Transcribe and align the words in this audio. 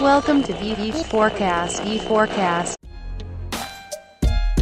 Welcome 0.00 0.42
to 0.44 0.54
VV 0.54 1.04
Forecast. 1.04 1.82
V 1.82 1.98
Forecast. 1.98 2.79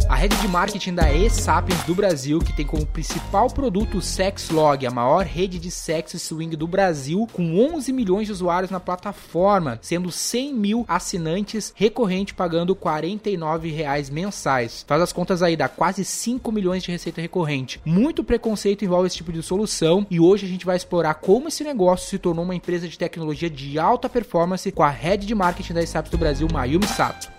A 0.09 0.15
rede 0.15 0.35
de 0.37 0.47
marketing 0.47 0.95
da 0.95 1.13
E-Sapiens 1.13 1.83
do 1.83 1.93
Brasil, 1.93 2.39
que 2.39 2.51
tem 2.51 2.65
como 2.65 2.83
principal 2.83 3.47
produto 3.47 3.99
o 3.99 4.01
Sexlog, 4.01 4.83
a 4.83 4.89
maior 4.89 5.23
rede 5.23 5.59
de 5.59 5.69
sexo 5.69 6.17
swing 6.17 6.55
do 6.55 6.67
Brasil, 6.67 7.27
com 7.31 7.75
11 7.75 7.93
milhões 7.93 8.25
de 8.25 8.31
usuários 8.31 8.71
na 8.71 8.79
plataforma, 8.79 9.77
sendo 9.83 10.11
100 10.11 10.53
mil 10.55 10.83
assinantes 10.87 11.71
recorrente 11.75 12.33
pagando 12.33 12.75
49 12.75 13.69
reais 13.69 14.09
mensais. 14.09 14.83
Faz 14.87 14.99
as 14.99 15.13
contas 15.13 15.43
aí, 15.43 15.55
dá 15.55 15.69
quase 15.69 16.03
5 16.03 16.51
milhões 16.51 16.81
de 16.81 16.89
receita 16.89 17.21
recorrente. 17.21 17.79
Muito 17.85 18.23
preconceito 18.23 18.83
envolve 18.83 19.05
esse 19.05 19.17
tipo 19.17 19.31
de 19.31 19.43
solução 19.43 20.07
e 20.09 20.19
hoje 20.19 20.43
a 20.43 20.49
gente 20.49 20.65
vai 20.65 20.75
explorar 20.75 21.13
como 21.13 21.49
esse 21.49 21.63
negócio 21.63 22.09
se 22.09 22.17
tornou 22.17 22.45
uma 22.45 22.55
empresa 22.55 22.87
de 22.87 22.97
tecnologia 22.97 23.49
de 23.49 23.77
alta 23.77 24.09
performance 24.09 24.71
com 24.71 24.81
a 24.81 24.89
rede 24.89 25.27
de 25.27 25.35
marketing 25.35 25.73
da 25.73 25.83
E-Sapiens 25.83 26.11
do 26.11 26.17
Brasil, 26.17 26.47
Mayumi 26.51 26.87
Sato. 26.87 27.38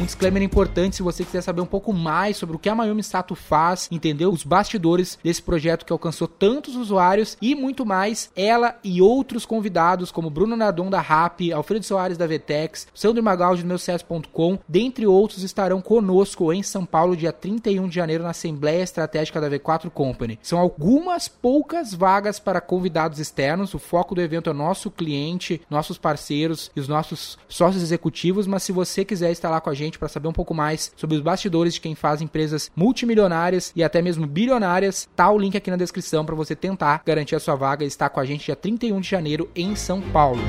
Um 0.00 0.06
disclaimer 0.06 0.42
importante 0.42 0.96
se 0.96 1.02
você 1.02 1.22
quiser 1.22 1.42
saber 1.42 1.60
um 1.60 1.66
pouco 1.66 1.92
mais 1.92 2.38
sobre 2.38 2.56
o 2.56 2.58
que 2.58 2.70
a 2.70 2.74
Mayumi 2.74 3.02
Sato 3.02 3.34
faz, 3.34 3.86
entender 3.92 4.24
os 4.24 4.42
bastidores 4.42 5.18
desse 5.22 5.42
projeto 5.42 5.84
que 5.84 5.92
alcançou 5.92 6.26
tantos 6.26 6.74
usuários 6.74 7.36
e 7.38 7.54
muito 7.54 7.84
mais, 7.84 8.30
ela 8.34 8.78
e 8.82 9.02
outros 9.02 9.44
convidados 9.44 10.10
como 10.10 10.30
Bruno 10.30 10.56
Nadon 10.56 10.88
da 10.88 11.02
RAP, 11.02 11.52
Alfredo 11.54 11.84
Soares 11.84 12.16
da 12.16 12.26
Vtex, 12.26 12.88
Sandro 12.94 13.22
Magaldi 13.22 13.60
do 13.60 13.68
meusucesso.com, 13.68 14.58
dentre 14.66 15.06
outros 15.06 15.42
estarão 15.42 15.82
conosco 15.82 16.50
em 16.50 16.62
São 16.62 16.86
Paulo 16.86 17.14
dia 17.14 17.30
31 17.30 17.86
de 17.86 17.94
janeiro 17.94 18.24
na 18.24 18.30
Assembleia 18.30 18.82
Estratégica 18.82 19.38
da 19.38 19.50
V4 19.50 19.90
Company. 19.90 20.38
São 20.40 20.58
algumas 20.58 21.28
poucas 21.28 21.92
vagas 21.92 22.40
para 22.40 22.62
convidados 22.62 23.18
externos, 23.18 23.74
o 23.74 23.78
foco 23.78 24.14
do 24.14 24.22
evento 24.22 24.48
é 24.48 24.54
nosso 24.54 24.90
cliente, 24.90 25.60
nossos 25.68 25.98
parceiros 25.98 26.70
e 26.74 26.80
os 26.80 26.88
nossos 26.88 27.36
sócios 27.46 27.82
executivos, 27.82 28.46
mas 28.46 28.62
se 28.62 28.72
você 28.72 29.04
quiser 29.04 29.30
estar 29.30 29.50
lá 29.50 29.60
com 29.60 29.68
a 29.68 29.74
gente 29.74 29.89
para 29.98 30.08
saber 30.08 30.28
um 30.28 30.32
pouco 30.32 30.54
mais 30.54 30.92
sobre 30.96 31.16
os 31.16 31.22
bastidores 31.22 31.74
de 31.74 31.80
quem 31.80 31.94
faz 31.94 32.20
empresas 32.20 32.70
multimilionárias 32.74 33.72
e 33.74 33.82
até 33.82 34.00
mesmo 34.02 34.26
bilionárias, 34.26 35.08
tá 35.14 35.30
o 35.30 35.38
link 35.38 35.56
aqui 35.56 35.70
na 35.70 35.76
descrição 35.76 36.24
para 36.24 36.34
você 36.34 36.54
tentar 36.54 37.02
garantir 37.04 37.34
a 37.34 37.40
sua 37.40 37.54
vaga 37.54 37.84
e 37.84 37.88
estar 37.88 38.08
com 38.08 38.20
a 38.20 38.24
gente 38.24 38.46
dia 38.46 38.56
31 38.56 39.00
de 39.00 39.08
janeiro 39.08 39.50
em 39.54 39.74
São 39.74 40.00
Paulo. 40.00 40.40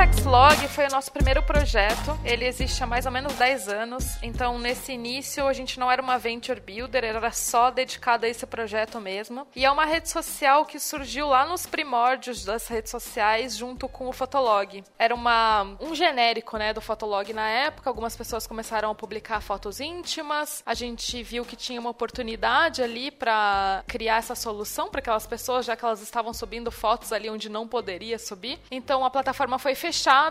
Sexlog 0.00 0.66
foi 0.68 0.86
o 0.86 0.90
nosso 0.90 1.12
primeiro 1.12 1.42
projeto. 1.42 2.18
Ele 2.24 2.46
existe 2.46 2.82
há 2.82 2.86
mais 2.86 3.04
ou 3.04 3.12
menos 3.12 3.34
10 3.34 3.68
anos. 3.68 4.16
Então, 4.22 4.58
nesse 4.58 4.92
início, 4.92 5.46
a 5.46 5.52
gente 5.52 5.78
não 5.78 5.92
era 5.92 6.00
uma 6.00 6.16
venture 6.16 6.58
builder, 6.58 7.04
era 7.04 7.30
só 7.32 7.70
dedicada 7.70 8.26
a 8.26 8.30
esse 8.30 8.46
projeto 8.46 8.98
mesmo. 8.98 9.46
E 9.54 9.62
é 9.62 9.70
uma 9.70 9.84
rede 9.84 10.08
social 10.08 10.64
que 10.64 10.80
surgiu 10.80 11.28
lá 11.28 11.44
nos 11.44 11.66
primórdios 11.66 12.46
das 12.46 12.66
redes 12.66 12.90
sociais, 12.90 13.54
junto 13.54 13.90
com 13.90 14.08
o 14.08 14.12
Fotolog. 14.12 14.82
Era 14.98 15.14
uma, 15.14 15.76
um 15.78 15.94
genérico 15.94 16.56
né, 16.56 16.72
do 16.72 16.80
Fotolog 16.80 17.30
na 17.34 17.50
época. 17.50 17.90
Algumas 17.90 18.16
pessoas 18.16 18.46
começaram 18.46 18.90
a 18.90 18.94
publicar 18.94 19.42
fotos 19.42 19.80
íntimas. 19.80 20.62
A 20.64 20.72
gente 20.72 21.22
viu 21.22 21.44
que 21.44 21.56
tinha 21.56 21.78
uma 21.78 21.90
oportunidade 21.90 22.82
ali 22.82 23.10
para 23.10 23.84
criar 23.86 24.16
essa 24.16 24.34
solução 24.34 24.88
para 24.88 25.00
aquelas 25.00 25.26
pessoas, 25.26 25.66
já 25.66 25.76
que 25.76 25.84
elas 25.84 26.00
estavam 26.00 26.32
subindo 26.32 26.70
fotos 26.70 27.12
ali 27.12 27.28
onde 27.28 27.50
não 27.50 27.68
poderia 27.68 28.18
subir. 28.18 28.58
Então, 28.70 29.04
a 29.04 29.10
plataforma 29.10 29.58
foi 29.58 29.74
fechada 29.74 29.89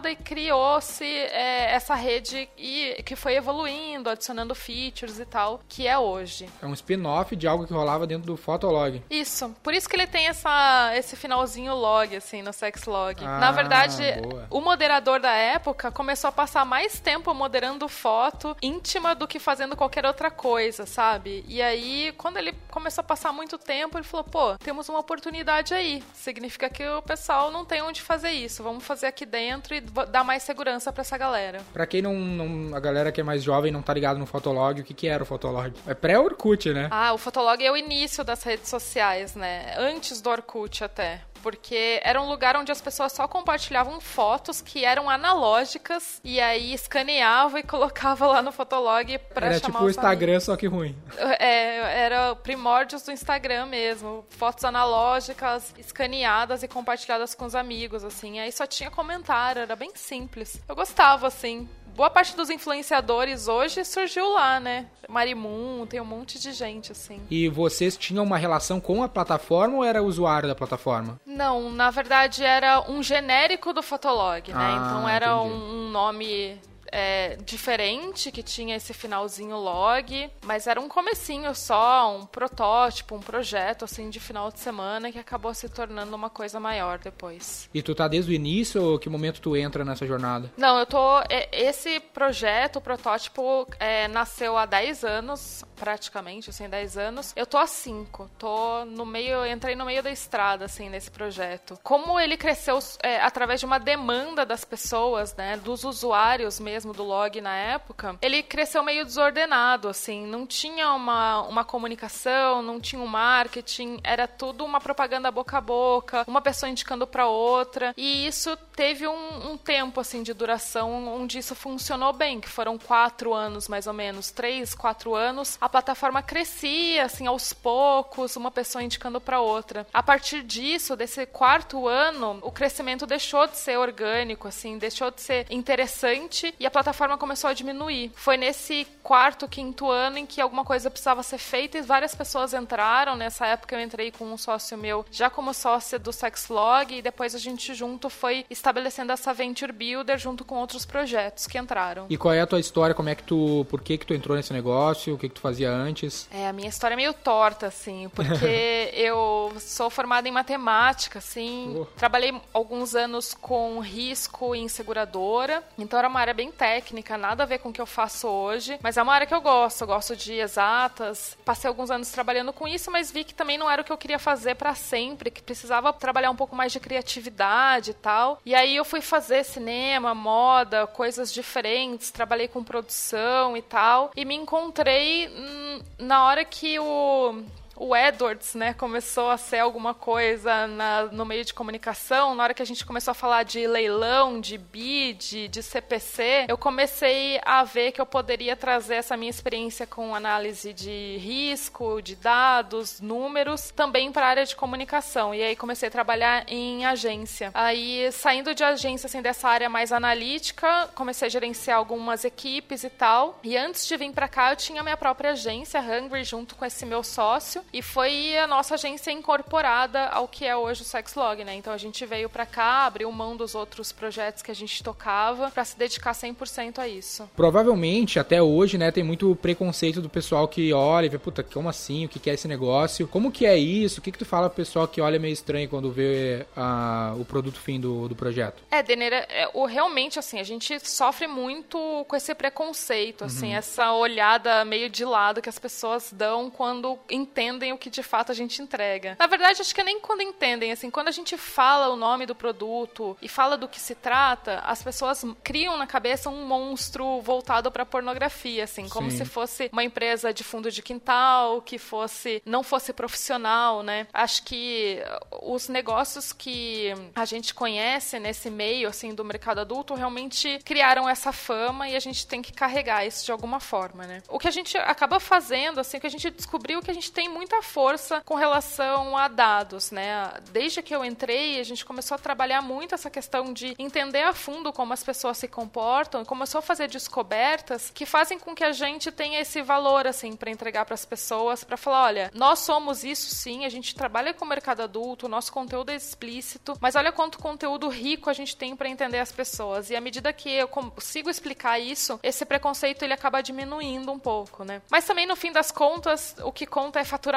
e 0.09 0.15
criou-se 0.15 1.03
é, 1.05 1.71
essa 1.73 1.93
rede 1.93 2.49
e 2.57 3.01
que 3.03 3.15
foi 3.15 3.35
evoluindo, 3.35 4.09
adicionando 4.09 4.55
features 4.55 5.19
e 5.19 5.25
tal, 5.25 5.59
que 5.67 5.85
é 5.85 5.97
hoje. 5.97 6.49
É 6.61 6.65
um 6.65 6.73
spin-off 6.73 7.35
de 7.35 7.47
algo 7.47 7.67
que 7.67 7.73
rolava 7.73 8.07
dentro 8.07 8.25
do 8.25 8.37
Fotolog. 8.37 9.03
Isso. 9.09 9.53
Por 9.61 9.73
isso 9.73 9.89
que 9.89 9.95
ele 9.95 10.07
tem 10.07 10.27
essa, 10.27 10.91
esse 10.95 11.15
finalzinho 11.15 11.75
log, 11.75 12.15
assim, 12.15 12.41
no 12.41 12.53
Sexlog. 12.53 13.23
Ah, 13.23 13.39
Na 13.39 13.51
verdade, 13.51 14.01
boa. 14.21 14.47
o 14.49 14.61
moderador 14.61 15.19
da 15.19 15.33
época 15.33 15.91
começou 15.91 16.29
a 16.29 16.31
passar 16.31 16.65
mais 16.65 16.99
tempo 16.99 17.33
moderando 17.33 17.87
foto 17.89 18.55
íntima 18.61 19.13
do 19.13 19.27
que 19.27 19.39
fazendo 19.39 19.75
qualquer 19.75 20.05
outra 20.05 20.31
coisa, 20.31 20.85
sabe? 20.85 21.43
E 21.47 21.61
aí, 21.61 22.13
quando 22.17 22.37
ele 22.37 22.53
começou 22.71 23.01
a 23.01 23.05
passar 23.05 23.33
muito 23.33 23.57
tempo, 23.57 23.97
ele 23.97 24.05
falou: 24.05 24.23
pô, 24.23 24.57
temos 24.57 24.87
uma 24.87 24.99
oportunidade 24.99 25.73
aí. 25.73 26.01
Significa 26.13 26.69
que 26.69 26.87
o 26.87 27.01
pessoal 27.01 27.51
não 27.51 27.65
tem 27.65 27.81
onde 27.81 28.01
fazer 28.01 28.31
isso. 28.31 28.63
Vamos 28.63 28.83
fazer 28.85 29.07
aqui 29.07 29.25
dentro 29.25 29.48
e 29.73 29.79
vo- 29.81 30.05
dar 30.05 30.23
mais 30.23 30.43
segurança 30.43 30.91
pra 30.91 31.01
essa 31.01 31.17
galera. 31.17 31.59
Pra 31.73 31.85
quem 31.87 32.01
não, 32.01 32.13
não- 32.15 32.75
A 32.75 32.79
galera 32.79 33.11
que 33.11 33.19
é 33.19 33.23
mais 33.23 33.43
jovem 33.43 33.71
não 33.71 33.81
tá 33.81 33.93
ligado 33.93 34.17
no 34.19 34.25
Fotolog, 34.25 34.81
o 34.81 34.83
que, 34.83 34.93
que 34.93 35.07
era 35.07 35.23
o 35.23 35.25
Fotolog? 35.25 35.73
É 35.87 35.93
pré-Orkut, 35.93 36.71
né? 36.73 36.87
Ah, 36.91 37.13
o 37.13 37.17
Fotolog 37.17 37.63
é 37.63 37.71
o 37.71 37.77
início 37.77 38.23
das 38.23 38.43
redes 38.43 38.69
sociais, 38.69 39.35
né? 39.35 39.73
Antes 39.77 40.21
do 40.21 40.29
Orkut 40.29 40.83
até. 40.83 41.21
Porque 41.41 41.99
era 42.03 42.21
um 42.21 42.27
lugar 42.27 42.57
onde 42.57 42.71
as 42.71 42.81
pessoas 42.81 43.13
só 43.13 43.27
compartilhavam 43.27 43.99
fotos 44.01 44.61
que 44.61 44.83
eram 44.83 45.09
analógicas 45.09 46.19
e 46.23 46.39
aí 46.39 46.73
escaneava 46.73 47.59
e 47.59 47.63
colocava 47.69 48.27
lá 48.27 48.41
no 48.41 48.51
Fotolog 48.51 49.17
pra 49.33 49.47
era 49.47 49.59
chamar 49.59 49.71
tipo 49.71 49.85
o 49.85 49.89
Instagram, 49.89 50.39
só 50.39 50.57
que 50.57 50.67
ruim. 50.67 50.89
amigos. 50.89 50.99
É, 51.39 52.03
era 52.03 52.35
primórdios 52.35 53.03
do 53.03 53.11
Instagram 53.11 53.67
mesmo. 53.67 54.25
Fotos 54.29 54.63
analógicas, 54.65 55.73
escaneadas 55.77 56.63
e 56.63 56.67
compartilhadas 56.67 57.33
com 57.33 57.45
os 57.45 57.55
amigos, 57.55 58.03
assim. 58.03 58.39
Aí 58.39 58.51
só 58.51 58.65
tinha 58.65 58.91
comentário, 58.91 59.61
era 59.61 59.75
bem 59.75 59.91
simples. 59.95 60.61
Eu 60.67 60.75
gostava, 60.75 61.27
assim. 61.27 61.69
Boa 61.99 62.09
parte 62.09 62.33
dos 62.33 62.49
influenciadores 62.49 63.49
hoje 63.49 63.83
surgiu 63.83 64.29
lá, 64.33 64.57
né? 64.57 64.85
Marimun, 65.09 65.85
tem 65.85 65.99
um 65.99 66.05
monte 66.05 66.39
de 66.39 66.53
gente, 66.53 66.93
assim. 66.93 67.19
E 67.29 67.49
vocês 67.49 67.97
tinham 67.97 68.23
uma 68.23 68.37
relação 68.37 68.79
com 68.79 69.03
a 69.03 69.09
plataforma 69.09 69.75
ou 69.75 69.83
era 69.83 70.01
usuário 70.01 70.47
da 70.47 70.55
plataforma? 70.55 71.19
Não, 71.25 71.69
na 71.69 71.91
verdade 71.91 72.41
era 72.41 72.89
um 72.89 73.03
genérico 73.03 73.73
do 73.73 73.83
Fotolog, 73.83 74.49
né? 74.49 74.57
Ah, 74.57 74.75
então 74.75 75.09
era 75.09 75.41
um, 75.41 75.87
um 75.87 75.89
nome 75.89 76.57
é, 76.91 77.37
diferente 77.43 78.31
que 78.31 78.41
tinha 78.43 78.75
esse 78.75 78.93
finalzinho 78.93 79.57
log, 79.57 80.29
mas 80.43 80.67
era 80.67 80.79
um 80.79 80.87
comecinho 80.87 81.53
só, 81.53 82.15
um 82.15 82.25
protótipo, 82.25 83.15
um 83.15 83.19
projeto 83.19 83.85
assim 83.85 84.09
de 84.09 84.19
final 84.19 84.51
de 84.51 84.59
semana 84.59 85.11
que 85.11 85.19
acabou 85.19 85.53
se 85.53 85.69
tornando 85.69 86.15
uma 86.15 86.29
coisa 86.29 86.59
maior 86.59 86.99
depois. 86.99 87.69
E 87.73 87.81
tu 87.81 87.93
tá 87.93 88.07
desde 88.07 88.31
o 88.31 88.33
início 88.33 88.81
ou 88.83 88.99
que 88.99 89.09
momento 89.09 89.41
tu 89.41 89.55
entra 89.55 89.83
nessa 89.85 90.05
jornada? 90.05 90.51
Não, 90.57 90.79
eu 90.79 90.85
tô. 90.85 91.19
é, 91.29 91.49
Esse 91.51 91.99
projeto, 91.99 92.77
o 92.77 92.81
protótipo, 92.81 93.67
é, 93.79 94.07
nasceu 94.07 94.57
há 94.57 94.65
10 94.65 95.03
anos, 95.03 95.63
praticamente, 95.75 96.49
assim, 96.49 96.67
10 96.67 96.97
anos. 96.97 97.33
Eu 97.35 97.45
tô 97.45 97.57
há 97.57 97.67
5. 97.67 98.29
Tô 98.37 98.85
no 98.85 99.05
meio, 99.05 99.45
entrei 99.45 99.75
no 99.75 99.85
meio 99.85 100.01
da 100.03 100.11
estrada, 100.11 100.65
assim, 100.65 100.89
nesse 100.89 101.11
projeto. 101.11 101.77
Como 101.83 102.19
ele 102.19 102.37
cresceu 102.37 102.79
é, 103.03 103.19
através 103.21 103.59
de 103.59 103.65
uma 103.65 103.79
demanda 103.79 104.45
das 104.45 104.63
pessoas, 104.63 105.35
né? 105.35 105.57
Dos 105.57 105.83
usuários 105.83 106.59
mesmo 106.59 106.78
do 106.85 107.03
log 107.03 107.39
na 107.41 107.55
época, 107.55 108.17
ele 108.21 108.41
cresceu 108.43 108.83
meio 108.83 109.05
desordenado, 109.05 109.87
assim. 109.87 110.25
Não 110.25 110.45
tinha 110.45 110.93
uma, 110.93 111.41
uma 111.43 111.63
comunicação, 111.63 112.61
não 112.61 112.79
tinha 112.79 113.01
um 113.01 113.07
marketing, 113.07 113.99
era 114.03 114.27
tudo 114.27 114.65
uma 114.65 114.79
propaganda 114.79 115.31
boca 115.31 115.57
a 115.57 115.61
boca, 115.61 116.23
uma 116.27 116.41
pessoa 116.41 116.69
indicando 116.69 117.05
pra 117.05 117.27
outra. 117.27 117.93
E 117.95 118.25
isso 118.27 118.57
teve 118.75 119.07
um, 119.07 119.51
um 119.51 119.57
tempo, 119.57 119.99
assim, 119.99 120.23
de 120.23 120.33
duração 120.33 121.07
onde 121.15 121.37
isso 121.37 121.55
funcionou 121.55 122.13
bem, 122.13 122.39
que 122.39 122.49
foram 122.49 122.77
quatro 122.77 123.33
anos, 123.33 123.67
mais 123.67 123.87
ou 123.87 123.93
menos, 123.93 124.31
três, 124.31 124.73
quatro 124.73 125.15
anos. 125.15 125.57
A 125.59 125.69
plataforma 125.69 126.21
crescia, 126.21 127.05
assim, 127.05 127.27
aos 127.27 127.53
poucos, 127.53 128.35
uma 128.35 128.51
pessoa 128.51 128.83
indicando 128.83 129.19
pra 129.19 129.41
outra. 129.41 129.85
A 129.93 130.01
partir 130.01 130.43
disso, 130.43 130.95
desse 130.95 131.25
quarto 131.25 131.87
ano, 131.87 132.39
o 132.41 132.51
crescimento 132.51 133.05
deixou 133.05 133.47
de 133.47 133.57
ser 133.57 133.77
orgânico, 133.77 134.47
assim, 134.47 134.77
deixou 134.77 135.11
de 135.11 135.21
ser 135.21 135.45
interessante 135.49 136.53
e 136.59 136.65
a 136.65 136.68
plataforma 136.71 137.17
começou 137.17 137.49
a 137.49 137.53
diminuir. 137.53 138.11
Foi 138.15 138.37
nesse 138.37 138.87
quarto, 139.03 139.47
quinto 139.47 139.89
ano 139.89 140.17
em 140.17 140.25
que 140.25 140.41
alguma 140.41 140.63
coisa 140.63 140.89
precisava 140.89 141.23
ser 141.23 141.37
feita 141.37 141.77
e 141.77 141.81
várias 141.81 142.13
pessoas 142.13 142.53
entraram. 142.53 143.15
Nessa 143.15 143.45
época 143.47 143.75
eu 143.75 143.81
entrei 143.81 144.11
com 144.11 144.25
um 144.25 144.37
sócio 144.37 144.77
meu, 144.77 145.05
já 145.11 145.29
como 145.29 145.53
sócia 145.53 145.97
do 145.97 146.11
Sexlog, 146.11 146.95
e 146.95 147.01
depois 147.01 147.33
a 147.33 147.39
gente 147.39 147.73
junto 147.73 148.09
foi 148.09 148.45
estabelecendo 148.49 149.11
essa 149.11 149.33
Venture 149.33 149.71
Builder 149.71 150.17
junto 150.17 150.45
com 150.45 150.55
outros 150.55 150.85
projetos 150.85 151.47
que 151.47 151.57
entraram. 151.57 152.05
E 152.09 152.17
qual 152.17 152.33
é 152.33 152.41
a 152.41 152.47
tua 152.47 152.59
história? 152.59 152.93
Como 152.93 153.09
é 153.09 153.15
que 153.15 153.23
tu. 153.23 153.65
Por 153.69 153.81
que 153.81 153.97
que 153.97 154.05
tu 154.05 154.13
entrou 154.13 154.35
nesse 154.35 154.53
negócio? 154.53 155.15
O 155.15 155.17
que 155.17 155.29
que 155.29 155.35
tu 155.35 155.41
fazia 155.41 155.71
antes? 155.71 156.27
É, 156.31 156.47
a 156.47 156.53
minha 156.53 156.69
história 156.69 156.95
é 156.95 156.97
meio 156.97 157.13
torta, 157.13 157.67
assim, 157.67 158.09
porque 158.09 158.91
eu 158.93 159.53
sou 159.59 159.89
formada 159.89 160.27
em 160.27 160.31
matemática, 160.31 161.19
assim. 161.19 161.75
Oh. 161.79 161.85
Trabalhei 161.85 162.39
alguns 162.53 162.95
anos 162.95 163.33
com 163.33 163.79
risco 163.79 164.53
em 164.55 164.67
seguradora, 164.67 165.63
então 165.77 165.97
era 165.97 166.07
uma 166.07 166.19
área 166.19 166.33
bem 166.33 166.51
técnica, 166.59 167.17
nada 167.17 167.43
a 167.43 167.45
ver 167.45 167.59
com 167.59 167.69
o 167.69 167.73
que 167.73 167.79
eu 167.79 167.85
faço 167.85 168.27
hoje, 168.27 168.77
mas 168.83 168.97
é 168.97 169.01
uma 169.01 169.13
área 169.13 169.25
que 169.25 169.33
eu 169.33 169.39
gosto, 169.39 169.79
eu 169.79 169.87
gosto 169.87 170.13
de 170.13 170.33
exatas. 170.33 171.37
Passei 171.45 171.69
alguns 171.69 171.89
anos 171.89 172.11
trabalhando 172.11 172.51
com 172.51 172.67
isso, 172.67 172.91
mas 172.91 173.09
vi 173.09 173.23
que 173.23 173.33
também 173.33 173.57
não 173.57 173.71
era 173.71 173.81
o 173.81 173.85
que 173.85 173.93
eu 173.93 173.97
queria 173.97 174.19
fazer 174.19 174.55
para 174.55 174.75
sempre, 174.75 175.31
que 175.31 175.41
precisava 175.41 175.93
trabalhar 175.93 176.29
um 176.29 176.35
pouco 176.35 176.57
mais 176.57 176.73
de 176.73 176.79
criatividade 176.81 177.91
e 177.91 177.93
tal. 177.93 178.41
E 178.45 178.53
aí 178.53 178.75
eu 178.75 178.83
fui 178.83 178.99
fazer 178.99 179.45
cinema, 179.45 180.13
moda, 180.13 180.85
coisas 180.85 181.33
diferentes, 181.33 182.11
trabalhei 182.11 182.49
com 182.49 182.61
produção 182.61 183.55
e 183.55 183.61
tal, 183.61 184.11
e 184.13 184.25
me 184.25 184.35
encontrei 184.35 185.29
hum, 185.29 185.79
na 185.97 186.25
hora 186.25 186.43
que 186.43 186.77
o 186.77 187.41
o 187.79 187.95
Edwards, 187.95 188.53
né, 188.55 188.73
começou 188.73 189.29
a 189.29 189.37
ser 189.37 189.59
alguma 189.59 189.93
coisa 189.93 190.67
na, 190.67 191.05
no 191.05 191.25
meio 191.25 191.45
de 191.45 191.53
comunicação, 191.53 192.35
na 192.35 192.43
hora 192.43 192.53
que 192.53 192.61
a 192.61 192.65
gente 192.65 192.85
começou 192.85 193.11
a 193.11 193.15
falar 193.15 193.43
de 193.43 193.65
leilão, 193.65 194.41
de 194.41 194.57
bid, 194.57 195.47
de 195.47 195.63
CPC, 195.63 196.45
eu 196.49 196.57
comecei 196.57 197.39
a 197.43 197.63
ver 197.63 197.93
que 197.93 198.01
eu 198.01 198.05
poderia 198.05 198.55
trazer 198.55 198.95
essa 198.95 199.15
minha 199.15 199.29
experiência 199.29 199.87
com 199.87 200.13
análise 200.13 200.73
de 200.73 201.17
risco, 201.17 202.01
de 202.01 202.15
dados, 202.15 202.99
números, 202.99 203.71
também 203.71 204.11
para 204.11 204.25
a 204.25 204.29
área 204.29 204.45
de 204.45 204.55
comunicação. 204.55 205.33
E 205.33 205.41
aí 205.41 205.55
comecei 205.55 205.87
a 205.87 205.91
trabalhar 205.91 206.43
em 206.47 206.85
agência. 206.85 207.51
Aí, 207.53 208.11
saindo 208.11 208.53
de 208.53 208.63
agência, 208.63 209.07
assim, 209.07 209.21
dessa 209.21 209.47
área 209.47 209.69
mais 209.69 209.93
analítica, 209.93 210.89
comecei 210.95 211.27
a 211.27 211.29
gerenciar 211.29 211.77
algumas 211.77 212.25
equipes 212.25 212.83
e 212.83 212.89
tal. 212.89 213.39
E 213.41 213.55
antes 213.55 213.87
de 213.87 213.95
vir 213.95 214.11
para 214.11 214.27
cá, 214.27 214.51
eu 214.51 214.57
tinha 214.57 214.83
minha 214.83 214.97
própria 214.97 215.31
agência, 215.31 215.79
Hungry, 215.79 216.25
junto 216.25 216.55
com 216.55 216.65
esse 216.65 216.85
meu 216.85 217.03
sócio. 217.03 217.63
E 217.71 217.81
foi 217.81 218.37
a 218.37 218.47
nossa 218.47 218.75
agência 218.75 219.11
incorporada 219.11 220.07
ao 220.07 220.27
que 220.27 220.45
é 220.45 220.55
hoje 220.55 220.81
o 220.81 220.85
Sexlog, 220.85 221.43
né? 221.43 221.55
Então 221.55 221.71
a 221.71 221.77
gente 221.77 222.05
veio 222.05 222.29
para 222.29 222.45
cá, 222.45 222.85
abriu 222.85 223.11
mão 223.11 223.35
dos 223.35 223.55
outros 223.55 223.91
projetos 223.91 224.41
que 224.41 224.51
a 224.51 224.55
gente 224.55 224.83
tocava 224.83 225.51
para 225.51 225.63
se 225.63 225.77
dedicar 225.77 226.13
100% 226.13 226.79
a 226.79 226.87
isso. 226.87 227.29
Provavelmente, 227.35 228.19
até 228.19 228.41
hoje, 228.41 228.77
né, 228.77 228.91
tem 228.91 229.03
muito 229.03 229.35
preconceito 229.35 230.01
do 230.01 230.09
pessoal 230.09 230.47
que 230.47 230.73
olha 230.73 231.05
e 231.05 231.09
vê, 231.09 231.17
puta, 231.17 231.43
como 231.43 231.69
assim? 231.69 232.05
O 232.05 232.09
que 232.09 232.29
é 232.29 232.33
esse 232.33 232.47
negócio? 232.47 233.07
Como 233.07 233.31
que 233.31 233.45
é 233.45 233.57
isso? 233.57 233.99
O 233.99 234.03
que 234.03 234.11
que 234.11 234.17
tu 234.17 234.25
fala 234.25 234.49
pro 234.49 234.57
pessoal 234.57 234.87
que 234.87 235.01
olha 235.01 235.19
meio 235.19 235.33
estranho 235.33 235.69
quando 235.69 235.91
vê 235.91 236.45
uh, 236.55 237.19
o 237.19 237.25
produto 237.25 237.59
fim 237.59 237.79
do, 237.79 238.07
do 238.07 238.15
projeto? 238.15 238.63
É, 238.71 238.81
Denner, 238.81 239.13
é, 239.13 239.49
o, 239.53 239.65
realmente, 239.65 240.17
assim, 240.17 240.39
a 240.39 240.43
gente 240.43 240.79
sofre 240.87 241.27
muito 241.27 242.05
com 242.07 242.15
esse 242.15 242.33
preconceito, 242.33 243.23
assim, 243.23 243.51
uhum. 243.51 243.57
essa 243.57 243.93
olhada 243.93 244.63
meio 244.65 244.89
de 244.89 245.05
lado 245.05 245.41
que 245.41 245.49
as 245.49 245.59
pessoas 245.59 246.11
dão 246.11 246.49
quando 246.49 246.97
entendem 247.09 247.58
o 247.73 247.77
que 247.77 247.89
de 247.89 248.03
fato 248.03 248.31
a 248.31 248.35
gente 248.35 248.61
entrega. 248.61 249.15
Na 249.19 249.27
verdade, 249.27 249.61
acho 249.61 249.73
que 249.73 249.81
é 249.81 249.83
nem 249.83 249.99
quando 249.99 250.21
entendem, 250.21 250.71
assim, 250.71 250.89
quando 250.89 251.07
a 251.07 251.11
gente 251.11 251.37
fala 251.37 251.89
o 251.89 251.95
nome 251.95 252.25
do 252.25 252.35
produto 252.35 253.17
e 253.21 253.27
fala 253.27 253.57
do 253.57 253.67
que 253.67 253.79
se 253.79 253.95
trata, 253.95 254.59
as 254.65 254.81
pessoas 254.81 255.23
criam 255.43 255.77
na 255.77 255.87
cabeça 255.87 256.29
um 256.29 256.45
monstro 256.45 257.21
voltado 257.21 257.71
para 257.71 257.85
pornografia, 257.85 258.63
assim, 258.63 258.87
como 258.89 259.11
Sim. 259.11 259.17
se 259.17 259.25
fosse 259.25 259.69
uma 259.71 259.83
empresa 259.83 260.33
de 260.33 260.43
fundo 260.43 260.71
de 260.71 260.81
quintal, 260.81 261.61
que 261.61 261.77
fosse 261.77 262.41
não 262.45 262.63
fosse 262.63 262.93
profissional, 262.93 263.83
né? 263.83 264.07
Acho 264.13 264.43
que 264.43 265.01
os 265.41 265.67
negócios 265.67 266.31
que 266.31 266.93
a 267.15 267.25
gente 267.25 267.53
conhece 267.53 268.19
nesse 268.19 268.49
meio 268.49 268.89
assim 268.89 269.13
do 269.13 269.23
mercado 269.23 269.59
adulto 269.59 269.93
realmente 269.93 270.59
criaram 270.63 271.07
essa 271.07 271.31
fama 271.31 271.89
e 271.89 271.95
a 271.95 271.99
gente 271.99 272.25
tem 272.25 272.41
que 272.41 272.53
carregar 272.53 273.05
isso 273.05 273.25
de 273.25 273.31
alguma 273.31 273.59
forma, 273.59 274.05
né? 274.05 274.21
O 274.27 274.39
que 274.39 274.47
a 274.47 274.51
gente 274.51 274.77
acaba 274.77 275.19
fazendo 275.19 275.79
assim, 275.79 275.99
que 275.99 276.07
a 276.07 276.11
gente 276.11 276.29
descobriu 276.29 276.81
que 276.81 276.91
a 276.91 276.93
gente 276.93 277.11
tem 277.11 277.29
muita 277.49 277.63
força 277.63 278.21
com 278.23 278.35
relação 278.35 279.17
a 279.17 279.27
dados, 279.27 279.89
né? 279.89 280.31
Desde 280.51 280.83
que 280.83 280.95
eu 280.95 281.03
entrei, 281.03 281.59
a 281.59 281.63
gente 281.63 281.83
começou 281.83 282.13
a 282.13 282.19
trabalhar 282.19 282.61
muito 282.61 282.93
essa 282.93 283.09
questão 283.09 283.51
de 283.51 283.73
entender 283.79 284.21
a 284.21 284.33
fundo 284.33 284.71
como 284.71 284.93
as 284.93 285.03
pessoas 285.03 285.39
se 285.39 285.47
comportam, 285.47 286.21
e 286.21 286.25
começou 286.25 286.59
a 286.59 286.61
fazer 286.61 286.87
descobertas 286.87 287.89
que 287.89 288.05
fazem 288.05 288.37
com 288.37 288.53
que 288.53 288.63
a 288.63 288.71
gente 288.71 289.11
tenha 289.11 289.39
esse 289.39 289.63
valor 289.63 290.05
assim 290.05 290.35
para 290.35 290.51
entregar 290.51 290.85
para 290.85 290.93
as 290.93 291.05
pessoas, 291.05 291.63
para 291.63 291.75
falar, 291.75 292.03
olha, 292.03 292.31
nós 292.35 292.59
somos 292.59 293.03
isso 293.03 293.33
sim, 293.33 293.65
a 293.65 293.69
gente 293.69 293.95
trabalha 293.95 294.31
com 294.31 294.45
o 294.45 294.47
mercado 294.47 294.81
adulto, 294.81 295.27
nosso 295.27 295.51
conteúdo 295.51 295.89
é 295.89 295.95
explícito, 295.95 296.77
mas 296.79 296.95
olha 296.95 297.11
quanto 297.11 297.39
conteúdo 297.39 297.89
rico 297.89 298.29
a 298.29 298.33
gente 298.33 298.55
tem 298.55 298.75
para 298.75 298.89
entender 298.89 299.19
as 299.19 299.31
pessoas. 299.31 299.89
E 299.89 299.95
à 299.95 300.01
medida 300.01 300.31
que 300.31 300.51
eu 300.51 300.67
consigo 300.67 301.31
explicar 301.31 301.79
isso, 301.79 302.19
esse 302.21 302.45
preconceito 302.45 303.01
ele 303.01 303.13
acaba 303.13 303.41
diminuindo 303.41 304.11
um 304.11 304.19
pouco, 304.19 304.63
né? 304.63 304.83
Mas 304.91 305.05
também 305.05 305.25
no 305.25 305.35
fim 305.35 305.51
das 305.51 305.71
contas, 305.71 306.35
o 306.43 306.51
que 306.51 306.67
conta 306.67 306.99
é 306.99 307.03
faturamento, 307.03 307.28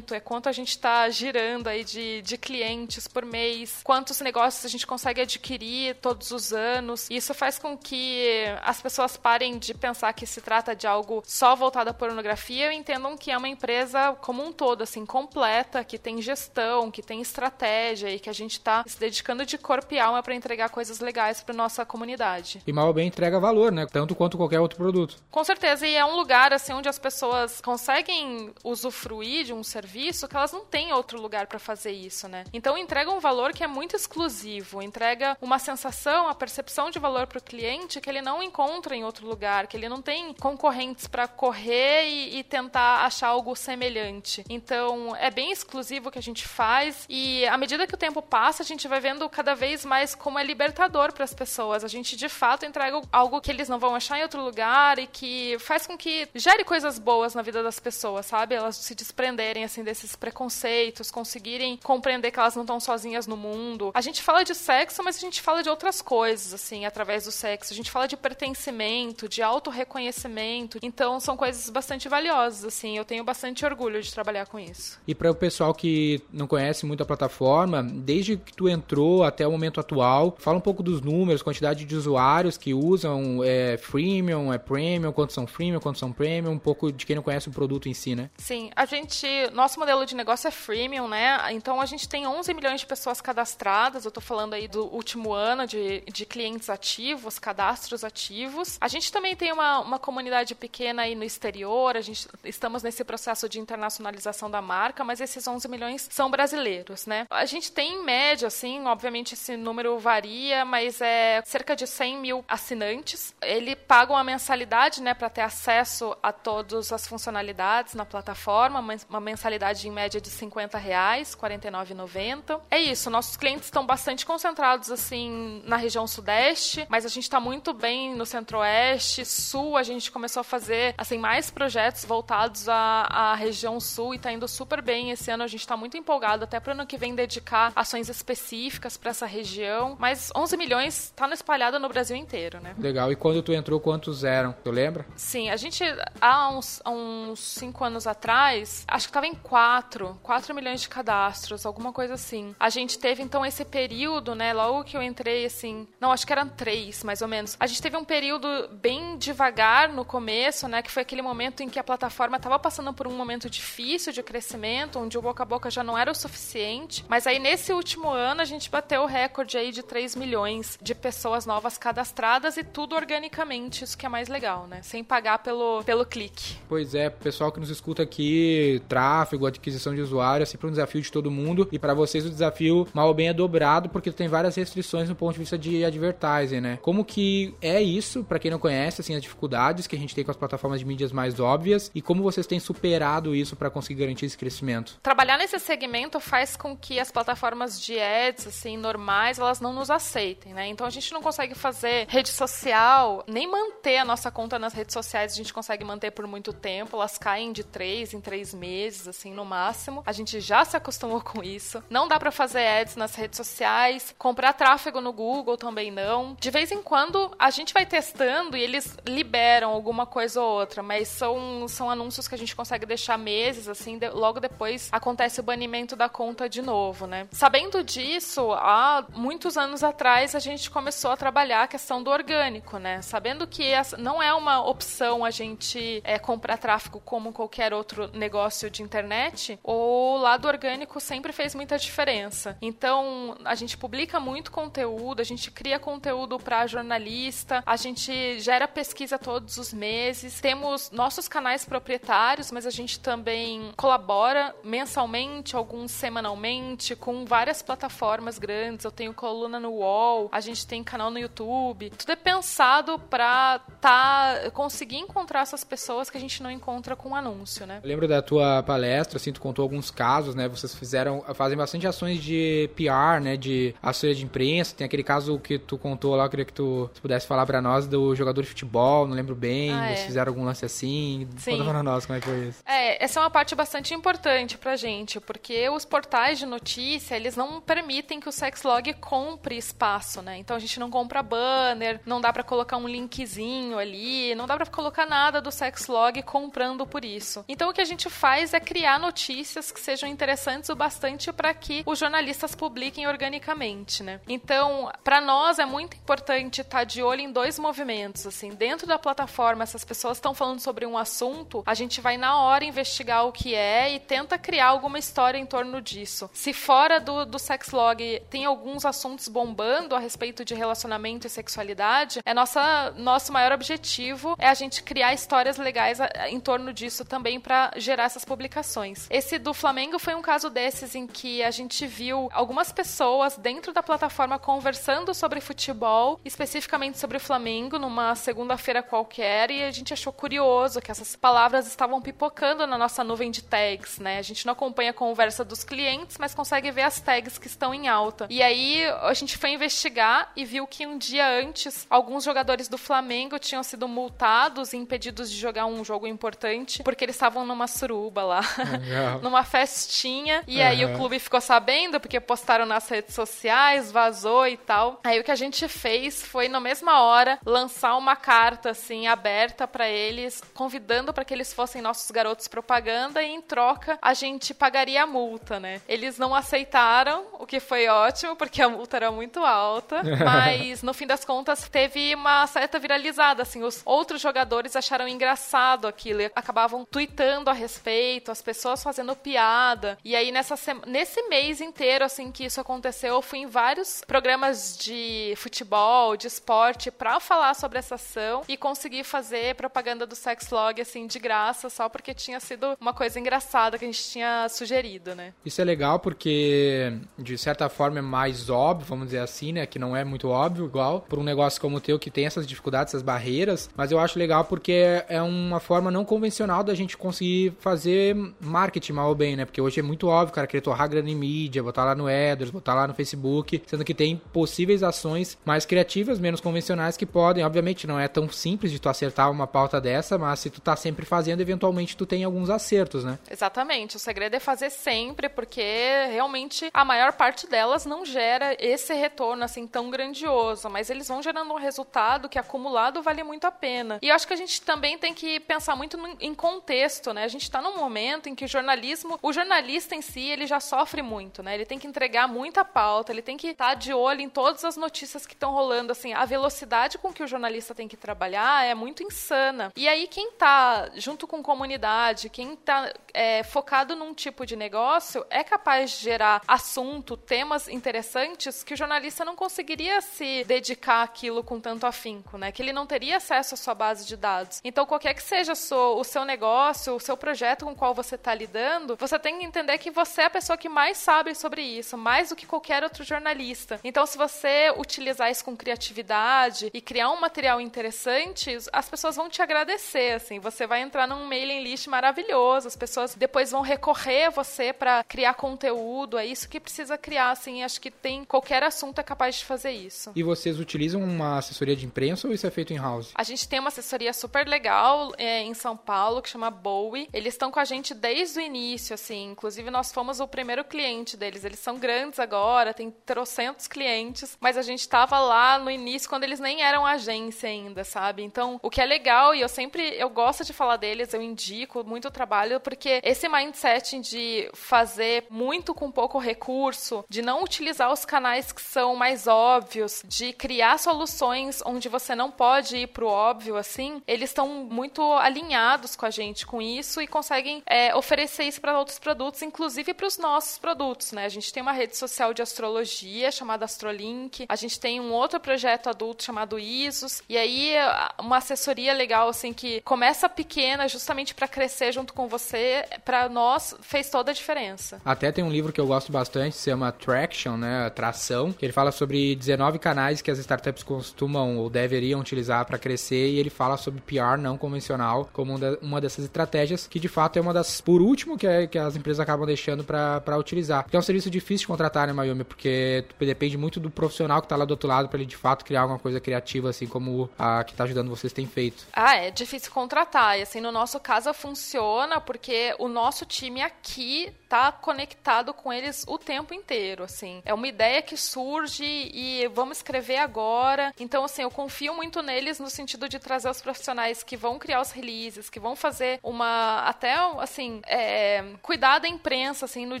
é 0.12 0.20
quanto 0.20 0.48
a 0.48 0.52
gente 0.52 0.70
está 0.70 1.08
girando 1.08 1.68
aí 1.68 1.84
de, 1.84 2.22
de 2.22 2.38
clientes 2.38 3.06
por 3.08 3.24
mês, 3.24 3.80
quantos 3.82 4.20
negócios 4.20 4.64
a 4.64 4.68
gente 4.68 4.86
consegue 4.86 5.20
adquirir 5.20 5.96
todos 5.96 6.30
os 6.30 6.52
anos. 6.52 7.08
Isso 7.10 7.34
faz 7.34 7.58
com 7.58 7.76
que 7.76 8.44
as 8.62 8.80
pessoas 8.80 9.16
parem 9.16 9.58
de 9.58 9.74
pensar 9.74 10.12
que 10.12 10.26
se 10.26 10.40
trata 10.40 10.74
de 10.74 10.86
algo 10.86 11.22
só 11.26 11.56
voltado 11.56 11.90
à 11.90 11.94
pornografia 11.94 12.72
e 12.72 12.76
entendam 12.76 13.16
que 13.16 13.30
é 13.30 13.36
uma 13.36 13.48
empresa 13.48 14.16
como 14.20 14.44
um 14.44 14.52
todo, 14.52 14.82
assim, 14.82 15.04
completa, 15.04 15.82
que 15.84 15.98
tem 15.98 16.22
gestão, 16.22 16.90
que 16.90 17.02
tem 17.02 17.20
estratégia 17.20 18.10
e 18.10 18.20
que 18.20 18.30
a 18.30 18.34
gente 18.34 18.52
está 18.52 18.84
se 18.86 18.98
dedicando 18.98 19.44
de 19.44 19.58
corpo 19.58 19.94
e 19.94 19.98
alma 19.98 20.22
para 20.22 20.34
entregar 20.34 20.68
coisas 20.68 21.00
legais 21.00 21.40
para 21.40 21.54
nossa 21.54 21.84
comunidade. 21.84 22.62
E 22.66 22.72
mal 22.72 22.86
ou 22.86 22.94
bem 22.94 23.08
entrega 23.08 23.40
valor, 23.40 23.72
né? 23.72 23.86
Tanto 23.86 24.14
quanto 24.14 24.36
qualquer 24.36 24.60
outro 24.60 24.76
produto. 24.76 25.16
Com 25.30 25.44
certeza, 25.44 25.86
e 25.86 25.94
é 25.94 26.04
um 26.04 26.16
lugar 26.16 26.52
assim 26.52 26.72
onde 26.72 26.88
as 26.88 26.98
pessoas 26.98 27.60
conseguem 27.60 28.52
usufruir 28.64 29.39
de 29.44 29.52
um 29.52 29.62
serviço 29.62 30.28
que 30.28 30.36
elas 30.36 30.52
não 30.52 30.64
têm 30.64 30.92
outro 30.92 31.20
lugar 31.20 31.46
para 31.46 31.58
fazer 31.58 31.92
isso, 31.92 32.28
né? 32.28 32.44
Então 32.52 32.76
entrega 32.76 33.10
um 33.10 33.20
valor 33.20 33.52
que 33.52 33.64
é 33.64 33.66
muito 33.66 33.96
exclusivo, 33.96 34.82
entrega 34.82 35.36
uma 35.40 35.58
sensação, 35.58 36.28
a 36.28 36.34
percepção 36.34 36.90
de 36.90 36.98
valor 36.98 37.26
para 37.26 37.38
o 37.38 37.42
cliente 37.42 38.00
que 38.00 38.08
ele 38.08 38.22
não 38.22 38.42
encontra 38.42 38.94
em 38.94 39.04
outro 39.04 39.26
lugar, 39.26 39.66
que 39.66 39.76
ele 39.76 39.88
não 39.88 40.02
tem 40.02 40.32
concorrentes 40.34 41.06
para 41.06 41.26
correr 41.28 42.08
e, 42.08 42.38
e 42.38 42.44
tentar 42.44 43.04
achar 43.04 43.28
algo 43.28 43.54
semelhante. 43.54 44.44
Então 44.48 45.14
é 45.16 45.30
bem 45.30 45.50
exclusivo 45.50 46.08
o 46.08 46.12
que 46.12 46.18
a 46.18 46.22
gente 46.22 46.46
faz 46.46 47.04
e 47.08 47.46
à 47.46 47.56
medida 47.56 47.86
que 47.86 47.94
o 47.94 47.98
tempo 47.98 48.22
passa, 48.22 48.62
a 48.62 48.66
gente 48.66 48.86
vai 48.88 49.00
vendo 49.00 49.28
cada 49.28 49.54
vez 49.54 49.84
mais 49.84 50.14
como 50.14 50.38
é 50.38 50.44
libertador 50.44 51.12
para 51.12 51.24
as 51.24 51.34
pessoas. 51.34 51.84
A 51.84 51.88
gente 51.88 52.16
de 52.16 52.28
fato 52.28 52.64
entrega 52.66 53.00
algo 53.12 53.40
que 53.40 53.50
eles 53.50 53.68
não 53.68 53.78
vão 53.78 53.94
achar 53.94 54.18
em 54.18 54.22
outro 54.22 54.42
lugar 54.42 54.98
e 54.98 55.06
que 55.06 55.56
faz 55.58 55.86
com 55.86 55.96
que 55.96 56.28
gere 56.34 56.64
coisas 56.64 56.98
boas 56.98 57.34
na 57.34 57.42
vida 57.42 57.62
das 57.62 57.78
pessoas, 57.78 58.26
sabe? 58.26 58.54
Elas 58.54 58.76
se 58.76 58.94
desprenderem 59.30 59.64
assim 59.64 59.82
desses 59.82 60.16
preconceitos, 60.16 61.10
conseguirem 61.10 61.78
compreender 61.82 62.30
que 62.30 62.38
elas 62.38 62.54
não 62.54 62.62
estão 62.62 62.80
sozinhas 62.80 63.26
no 63.26 63.36
mundo. 63.36 63.90
A 63.94 64.00
gente 64.00 64.22
fala 64.22 64.44
de 64.44 64.54
sexo, 64.54 65.02
mas 65.02 65.16
a 65.16 65.20
gente 65.20 65.40
fala 65.40 65.62
de 65.62 65.68
outras 65.68 66.02
coisas 66.02 66.52
assim 66.52 66.84
através 66.84 67.24
do 67.24 67.32
sexo. 67.32 67.72
A 67.72 67.76
gente 67.76 67.90
fala 67.90 68.06
de 68.06 68.16
pertencimento, 68.16 69.28
de 69.28 69.42
autorreconhecimento. 69.42 70.78
Então 70.82 71.20
são 71.20 71.36
coisas 71.36 71.70
bastante 71.70 72.08
valiosas 72.08 72.64
assim. 72.64 72.96
Eu 72.96 73.04
tenho 73.04 73.24
bastante 73.24 73.64
orgulho 73.64 74.02
de 74.02 74.12
trabalhar 74.12 74.46
com 74.46 74.58
isso. 74.58 74.98
E 75.06 75.14
para 75.14 75.30
o 75.30 75.34
pessoal 75.34 75.72
que 75.72 76.20
não 76.32 76.46
conhece 76.46 76.84
muito 76.84 77.02
a 77.02 77.06
plataforma, 77.06 77.82
desde 77.82 78.36
que 78.36 78.52
tu 78.52 78.68
entrou 78.68 79.24
até 79.24 79.46
o 79.46 79.50
momento 79.50 79.80
atual, 79.80 80.36
fala 80.38 80.58
um 80.58 80.62
pouco 80.62 80.82
dos 80.82 81.00
números, 81.00 81.42
quantidade 81.42 81.84
de 81.84 81.94
usuários 81.94 82.56
que 82.56 82.74
usam, 82.74 83.42
é 83.44 83.76
freemium, 83.76 84.52
é 84.52 84.58
premium, 84.58 85.12
quantos 85.12 85.34
são 85.34 85.46
freemium, 85.46 85.80
quantos 85.80 86.00
são 86.00 86.12
premium, 86.12 86.52
um 86.52 86.58
pouco 86.58 86.92
de 86.92 87.06
quem 87.06 87.16
não 87.16 87.22
conhece 87.22 87.48
o 87.48 87.52
produto 87.52 87.88
em 87.88 87.94
si, 87.94 88.14
né? 88.14 88.30
Sim, 88.36 88.70
a 88.74 88.84
gente, 88.84 89.19
nosso 89.52 89.78
modelo 89.78 90.04
de 90.06 90.14
negócio 90.14 90.48
é 90.48 90.50
freemium, 90.50 91.08
né? 91.08 91.38
Então 91.52 91.80
a 91.80 91.86
gente 91.86 92.08
tem 92.08 92.26
11 92.26 92.52
milhões 92.54 92.80
de 92.80 92.86
pessoas 92.86 93.20
cadastradas, 93.20 94.04
eu 94.04 94.10
tô 94.10 94.20
falando 94.20 94.54
aí 94.54 94.68
do 94.68 94.86
último 94.86 95.32
ano 95.32 95.66
de, 95.66 96.00
de 96.00 96.26
clientes 96.26 96.68
ativos, 96.70 97.38
cadastros 97.38 98.04
ativos. 98.04 98.78
A 98.80 98.88
gente 98.88 99.12
também 99.12 99.34
tem 99.36 99.52
uma, 99.52 99.80
uma 99.80 99.98
comunidade 99.98 100.54
pequena 100.54 101.02
aí 101.02 101.14
no 101.14 101.24
exterior, 101.24 101.96
a 101.96 102.00
gente 102.00 102.28
estamos 102.44 102.82
nesse 102.82 103.04
processo 103.04 103.48
de 103.48 103.58
internacionalização 103.58 104.50
da 104.50 104.62
marca, 104.62 105.04
mas 105.04 105.20
esses 105.20 105.46
11 105.46 105.68
milhões 105.68 106.08
são 106.10 106.30
brasileiros, 106.30 107.06
né? 107.06 107.26
A 107.30 107.44
gente 107.44 107.72
tem 107.72 107.94
em 107.94 108.04
média, 108.04 108.48
assim, 108.48 108.84
obviamente 108.86 109.34
esse 109.34 109.56
número 109.56 109.98
varia, 109.98 110.64
mas 110.64 111.00
é 111.00 111.42
cerca 111.44 111.74
de 111.74 111.86
100 111.86 112.18
mil 112.18 112.44
assinantes. 112.48 113.34
Ele 113.40 113.74
paga 113.74 114.12
uma 114.12 114.24
mensalidade, 114.24 115.02
né, 115.02 115.14
para 115.14 115.28
ter 115.28 115.42
acesso 115.42 116.16
a 116.22 116.32
todas 116.32 116.92
as 116.92 117.06
funcionalidades 117.06 117.94
na 117.94 118.04
plataforma, 118.04 118.80
uma 119.10 119.20
mensalidade 119.20 119.86
em 119.86 119.90
média 119.90 120.20
de 120.20 120.30
50 120.30 120.78
reais, 120.78 121.34
49,90. 121.34 122.60
É 122.70 122.78
isso, 122.78 123.10
nossos 123.10 123.36
clientes 123.36 123.64
estão 123.64 123.84
bastante 123.84 124.24
concentrados, 124.24 124.90
assim, 124.90 125.62
na 125.66 125.76
região 125.76 126.06
sudeste, 126.06 126.86
mas 126.88 127.04
a 127.04 127.08
gente 127.08 127.24
está 127.24 127.40
muito 127.40 127.74
bem 127.74 128.14
no 128.14 128.24
centro-oeste, 128.24 129.24
sul, 129.24 129.76
a 129.76 129.82
gente 129.82 130.12
começou 130.12 130.40
a 130.40 130.44
fazer, 130.44 130.94
assim, 130.96 131.18
mais 131.18 131.50
projetos 131.50 132.04
voltados 132.04 132.68
à, 132.68 133.06
à 133.10 133.34
região 133.34 133.80
sul 133.80 134.14
e 134.14 134.16
está 134.16 134.30
indo 134.32 134.46
super 134.46 134.80
bem. 134.80 135.10
Esse 135.10 135.30
ano 135.30 135.42
a 135.42 135.48
gente 135.48 135.60
está 135.60 135.76
muito 135.76 135.96
empolgado, 135.96 136.44
até 136.44 136.60
para 136.60 136.70
o 136.70 136.74
ano 136.74 136.86
que 136.86 136.96
vem 136.96 137.14
dedicar 137.14 137.72
ações 137.74 138.08
específicas 138.08 138.96
para 138.96 139.10
essa 139.10 139.26
região. 139.26 139.96
Mas 139.98 140.30
11 140.36 140.56
milhões 140.56 141.04
está 141.06 141.28
espalhado 141.32 141.78
no 141.78 141.88
Brasil 141.88 142.16
inteiro, 142.16 142.60
né? 142.60 142.74
Legal. 142.78 143.10
E 143.10 143.16
quando 143.16 143.42
tu 143.42 143.52
entrou, 143.52 143.80
quantos 143.80 144.24
eram? 144.24 144.54
Tu 144.62 144.70
lembra? 144.70 145.04
Sim, 145.16 145.50
a 145.50 145.56
gente, 145.56 145.82
há 146.20 146.48
uns, 146.50 146.80
há 146.84 146.90
uns 146.90 147.40
cinco 147.40 147.84
anos 147.84 148.06
atrás, 148.06 148.84
acho 149.00 149.08
que 149.08 149.10
estava 149.10 149.26
em 149.26 149.34
4, 149.34 150.18
4 150.22 150.54
milhões 150.54 150.82
de 150.82 150.88
cadastros, 150.88 151.64
alguma 151.64 151.92
coisa 151.92 152.14
assim. 152.14 152.54
A 152.60 152.68
gente 152.68 152.98
teve, 152.98 153.22
então, 153.22 153.44
esse 153.44 153.64
período, 153.64 154.34
né? 154.34 154.52
Logo 154.52 154.84
que 154.84 154.96
eu 154.96 155.02
entrei, 155.02 155.46
assim, 155.46 155.88
não, 155.98 156.12
acho 156.12 156.26
que 156.26 156.32
eram 156.32 156.48
três, 156.48 157.02
mais 157.02 157.22
ou 157.22 157.28
menos. 157.28 157.56
A 157.58 157.66
gente 157.66 157.80
teve 157.80 157.96
um 157.96 158.04
período 158.04 158.46
bem 158.72 159.16
devagar 159.16 159.88
no 159.88 160.04
começo, 160.04 160.68
né? 160.68 160.82
Que 160.82 160.90
foi 160.90 161.02
aquele 161.02 161.22
momento 161.22 161.62
em 161.62 161.68
que 161.68 161.78
a 161.78 161.84
plataforma 161.84 162.36
estava 162.36 162.58
passando 162.58 162.92
por 162.92 163.06
um 163.06 163.12
momento 163.12 163.48
difícil 163.48 164.12
de 164.12 164.22
crescimento, 164.22 164.98
onde 164.98 165.16
o 165.16 165.22
boca 165.22 165.42
a 165.42 165.46
boca 165.46 165.70
já 165.70 165.82
não 165.82 165.96
era 165.96 166.10
o 166.10 166.14
suficiente. 166.14 167.04
Mas 167.08 167.26
aí, 167.26 167.38
nesse 167.38 167.72
último 167.72 168.10
ano, 168.10 168.42
a 168.42 168.44
gente 168.44 168.70
bateu 168.70 169.02
o 169.02 169.06
recorde 169.06 169.56
aí 169.56 169.72
de 169.72 169.82
3 169.82 170.14
milhões 170.14 170.78
de 170.80 170.94
pessoas 170.94 171.46
novas 171.46 171.78
cadastradas 171.78 172.58
e 172.58 172.64
tudo 172.64 172.94
organicamente, 172.94 173.84
isso 173.84 173.96
que 173.96 174.04
é 174.04 174.08
mais 174.08 174.28
legal, 174.28 174.66
né? 174.66 174.82
Sem 174.82 175.02
pagar 175.02 175.38
pelo, 175.38 175.82
pelo 175.84 176.04
clique. 176.04 176.56
Pois 176.68 176.94
é, 176.94 177.08
pessoal 177.08 177.50
que 177.50 177.60
nos 177.60 177.70
escuta 177.70 178.02
aqui, 178.02 178.82
tráfego, 178.90 179.46
adquisição 179.46 179.94
de 179.94 180.00
usuário, 180.00 180.42
é 180.42 180.46
sempre 180.46 180.66
um 180.66 180.70
desafio 180.70 181.00
de 181.00 181.12
todo 181.12 181.30
mundo. 181.30 181.68
E 181.70 181.78
para 181.78 181.94
vocês 181.94 182.26
o 182.26 182.30
desafio 182.30 182.88
mal 182.92 183.06
ou 183.06 183.14
bem 183.14 183.28
é 183.28 183.32
dobrado 183.32 183.88
porque 183.88 184.10
tem 184.10 184.26
várias 184.26 184.56
restrições 184.56 185.08
no 185.08 185.14
ponto 185.14 185.32
de 185.34 185.38
vista 185.38 185.56
de 185.56 185.84
advertising, 185.84 186.60
né? 186.60 186.78
Como 186.82 187.04
que 187.04 187.54
é 187.62 187.80
isso, 187.80 188.24
para 188.24 188.38
quem 188.40 188.50
não 188.50 188.58
conhece, 188.58 189.00
assim, 189.00 189.14
as 189.14 189.22
dificuldades 189.22 189.86
que 189.86 189.94
a 189.94 189.98
gente 189.98 190.14
tem 190.14 190.24
com 190.24 190.30
as 190.32 190.36
plataformas 190.36 190.80
de 190.80 190.86
mídias 190.86 191.12
mais 191.12 191.38
óbvias 191.38 191.90
e 191.94 192.02
como 192.02 192.22
vocês 192.22 192.46
têm 192.46 192.58
superado 192.58 193.34
isso 193.34 193.54
para 193.54 193.70
conseguir 193.70 194.00
garantir 194.00 194.26
esse 194.26 194.36
crescimento? 194.36 194.98
Trabalhar 195.02 195.38
nesse 195.38 195.58
segmento 195.60 196.18
faz 196.18 196.56
com 196.56 196.76
que 196.76 196.98
as 196.98 197.12
plataformas 197.12 197.80
de 197.80 197.98
ads, 197.98 198.48
assim, 198.48 198.76
normais, 198.76 199.38
elas 199.38 199.60
não 199.60 199.72
nos 199.72 199.90
aceitem, 199.90 200.52
né? 200.52 200.66
Então 200.66 200.86
a 200.86 200.90
gente 200.90 201.12
não 201.12 201.22
consegue 201.22 201.54
fazer 201.54 202.06
rede 202.08 202.30
social, 202.30 203.24
nem 203.28 203.48
manter 203.48 203.98
a 203.98 204.04
nossa 204.04 204.30
conta 204.30 204.58
nas 204.58 204.72
redes 204.72 204.92
sociais, 204.92 205.32
a 205.32 205.36
gente 205.36 205.54
consegue 205.54 205.84
manter 205.84 206.10
por 206.10 206.26
muito 206.26 206.52
tempo, 206.52 206.96
elas 206.96 207.16
caem 207.16 207.52
de 207.52 207.62
três 207.62 208.12
em 208.12 208.20
três 208.20 208.52
meses, 208.52 208.79
assim, 209.08 209.32
no 209.32 209.44
máximo. 209.44 210.02
A 210.06 210.12
gente 210.12 210.40
já 210.40 210.64
se 210.64 210.76
acostumou 210.76 211.20
com 211.20 211.42
isso. 211.42 211.82
Não 211.90 212.08
dá 212.08 212.18
para 212.18 212.30
fazer 212.30 212.66
ads 212.66 212.96
nas 212.96 213.14
redes 213.14 213.36
sociais, 213.36 214.14
comprar 214.18 214.52
tráfego 214.52 215.00
no 215.00 215.12
Google 215.12 215.56
também 215.56 215.90
não. 215.90 216.36
De 216.38 216.50
vez 216.50 216.70
em 216.70 216.82
quando 216.82 217.30
a 217.38 217.50
gente 217.50 217.74
vai 217.74 217.84
testando 217.84 218.56
e 218.56 218.62
eles 218.62 218.96
liberam 219.06 219.70
alguma 219.70 220.06
coisa 220.06 220.40
ou 220.40 220.60
outra, 220.60 220.82
mas 220.82 221.08
são, 221.08 221.66
são 221.68 221.90
anúncios 221.90 222.28
que 222.28 222.34
a 222.34 222.38
gente 222.38 222.54
consegue 222.54 222.86
deixar 222.86 223.18
meses, 223.18 223.68
assim, 223.68 223.98
de, 223.98 224.08
logo 224.10 224.40
depois 224.40 224.88
acontece 224.92 225.40
o 225.40 225.42
banimento 225.42 225.96
da 225.96 226.08
conta 226.08 226.48
de 226.48 226.62
novo, 226.62 227.06
né? 227.06 227.28
Sabendo 227.32 227.82
disso, 227.82 228.52
há 228.52 229.04
muitos 229.14 229.56
anos 229.56 229.82
atrás 229.82 230.34
a 230.34 230.38
gente 230.38 230.70
começou 230.70 231.10
a 231.10 231.16
trabalhar 231.16 231.64
a 231.64 231.68
questão 231.68 232.02
do 232.02 232.10
orgânico, 232.10 232.78
né? 232.78 233.02
Sabendo 233.02 233.46
que 233.46 233.70
não 233.98 234.22
é 234.22 234.32
uma 234.32 234.64
opção 234.64 235.24
a 235.24 235.30
gente 235.30 236.00
é, 236.04 236.18
comprar 236.18 236.56
tráfego 236.56 237.00
como 237.04 237.32
qualquer 237.32 237.74
outro 237.74 238.10
negócio 238.12 238.69
de 238.70 238.82
internet, 238.82 239.58
o 239.62 240.16
lado 240.16 240.46
orgânico 240.48 241.00
sempre 241.00 241.32
fez 241.32 241.54
muita 241.54 241.78
diferença. 241.78 242.56
Então, 242.62 243.36
a 243.44 243.54
gente 243.54 243.76
publica 243.76 244.18
muito 244.20 244.50
conteúdo, 244.50 245.20
a 245.20 245.24
gente 245.24 245.50
cria 245.50 245.78
conteúdo 245.78 246.38
para 246.38 246.66
jornalista, 246.66 247.62
a 247.66 247.76
gente 247.76 248.40
gera 248.40 248.66
pesquisa 248.68 249.18
todos 249.18 249.56
os 249.56 249.72
meses, 249.72 250.40
temos 250.40 250.90
nossos 250.90 251.28
canais 251.28 251.64
proprietários, 251.64 252.50
mas 252.50 252.66
a 252.66 252.70
gente 252.70 253.00
também 253.00 253.72
colabora 253.76 254.54
mensalmente, 254.62 255.56
alguns 255.56 255.90
semanalmente, 255.90 256.94
com 256.96 257.24
várias 257.24 257.62
plataformas 257.62 258.38
grandes. 258.38 258.84
Eu 258.84 258.90
tenho 258.90 259.14
coluna 259.14 259.58
no 259.58 259.70
UOL, 259.70 260.28
a 260.32 260.40
gente 260.40 260.66
tem 260.66 260.82
canal 260.82 261.10
no 261.10 261.18
YouTube. 261.18 261.90
Tudo 261.90 262.12
é 262.12 262.16
pensado 262.16 262.98
para 262.98 263.58
tá, 263.80 264.50
conseguir 264.52 264.96
encontrar 264.96 265.40
essas 265.40 265.64
pessoas 265.64 266.10
que 266.10 266.16
a 266.16 266.20
gente 266.20 266.42
não 266.42 266.50
encontra 266.50 266.94
com 266.96 267.14
anúncio, 267.14 267.66
né? 267.66 267.80
Eu 267.82 267.88
lembro 267.88 268.06
da 268.06 268.20
tua 268.20 268.49
palestra, 268.66 269.16
assim, 269.16 269.32
tu 269.32 269.40
contou 269.40 269.62
alguns 269.62 269.90
casos, 269.90 270.34
né? 270.34 270.48
Vocês 270.48 270.74
fizeram, 270.74 271.24
fazem 271.34 271.56
bastante 271.56 271.86
ações 271.86 272.22
de 272.22 272.70
PR, 272.76 273.22
né? 273.22 273.36
De 273.36 273.74
assessoria 273.82 274.14
de 274.14 274.24
imprensa. 274.24 274.74
Tem 274.76 274.84
aquele 274.84 275.02
caso 275.02 275.38
que 275.38 275.58
tu 275.58 275.76
contou 275.78 276.14
lá, 276.14 276.24
eu 276.24 276.30
queria 276.30 276.44
que 276.44 276.52
tu 276.52 276.90
pudesse 277.00 277.26
falar 277.26 277.46
para 277.46 277.60
nós 277.60 277.86
do 277.86 278.14
jogador 278.14 278.42
de 278.42 278.48
futebol, 278.48 279.06
não 279.06 279.14
lembro 279.14 279.34
bem. 279.34 279.72
Ah, 279.72 279.88
vocês 279.88 280.00
é. 280.00 280.06
fizeram 280.06 280.30
algum 280.30 280.44
lance 280.44 280.64
assim? 280.64 281.28
Sim. 281.36 281.58
Conta 281.58 281.70
pra 281.70 281.82
nós 281.82 282.06
como 282.06 282.18
é 282.18 282.20
que 282.20 282.26
foi 282.26 282.48
isso. 282.48 282.62
É, 282.66 283.04
essa 283.04 283.20
é 283.20 283.22
uma 283.22 283.30
parte 283.30 283.54
bastante 283.54 283.94
importante 283.94 284.56
pra 284.56 284.76
gente, 284.76 285.20
porque 285.20 285.68
os 285.68 285.84
portais 285.84 286.38
de 286.38 286.46
notícia, 286.46 287.14
eles 287.14 287.36
não 287.36 287.60
permitem 287.60 288.20
que 288.20 288.28
o 288.28 288.32
Sexlog 288.32 288.92
compre 288.94 289.56
espaço, 289.56 290.22
né? 290.22 290.38
Então 290.38 290.56
a 290.56 290.60
gente 290.60 290.78
não 290.80 290.90
compra 290.90 291.22
banner, 291.22 292.00
não 292.06 292.20
dá 292.20 292.32
para 292.32 292.42
colocar 292.42 292.76
um 292.76 292.88
linkzinho 292.88 293.78
ali, 293.78 294.34
não 294.34 294.46
dá 294.46 294.56
para 294.56 294.66
colocar 294.66 295.06
nada 295.06 295.40
do 295.40 295.50
Sexlog 295.50 296.22
comprando 296.22 296.86
por 296.86 297.04
isso. 297.04 297.44
Então 297.48 297.70
o 297.70 297.72
que 297.72 297.80
a 297.80 297.84
gente 297.84 298.08
faz 298.08 298.39
é 298.54 298.60
criar 298.60 298.98
notícias 298.98 299.70
que 299.70 299.78
sejam 299.78 300.08
interessantes 300.08 300.70
o 300.70 300.74
bastante 300.74 301.32
para 301.32 301.52
que 301.52 301.82
os 301.84 301.98
jornalistas 301.98 302.54
publiquem 302.54 303.06
organicamente, 303.06 304.02
né? 304.02 304.20
Então, 304.28 304.90
para 305.04 305.20
nós 305.20 305.58
é 305.58 305.66
muito 305.66 305.96
importante 305.96 306.62
estar 306.62 306.78
tá 306.78 306.84
de 306.84 307.02
olho 307.02 307.20
em 307.20 307.30
dois 307.30 307.58
movimentos, 307.58 308.26
assim, 308.26 308.50
dentro 308.50 308.86
da 308.86 308.98
plataforma, 308.98 309.62
essas 309.62 309.84
pessoas 309.84 310.16
estão 310.16 310.34
falando 310.34 310.60
sobre 310.60 310.86
um 310.86 310.96
assunto, 310.96 311.62
a 311.66 311.74
gente 311.74 312.00
vai 312.00 312.16
na 312.16 312.40
hora 312.40 312.64
investigar 312.64 313.26
o 313.26 313.32
que 313.32 313.54
é 313.54 313.92
e 313.92 314.00
tenta 314.00 314.38
criar 314.38 314.68
alguma 314.68 314.98
história 314.98 315.38
em 315.38 315.46
torno 315.46 315.80
disso. 315.80 316.30
Se 316.32 316.52
fora 316.52 316.98
do, 316.98 317.26
do 317.26 317.38
Sexlog 317.38 318.22
tem 318.30 318.44
alguns 318.44 318.84
assuntos 318.84 319.28
bombando 319.28 319.94
a 319.94 319.98
respeito 319.98 320.44
de 320.44 320.54
relacionamento 320.54 321.26
e 321.26 321.30
sexualidade, 321.30 322.20
é 322.24 322.32
nossa 322.32 322.92
nosso 322.96 323.32
maior 323.32 323.52
objetivo 323.52 324.34
é 324.38 324.48
a 324.48 324.54
gente 324.54 324.82
criar 324.82 325.12
histórias 325.12 325.56
legais 325.58 325.98
em 326.28 326.40
torno 326.40 326.72
disso 326.72 327.04
também 327.04 327.40
para 327.40 327.72
gerar 327.76 328.04
essas 328.04 328.24
publicações. 328.30 329.08
Esse 329.10 329.40
do 329.40 329.52
Flamengo 329.52 329.98
foi 329.98 330.14
um 330.14 330.22
caso 330.22 330.48
desses 330.48 330.94
em 330.94 331.04
que 331.04 331.42
a 331.42 331.50
gente 331.50 331.84
viu 331.84 332.28
algumas 332.32 332.70
pessoas 332.70 333.36
dentro 333.36 333.72
da 333.72 333.82
plataforma 333.82 334.38
conversando 334.38 335.12
sobre 335.12 335.40
futebol, 335.40 336.20
especificamente 336.24 336.96
sobre 336.96 337.16
o 337.16 337.20
Flamengo, 337.20 337.76
numa 337.76 338.14
segunda-feira 338.14 338.84
qualquer, 338.84 339.50
e 339.50 339.64
a 339.64 339.70
gente 339.72 339.92
achou 339.92 340.12
curioso 340.12 340.80
que 340.80 340.92
essas 340.92 341.16
palavras 341.16 341.66
estavam 341.66 342.00
pipocando 342.00 342.68
na 342.68 342.78
nossa 342.78 343.02
nuvem 343.02 343.32
de 343.32 343.42
tags, 343.42 343.98
né? 343.98 344.18
A 344.18 344.22
gente 344.22 344.46
não 344.46 344.52
acompanha 344.52 344.92
a 344.92 344.94
conversa 344.94 345.44
dos 345.44 345.64
clientes, 345.64 346.16
mas 346.16 346.32
consegue 346.32 346.70
ver 346.70 346.82
as 346.82 347.00
tags 347.00 347.36
que 347.36 347.48
estão 347.48 347.74
em 347.74 347.88
alta. 347.88 348.28
E 348.30 348.44
aí 348.44 348.84
a 349.02 349.12
gente 349.12 349.36
foi 349.36 349.50
investigar 349.50 350.30
e 350.36 350.44
viu 350.44 350.68
que 350.68 350.86
um 350.86 350.96
dia 350.96 351.28
antes 351.28 351.84
alguns 351.90 352.22
jogadores 352.22 352.68
do 352.68 352.78
Flamengo 352.78 353.40
tinham 353.40 353.64
sido 353.64 353.88
multados 353.88 354.72
e 354.72 354.76
impedidos 354.76 355.28
de 355.28 355.36
jogar 355.36 355.66
um 355.66 355.84
jogo 355.84 356.06
importante 356.06 356.84
porque 356.84 357.04
eles 357.04 357.16
estavam 357.16 357.44
numa 357.44 357.66
suruba 357.66 358.19
lá, 358.22 358.40
numa 359.22 359.44
festinha. 359.44 360.42
E 360.46 360.58
uhum. 360.58 360.66
aí 360.66 360.84
o 360.84 360.96
clube 360.96 361.18
ficou 361.18 361.40
sabendo 361.40 362.00
porque 362.00 362.20
postaram 362.20 362.66
nas 362.66 362.88
redes 362.88 363.14
sociais, 363.14 363.90
vazou 363.90 364.46
e 364.46 364.56
tal. 364.56 365.00
Aí 365.04 365.20
o 365.20 365.24
que 365.24 365.30
a 365.30 365.36
gente 365.36 365.66
fez 365.68 366.24
foi 366.24 366.48
na 366.48 366.60
mesma 366.60 367.02
hora 367.02 367.38
lançar 367.44 367.96
uma 367.96 368.16
carta 368.16 368.70
assim 368.70 369.06
aberta 369.06 369.66
para 369.66 369.88
eles, 369.88 370.42
convidando 370.54 371.12
para 371.12 371.24
que 371.24 371.34
eles 371.34 371.52
fossem 371.52 371.82
nossos 371.82 372.10
garotos 372.10 372.48
propaganda 372.48 373.22
e 373.22 373.30
em 373.30 373.40
troca 373.40 373.98
a 374.00 374.14
gente 374.14 374.52
pagaria 374.54 375.02
a 375.02 375.06
multa, 375.06 375.58
né? 375.58 375.80
Eles 375.88 376.18
não 376.18 376.34
aceitaram, 376.34 377.24
o 377.38 377.46
que 377.46 377.60
foi 377.60 377.88
ótimo 377.88 378.36
porque 378.36 378.62
a 378.62 378.68
multa 378.68 378.96
era 378.96 379.10
muito 379.10 379.44
alta, 379.44 380.02
mas 380.24 380.82
no 380.82 380.94
fim 380.94 381.06
das 381.06 381.24
contas 381.24 381.68
teve 381.68 382.14
uma 382.14 382.46
certa 382.46 382.78
viralizada, 382.78 383.42
assim, 383.42 383.62
os 383.62 383.82
outros 383.84 384.20
jogadores 384.20 384.76
acharam 384.76 385.08
engraçado 385.08 385.86
aquilo, 385.86 386.22
e 386.22 386.30
acabavam 386.34 386.84
tweetando 386.84 387.50
a 387.50 387.52
respeito, 387.52 387.90
as 388.28 388.42
pessoas 388.42 388.82
fazendo 388.82 389.14
piada. 389.14 389.98
E 390.04 390.16
aí 390.16 390.32
nessa 390.32 390.54
nesse 390.86 391.22
mês 391.28 391.60
inteiro 391.60 392.04
assim 392.04 392.30
que 392.30 392.44
isso 392.44 392.60
aconteceu, 392.60 393.14
eu 393.14 393.22
fui 393.22 393.40
em 393.40 393.46
vários 393.46 394.02
programas 394.06 394.76
de 394.78 395.34
futebol, 395.36 396.16
de 396.16 396.26
esporte 396.26 396.90
para 396.90 397.20
falar 397.20 397.54
sobre 397.54 397.78
essa 397.78 397.94
ação 397.96 398.42
e 398.48 398.56
conseguir 398.56 399.04
fazer 399.04 399.54
propaganda 399.54 400.06
do 400.06 400.14
Sexlog 400.14 400.80
assim 400.80 401.06
de 401.06 401.18
graça, 401.18 401.68
só 401.68 401.88
porque 401.88 402.14
tinha 402.14 402.40
sido 402.40 402.76
uma 402.80 402.92
coisa 402.92 403.18
engraçada 403.18 403.78
que 403.78 403.84
a 403.84 403.88
gente 403.88 404.02
tinha 404.10 404.48
sugerido, 404.48 405.14
né? 405.14 405.32
Isso 405.44 405.60
é 405.60 405.64
legal 405.64 405.98
porque 405.98 406.92
de 407.18 407.36
certa 407.36 407.68
forma 407.68 407.98
é 407.98 408.02
mais 408.02 408.48
óbvio, 408.50 408.86
vamos 408.86 409.06
dizer 409.06 409.18
assim, 409.18 409.52
né, 409.52 409.66
que 409.66 409.78
não 409.78 409.96
é 409.96 410.04
muito 410.04 410.28
óbvio 410.28 410.64
igual 410.66 411.00
por 411.02 411.18
um 411.18 411.22
negócio 411.22 411.60
como 411.60 411.76
o 411.76 411.80
teu 411.80 411.98
que 411.98 412.10
tem 412.10 412.26
essas 412.26 412.46
dificuldades, 412.46 412.94
essas 412.94 413.02
barreiras, 413.02 413.68
mas 413.76 413.90
eu 413.90 413.98
acho 413.98 414.18
legal 414.18 414.44
porque 414.44 415.04
é 415.08 415.20
uma 415.22 415.60
forma 415.60 415.90
não 415.90 416.04
convencional 416.04 416.62
da 416.62 416.74
gente 416.74 416.96
conseguir 416.96 417.52
fazer 417.60 417.99
marketing 418.40 418.92
mal 418.92 419.08
ou 419.08 419.14
bem, 419.14 419.36
né? 419.36 419.44
Porque 419.44 419.60
hoje 419.60 419.80
é 419.80 419.82
muito 419.82 420.08
óbvio, 420.08 420.34
cara, 420.34 420.46
querer 420.46 420.60
torrar 420.60 420.88
grana 420.88 421.10
em 421.10 421.14
mídia, 421.14 421.62
botar 421.62 421.84
lá 421.84 421.94
no 421.94 422.08
Eders, 422.08 422.50
botar 422.50 422.74
lá 422.74 422.86
no 422.86 422.94
Facebook, 422.94 423.62
sendo 423.66 423.84
que 423.84 423.94
tem 423.94 424.16
possíveis 424.32 424.82
ações 424.82 425.38
mais 425.44 425.64
criativas, 425.64 426.18
menos 426.18 426.40
convencionais 426.40 426.96
que 426.96 427.06
podem, 427.06 427.44
obviamente 427.44 427.86
não 427.86 427.98
é 427.98 428.08
tão 428.08 428.28
simples 428.30 428.72
de 428.72 428.80
tu 428.80 428.88
acertar 428.88 429.30
uma 429.30 429.46
pauta 429.46 429.80
dessa, 429.80 430.18
mas 430.18 430.40
se 430.40 430.50
tu 430.50 430.60
tá 430.60 430.76
sempre 430.76 431.04
fazendo, 431.06 431.40
eventualmente 431.40 431.96
tu 431.96 432.06
tem 432.06 432.24
alguns 432.24 432.50
acertos, 432.50 433.04
né? 433.04 433.18
Exatamente. 433.30 433.96
O 433.96 433.98
segredo 433.98 434.34
é 434.34 434.40
fazer 434.40 434.70
sempre, 434.70 435.28
porque 435.28 435.62
realmente 436.10 436.70
a 436.72 436.84
maior 436.84 437.12
parte 437.12 437.46
delas 437.46 437.86
não 437.86 438.04
gera 438.04 438.56
esse 438.58 438.94
retorno 438.94 439.44
assim 439.44 439.66
tão 439.66 439.90
grandioso, 439.90 440.68
mas 440.68 440.90
eles 440.90 441.08
vão 441.08 441.22
gerando 441.22 441.52
um 441.52 441.58
resultado 441.58 442.28
que 442.28 442.38
acumulado 442.38 443.02
vale 443.02 443.22
muito 443.22 443.46
a 443.46 443.50
pena. 443.50 443.98
E 444.02 444.08
eu 444.08 444.14
acho 444.14 444.26
que 444.26 444.34
a 444.34 444.36
gente 444.36 444.62
também 444.62 444.98
tem 444.98 445.14
que 445.14 445.40
pensar 445.40 445.76
muito 445.76 445.98
em 446.20 446.34
contexto, 446.34 447.12
né? 447.12 447.24
A 447.24 447.28
gente 447.28 447.42
está 447.42 447.60
num 447.60 447.76
momento 447.76 447.89
em 448.28 448.34
que 448.34 448.44
o 448.44 448.48
jornalismo, 448.48 449.18
o 449.22 449.32
jornalista 449.32 449.94
em 449.94 450.02
si, 450.02 450.20
ele 450.20 450.46
já 450.46 450.60
sofre 450.60 451.02
muito, 451.02 451.42
né? 451.42 451.54
Ele 451.54 451.66
tem 451.66 451.78
que 451.78 451.86
entregar 451.86 452.28
muita 452.28 452.64
pauta, 452.64 453.12
ele 453.12 453.22
tem 453.22 453.36
que 453.36 453.48
estar 453.48 453.70
tá 453.70 453.74
de 453.74 453.92
olho 453.92 454.20
em 454.20 454.28
todas 454.28 454.64
as 454.64 454.76
notícias 454.76 455.26
que 455.26 455.34
estão 455.34 455.52
rolando, 455.52 455.92
assim, 455.92 456.12
a 456.12 456.24
velocidade 456.24 456.98
com 456.98 457.12
que 457.12 457.22
o 457.22 457.26
jornalista 457.26 457.74
tem 457.74 457.88
que 457.88 457.96
trabalhar 457.96 458.64
é 458.64 458.74
muito 458.74 459.02
insana. 459.02 459.72
E 459.76 459.88
aí 459.88 460.06
quem 460.06 460.32
tá 460.32 460.90
junto 460.94 461.26
com 461.26 461.42
comunidade, 461.42 462.28
quem 462.28 462.56
tá 462.56 462.92
é, 463.12 463.42
focado 463.42 463.96
num 463.96 464.14
tipo 464.14 464.46
de 464.46 464.56
negócio, 464.56 465.24
é 465.30 465.42
capaz 465.42 465.90
de 465.90 466.04
gerar 466.04 466.42
assunto, 466.46 467.16
temas 467.16 467.68
interessantes 467.68 468.62
que 468.62 468.74
o 468.74 468.76
jornalista 468.76 469.24
não 469.24 469.34
conseguiria 469.34 470.00
se 470.00 470.44
dedicar 470.44 471.02
àquilo 471.02 471.42
com 471.42 471.60
tanto 471.60 471.86
afinco, 471.86 472.38
né? 472.38 472.52
Que 472.52 472.62
ele 472.62 472.72
não 472.72 472.86
teria 472.86 473.16
acesso 473.16 473.54
à 473.54 473.56
sua 473.56 473.74
base 473.74 474.06
de 474.06 474.16
dados. 474.16 474.60
Então, 474.64 474.86
qualquer 474.86 475.14
que 475.14 475.22
seja 475.22 475.52
o 475.52 476.04
seu 476.04 476.24
negócio, 476.24 476.94
o 476.94 477.00
seu 477.00 477.16
projeto 477.16 477.64
com 477.64 477.74
qual 477.80 477.94
você 477.94 478.16
está 478.16 478.34
lidando, 478.34 478.94
você 478.94 479.18
tem 479.18 479.38
que 479.38 479.44
entender 479.46 479.78
que 479.78 479.90
você 479.90 480.20
é 480.20 480.24
a 480.26 480.30
pessoa 480.30 480.58
que 480.58 480.68
mais 480.68 480.98
sabe 480.98 481.34
sobre 481.34 481.62
isso, 481.62 481.96
mais 481.96 482.28
do 482.28 482.36
que 482.36 482.44
qualquer 482.44 482.84
outro 482.84 483.02
jornalista. 483.02 483.80
Então, 483.82 484.04
se 484.04 484.18
você 484.18 484.70
utilizar 484.76 485.30
isso 485.30 485.42
com 485.42 485.56
criatividade 485.56 486.70
e 486.74 486.80
criar 486.82 487.10
um 487.10 487.18
material 487.18 487.58
interessante, 487.58 488.54
as 488.70 488.86
pessoas 488.86 489.16
vão 489.16 489.30
te 489.30 489.40
agradecer, 489.40 490.12
assim. 490.12 490.38
Você 490.40 490.66
vai 490.66 490.82
entrar 490.82 491.08
num 491.08 491.24
mailing 491.24 491.62
list 491.62 491.86
maravilhoso, 491.86 492.68
as 492.68 492.76
pessoas 492.76 493.14
depois 493.14 493.50
vão 493.50 493.62
recorrer 493.62 494.26
a 494.26 494.30
você 494.30 494.74
para 494.74 495.02
criar 495.02 495.32
conteúdo, 495.32 496.18
é 496.18 496.26
isso 496.26 496.50
que 496.50 496.60
precisa 496.60 496.98
criar, 496.98 497.30
assim. 497.30 497.62
Acho 497.62 497.80
que 497.80 497.90
tem 497.90 498.26
qualquer 498.26 498.62
assunto 498.62 498.98
é 498.98 499.02
capaz 499.02 499.36
de 499.36 499.46
fazer 499.46 499.70
isso. 499.70 500.12
E 500.14 500.22
vocês 500.22 500.60
utilizam 500.60 501.02
uma 501.02 501.38
assessoria 501.38 501.74
de 501.74 501.86
imprensa 501.86 502.28
ou 502.28 502.34
isso 502.34 502.46
é 502.46 502.50
feito 502.50 502.74
em 502.74 502.76
house? 502.76 503.12
A 503.14 503.22
gente 503.22 503.48
tem 503.48 503.58
uma 503.58 503.68
assessoria 503.68 504.12
super 504.12 504.46
legal 504.46 505.14
é, 505.16 505.40
em 505.40 505.54
São 505.54 505.78
Paulo 505.78 506.20
que 506.20 506.28
chama 506.28 506.50
Bowie. 506.50 507.08
Eles 507.10 507.32
estão 507.32 507.50
com 507.50 507.58
a 507.60 507.64
gente 507.64 507.94
desde 507.94 508.38
o 508.38 508.42
início, 508.42 508.94
assim. 508.94 509.30
Inclusive 509.30 509.70
nós 509.70 509.92
fomos 509.92 510.20
o 510.20 510.28
primeiro 510.28 510.64
cliente 510.64 511.16
deles. 511.16 511.44
Eles 511.44 511.58
são 511.58 511.78
grandes 511.78 512.18
agora, 512.18 512.74
tem 512.74 512.90
trocentos 513.04 513.66
clientes, 513.66 514.36
mas 514.40 514.56
a 514.56 514.62
gente 514.62 514.80
estava 514.80 515.18
lá 515.18 515.58
no 515.58 515.70
início 515.70 516.08
quando 516.08 516.24
eles 516.24 516.40
nem 516.40 516.62
eram 516.62 516.86
agência 516.86 517.48
ainda, 517.48 517.84
sabe? 517.84 518.22
Então, 518.22 518.58
o 518.62 518.70
que 518.70 518.80
é 518.80 518.84
legal 518.84 519.34
e 519.34 519.40
eu 519.40 519.48
sempre 519.48 519.94
eu 519.98 520.08
gosto 520.08 520.44
de 520.44 520.52
falar 520.52 520.76
deles, 520.76 521.12
eu 521.12 521.22
indico 521.22 521.84
muito 521.84 522.08
o 522.08 522.10
trabalho 522.10 522.60
porque 522.60 523.00
esse 523.02 523.28
mindset 523.28 523.98
de 524.00 524.50
fazer 524.54 525.26
muito 525.30 525.74
com 525.74 525.90
pouco 525.90 526.18
recurso, 526.18 527.04
de 527.08 527.22
não 527.22 527.42
utilizar 527.42 527.92
os 527.92 528.04
canais 528.04 528.52
que 528.52 528.62
são 528.62 528.96
mais 528.96 529.26
óbvios, 529.26 530.02
de 530.06 530.32
criar 530.32 530.78
soluções 530.78 531.62
onde 531.64 531.88
você 531.88 532.14
não 532.14 532.30
pode 532.30 532.76
ir 532.76 532.86
pro 532.88 533.06
óbvio 533.06 533.56
assim, 533.56 534.02
eles 534.06 534.30
estão 534.30 534.48
muito 534.48 535.02
alinhados 535.14 535.96
com 535.96 536.06
a 536.06 536.10
gente 536.10 536.46
com 536.46 536.62
isso 536.62 537.00
e 537.00 537.06
conseguem 537.06 537.49
é, 537.66 537.94
oferecer 537.94 538.44
isso 538.44 538.60
para 538.60 538.78
outros 538.78 538.98
produtos, 538.98 539.42
inclusive 539.42 539.94
para 539.94 540.06
os 540.06 540.18
nossos 540.18 540.58
produtos, 540.58 541.12
né? 541.12 541.24
A 541.24 541.28
gente 541.28 541.52
tem 541.52 541.62
uma 541.62 541.72
rede 541.72 541.96
social 541.96 542.32
de 542.32 542.42
astrologia 542.42 543.30
chamada 543.30 543.64
Astrolink, 543.64 544.46
a 544.48 544.56
gente 544.56 544.78
tem 544.78 545.00
um 545.00 545.12
outro 545.12 545.40
projeto 545.40 545.88
adulto 545.88 546.22
chamado 546.22 546.58
ISOS, 546.58 547.22
e 547.28 547.36
aí 547.36 547.74
uma 548.18 548.38
assessoria 548.38 548.92
legal 548.92 549.28
assim 549.28 549.52
que 549.52 549.80
começa 549.82 550.28
pequena 550.28 550.88
justamente 550.88 551.34
para 551.34 551.48
crescer 551.48 551.92
junto 551.92 552.12
com 552.12 552.28
você, 552.28 552.84
para 553.04 553.28
nós 553.28 553.74
fez 553.80 554.10
toda 554.10 554.30
a 554.30 554.34
diferença. 554.34 555.00
Até 555.04 555.32
tem 555.32 555.44
um 555.44 555.50
livro 555.50 555.72
que 555.72 555.80
eu 555.80 555.86
gosto 555.86 556.12
bastante, 556.12 556.56
se 556.56 556.70
chama 556.70 556.92
Traction, 556.92 557.56
né, 557.56 557.90
Tração, 557.90 558.52
que 558.52 558.64
ele 558.64 558.72
fala 558.72 558.92
sobre 558.92 559.34
19 559.34 559.78
canais 559.78 560.22
que 560.22 560.30
as 560.30 560.38
startups 560.38 560.82
costumam 560.82 561.58
ou 561.58 561.70
deveriam 561.70 562.20
utilizar 562.20 562.64
para 562.64 562.78
crescer 562.78 563.30
e 563.30 563.38
ele 563.38 563.50
fala 563.50 563.76
sobre 563.76 564.00
PR 564.00 564.38
não 564.38 564.56
convencional 564.56 565.28
como 565.32 565.58
uma 565.80 566.00
dessas 566.00 566.24
estratégias 566.24 566.86
que 566.86 566.98
de 566.98 567.08
fato 567.08 567.38
é 567.38 567.39
uma 567.40 567.52
das 567.52 567.80
por 567.80 568.00
último 568.00 568.36
que, 568.36 568.46
é, 568.46 568.66
que 568.66 568.78
as 568.78 568.96
empresas 568.96 569.20
acabam 569.20 569.46
deixando 569.46 569.84
para 569.84 570.38
utilizar. 570.38 570.84
Porque 570.84 570.96
é 570.96 570.98
um 570.98 571.02
serviço 571.02 571.30
difícil 571.30 571.64
de 571.64 571.66
contratar, 571.66 572.06
né, 572.06 572.12
Miami, 572.12 572.44
porque 572.44 573.04
depende 573.18 573.56
muito 573.56 573.80
do 573.80 573.90
profissional 573.90 574.40
que 574.40 574.46
está 574.46 574.56
lá 574.56 574.64
do 574.64 574.72
outro 574.72 574.88
lado 574.88 575.08
para 575.08 575.18
ele 575.18 575.26
de 575.26 575.36
fato 575.36 575.64
criar 575.64 575.82
alguma 575.82 575.98
coisa 575.98 576.20
criativa 576.20 576.70
assim 576.70 576.86
como 576.86 577.30
a 577.38 577.64
que 577.64 577.72
está 577.72 577.84
ajudando 577.84 578.08
vocês 578.08 578.32
tem 578.32 578.46
feito. 578.46 578.86
Ah, 578.92 579.16
é 579.16 579.30
difícil 579.30 579.70
contratar. 579.72 580.38
E 580.38 580.42
assim, 580.42 580.60
no 580.60 580.72
nosso 580.72 580.98
caso 581.00 581.32
funciona 581.32 582.20
porque 582.20 582.74
o 582.78 582.88
nosso 582.88 583.24
time 583.24 583.62
aqui 583.62 584.32
tá 584.48 584.72
conectado 584.72 585.54
com 585.54 585.72
eles 585.72 586.04
o 586.08 586.18
tempo 586.18 586.52
inteiro, 586.52 587.04
assim. 587.04 587.40
É 587.44 587.54
uma 587.54 587.68
ideia 587.68 588.02
que 588.02 588.16
surge 588.16 588.84
e 588.84 589.48
vamos 589.54 589.78
escrever 589.78 590.16
agora. 590.16 590.92
Então, 590.98 591.24
assim, 591.24 591.42
eu 591.42 591.50
confio 591.50 591.94
muito 591.94 592.20
neles 592.20 592.58
no 592.58 592.68
sentido 592.68 593.08
de 593.08 593.18
trazer 593.18 593.48
os 593.48 593.60
profissionais 593.60 594.24
que 594.24 594.36
vão 594.36 594.58
criar 594.58 594.80
os 594.80 594.90
releases, 594.90 595.48
que 595.48 595.60
vão 595.60 595.76
fazer 595.76 596.18
uma 596.22 596.80
até 596.80 597.16
assim, 597.38 597.82
é, 597.86 598.42
cuidar 598.62 598.98
da 598.98 599.08
imprensa 599.08 599.66
assim 599.66 599.84
no 599.84 600.00